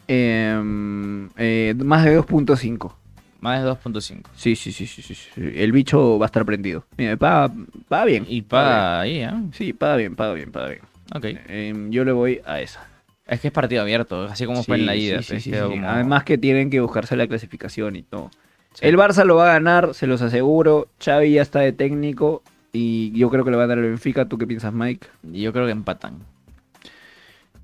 [0.09, 2.95] em, eh, más de 2.5.
[3.41, 4.23] más de 2.5.
[4.35, 5.29] Sí, sí, sí, sí, sí, sí.
[5.37, 6.85] El bicho va a estar prendido.
[6.97, 7.53] Mira, paga,
[7.89, 8.25] paga bien.
[8.29, 9.31] Y paga paga ahí, ¿eh?
[9.53, 10.81] Sí, paga bien, paga bien, paga bien.
[11.15, 11.25] Ok.
[11.49, 12.87] Em, yo le voy a esa.
[13.27, 15.23] Es que es partido abierto, así como fue en la Sí, ida.
[15.23, 15.59] sí, sí, sí.
[15.61, 18.31] como- Además que tienen que buscarse la clasificación y todo.
[18.75, 18.87] Sí.
[18.87, 20.89] El Barça lo va a ganar, se los aseguro.
[21.05, 22.43] Xavi ya está de técnico
[22.73, 24.27] y yo creo que le va a dar el Benfica.
[24.27, 25.07] ¿Tú qué piensas, Mike?
[25.23, 26.19] Yo creo que empatan.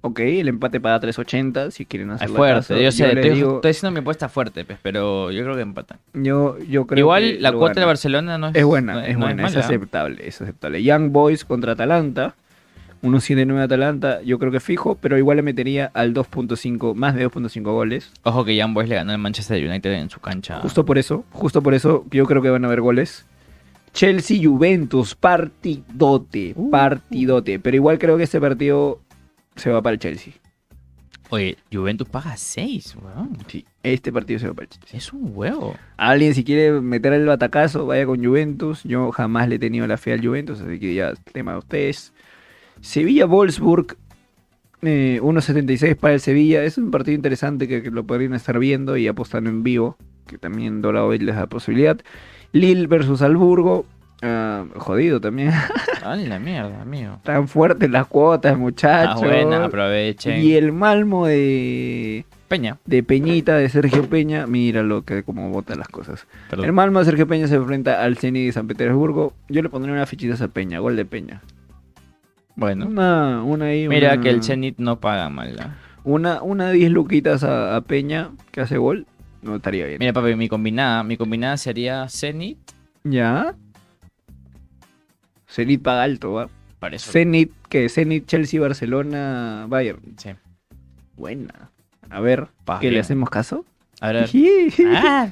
[0.04, 3.54] Ok, el empate paga 3.80 si quieren hacer Es fuerte, yo sé, le estoy, digo-
[3.56, 5.98] estoy haciendo mi apuesta fuerte, pues, pero yo creo que empatan.
[6.12, 7.86] yo, yo creo que Igual la cuota de.
[7.86, 9.64] Barcelona no es, es buena, no es no buena, es, mala.
[9.64, 10.82] aceptable, es aceptable.
[10.82, 12.34] Young Boys contra Atalanta.
[13.04, 17.62] 1.79 Atalanta, yo creo que fijo, pero igual le metería al 2.5, más de 2.5
[17.72, 18.12] goles.
[18.22, 20.60] Ojo que Young Boys le ganó al Manchester United en su cancha.
[20.60, 23.26] Justo por eso, justo por eso yo creo que van a haber goles.
[23.92, 27.58] Chelsea Juventus, partidote, Uh, partidote.
[27.58, 29.00] Pero igual creo que este partido
[29.56, 30.34] se va para el Chelsea.
[31.30, 33.38] Oye, Juventus paga 6, weón.
[33.46, 34.98] Sí, este partido se va para el Chelsea.
[34.98, 35.74] Es un huevo.
[35.96, 38.82] Alguien si quiere meter el batacazo, vaya con Juventus.
[38.84, 42.12] Yo jamás le he tenido la fe al Juventus, así que ya tema de ustedes.
[42.82, 43.96] Sevilla Wolfsburg,
[44.82, 46.64] eh, 1.76 para el Sevilla.
[46.64, 49.96] Es un partido interesante que, que lo podrían estar viendo y apostando en vivo,
[50.26, 51.98] que también Dorado les da posibilidad.
[52.52, 53.86] Lille versus Alburgo,
[54.22, 55.52] ah, jodido también.
[56.04, 57.18] Ay, la mierda, amigo.
[57.22, 59.20] Tan fuertes las cuotas, Ah, muchachos.
[59.22, 60.40] buena, aprovechen.
[60.42, 62.78] y el Malmo de, Peña.
[62.86, 66.26] de Peñita, de Sergio Peña, míralo que como botan las cosas.
[66.50, 66.66] Perdón.
[66.66, 69.32] El Malmo de Sergio Peña se enfrenta al Zenit de San Petersburgo.
[69.48, 71.42] Yo le pondría una fichita a Peña, gol de Peña.
[72.54, 73.88] Bueno, Una, una ahí.
[73.88, 75.56] mira una- que el Zenit no paga mal.
[75.60, 75.74] ¿ah?
[76.04, 79.06] Una, una 10 luquitas a, a Peña que hace gol.
[79.40, 79.98] No estaría bien.
[79.98, 82.58] Mira, papi, mi combinada, mi combinada sería Zenit.
[83.04, 83.54] ¿Ya?
[85.52, 86.48] Zenit paga alto, ¿va?
[86.78, 87.12] Para eso.
[87.12, 90.00] Zenit, que Zenit, Chelsea, Barcelona, Bayern.
[90.16, 90.30] Sí.
[91.16, 91.70] Buena.
[92.10, 93.64] A ver, Paga ¿qué le hacemos caso?
[94.00, 94.28] A ver.
[94.34, 95.28] uy, Ah,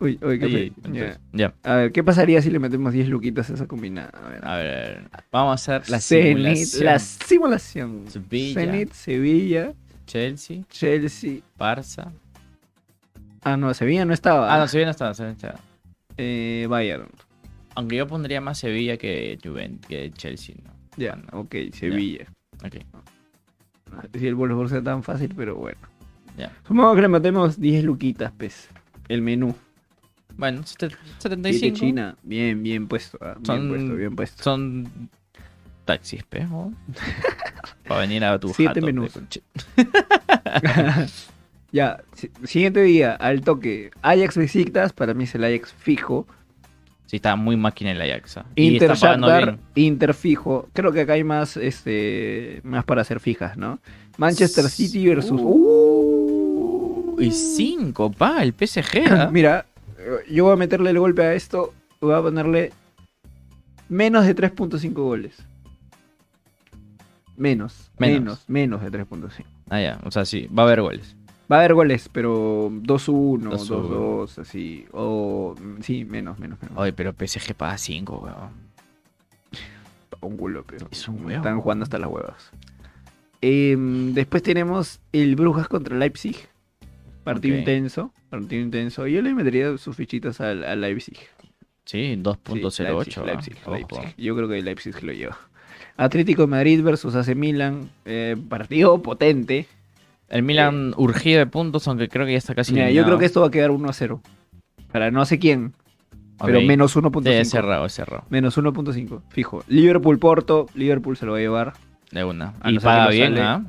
[0.00, 1.18] uy, qué Oye, fe- entonces.
[1.64, 4.10] A ver, ¿qué pasaría si le metemos 10 luquitas a esa combinada?
[4.22, 4.46] A ver.
[4.46, 5.02] A ver,
[5.32, 6.84] vamos a hacer la Zenit, simulación.
[6.84, 8.04] la simulación.
[8.08, 8.60] Sevilla.
[8.60, 9.72] Zenit, Sevilla,
[10.06, 11.40] Chelsea, Chelsea.
[11.58, 12.12] Barça.
[13.42, 14.54] Ah, no, Sevilla no estaba.
[14.54, 15.60] Ah, no, Sevilla no está, Sevilla no está.
[16.16, 17.08] Eh, Bayern.
[17.78, 20.72] Aunque yo pondría más Sevilla que Juventus, que Chelsea, ¿no?
[20.96, 22.26] Ya, ok, Sevilla.
[22.64, 22.74] Ok,
[24.18, 25.78] Si el Wolfsburg sea tan fácil, pero bueno.
[26.36, 26.50] ya.
[26.66, 28.68] Supongo que le metemos 10 luquitas, pues.
[29.08, 29.54] El menú.
[30.36, 30.88] Bueno, sete-
[31.20, 31.76] Siete 75.
[31.78, 32.16] China.
[32.24, 33.16] Bien, bien puesto.
[33.20, 34.42] ah, Bien Son- puesto, bien puesto.
[34.42, 35.08] Son
[35.84, 36.72] taxis, pejo.
[37.86, 39.12] Para venir a tu Siete jato, menús.
[41.70, 43.90] Ya, si- siguiente día, al toque.
[44.02, 46.26] Ajax Besiktas, para mí es el Ajax fijo.
[47.08, 48.40] Sí, está muy máquina el Ajax.
[48.54, 49.58] Inter Shakhtar.
[49.74, 50.68] Inter fijo.
[50.74, 53.78] Creo que acá hay más, este, más para hacer fijas, ¿no?
[54.18, 55.40] Manchester City versus...
[55.42, 59.10] Uh, y 5, pa, el PSG.
[59.10, 59.28] ¿ah?
[59.32, 59.64] Mira,
[60.30, 61.72] yo voy a meterle el golpe a esto.
[62.02, 62.72] Voy a ponerle
[63.88, 65.34] menos de 3.5 goles.
[67.38, 68.44] Menos, Menos.
[68.48, 69.44] menos, menos de 3.5.
[69.70, 71.16] Ah, ya, o sea, sí, va a haber goles.
[71.50, 74.26] Va a haber goles, pero 2-1, 2-1.
[74.28, 74.86] 2-2, así.
[74.92, 76.76] O mm, sí, menos, menos, menos.
[76.76, 78.68] Oye, pero PSG paga 5, weón.
[80.20, 80.88] Un culo, pero.
[80.90, 81.30] Es un huevo.
[81.30, 82.50] Están jugando hasta las huevas.
[83.40, 86.36] Em, después tenemos el Brujas contra Leipzig.
[87.24, 88.12] Partido intenso.
[88.30, 89.06] Partido intenso.
[89.06, 91.18] Yo le metería sus fichitas al, al Leipzig.
[91.84, 92.82] Sí, Sí, 2.08.
[92.82, 93.74] Leipzig, ah, Leipzig, ojo.
[93.74, 94.14] Leipzig.
[94.18, 95.38] Yo creo que Leipzig lo lleva.
[95.96, 97.90] Atlético de Madrid versus AC Milan.
[98.04, 99.66] eh, partido potente.
[100.28, 103.24] El Milan urgido de puntos, aunque creo que ya está casi Mira, yo creo que
[103.24, 104.20] esto va a quedar 1 a 0.
[104.92, 105.72] Para no sé quién.
[106.44, 107.28] Pero menos Sí, 1.5.
[107.30, 108.24] es cerrado, es cerrado.
[108.30, 109.22] Menos 1.5.
[109.30, 109.64] Fijo.
[109.66, 110.66] Liverpool Porto.
[110.74, 111.72] Liverpool se lo va a llevar.
[112.12, 112.54] De una.
[112.60, 113.38] A y paga bien.
[113.38, 113.64] ¿ah?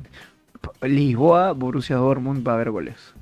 [0.82, 3.14] Lisboa, Borussia Dortmund va a haber goles.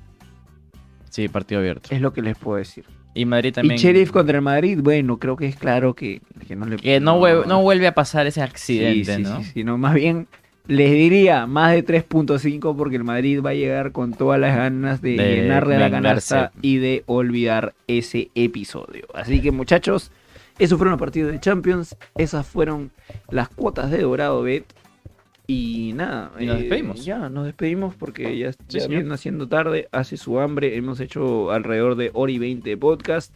[1.08, 1.88] Sí, partido abierto.
[1.92, 2.84] Es lo que les puedo decir.
[3.14, 3.76] Y Madrid también.
[3.76, 7.00] Y Sheriff contra el Madrid, bueno, creo que es claro que, que no le Que
[7.00, 9.42] no, vuelve, no vuelve a pasar ese accidente, sí, sí, ¿no?
[9.42, 10.28] sí, sí, no, más bien
[10.68, 15.00] Les diría más de 3.5 porque el Madrid va a llegar con todas las ganas
[15.00, 19.06] de, De llenarle la canasta y de olvidar ese episodio.
[19.14, 20.12] Así que muchachos,
[20.58, 22.90] esos fueron los partidos de Champions, esas fueron
[23.30, 24.66] las cuotas de Dorado Bet.
[25.46, 27.02] Y nada, Y nos eh, despedimos.
[27.02, 30.76] Ya, nos despedimos porque ya, Sí, ya viene haciendo tarde, hace su hambre.
[30.76, 33.32] Hemos hecho alrededor de hora y 20 de podcast.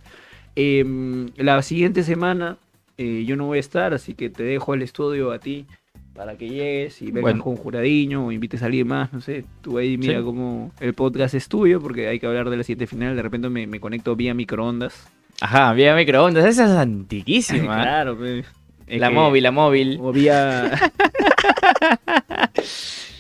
[0.55, 2.59] Em, la siguiente semana
[2.99, 5.65] eh, yo no voy a estar, así que te dejo el estudio a ti
[6.14, 7.44] para que llegues y vengas Bueno.
[7.44, 9.44] con Juradiño o invites a alguien más, no sé.
[9.62, 10.24] Tú ahí mira Sí.
[10.24, 13.16] cómo el podcast es tuyo porque hay que hablar de la siguiente final.
[13.16, 15.09] De repente me, me conecto vía microondas.
[15.40, 16.44] Ajá, vía microondas.
[16.44, 17.62] Esa es antiquísima.
[17.82, 18.44] claro, pe.
[18.86, 19.98] Es la que- móvil, la móvil.
[20.01, 20.70] O vía.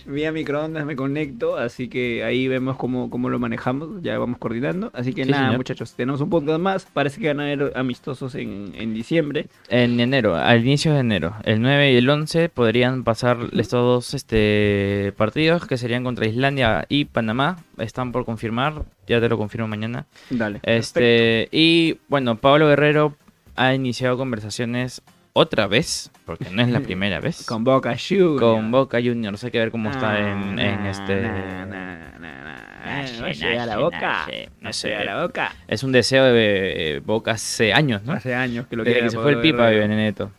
[0.06, 4.90] vía microondas me conecto, así que ahí vemos cómo, cómo lo manejamos, ya vamos coordinando.
[4.94, 5.56] Así que Sí, nada, señor.
[5.58, 6.86] muchachos, tenemos un podcast más.
[6.92, 9.46] Parece que van a haber amistosos en, en diciembre.
[9.68, 14.14] En enero, al inicio de enero, el 9 y el 11 podrían pasar estos dos
[14.14, 17.58] este, partidos que serían contra Islandia y Panamá.
[17.78, 20.06] Están por confirmar, ya te lo confirmo mañana.
[20.30, 20.60] Dale.
[20.62, 23.16] Este, y bueno, Pablo Guerrero
[23.56, 25.02] ha iniciado conversaciones
[25.34, 28.40] otra vez, porque no es la primera vez, Con Boca Juniors.
[28.40, 29.42] con Boca Juniors.
[29.44, 31.22] Hay que ver cómo está en, en este.
[33.20, 34.26] No llega a la boca.
[34.60, 35.54] No llega a la boca.
[35.66, 38.12] Es un deseo de eh, Boca hace años, ¿no?
[38.12, 40.30] Hace años que lo Desde que se fue el Pipa de Benedetto.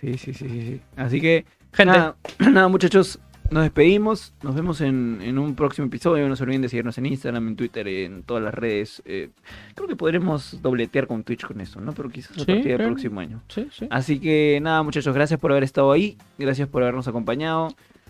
[0.00, 0.80] Sí, sí, sí, sí, sí.
[0.96, 1.92] Así que, Gente.
[1.92, 3.18] nada, nada, muchachos,
[3.50, 4.32] nos despedimos.
[4.42, 6.28] Nos vemos en, en un próximo episodio.
[6.28, 9.02] No se olviden de seguirnos en Instagram, en Twitter, en todas las redes.
[9.04, 9.30] Eh,
[9.74, 11.92] creo que podremos dobletear con Twitch con eso, ¿no?
[11.92, 12.90] Pero quizás a Sí, partir del claro.
[12.92, 13.42] próximo año.
[13.48, 13.86] Sí, sí.
[13.90, 16.16] Así que, nada, muchachos, gracias por haber estado ahí.
[16.38, 17.68] Gracias por habernos acompañado.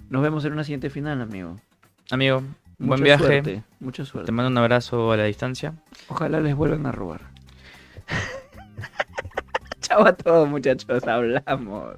[0.09, 1.59] Nos vemos en una siguiente final, amigo.
[2.11, 2.43] Amigo,
[2.79, 3.25] buen viaje.
[3.25, 4.27] suerte, mucha suerte.
[4.27, 5.75] Te mando un abrazo a la distancia.
[6.09, 7.21] Ojalá les vuelvan a robar.
[9.81, 11.07] Chao a todos, muchachos.
[11.07, 11.97] Hablamos.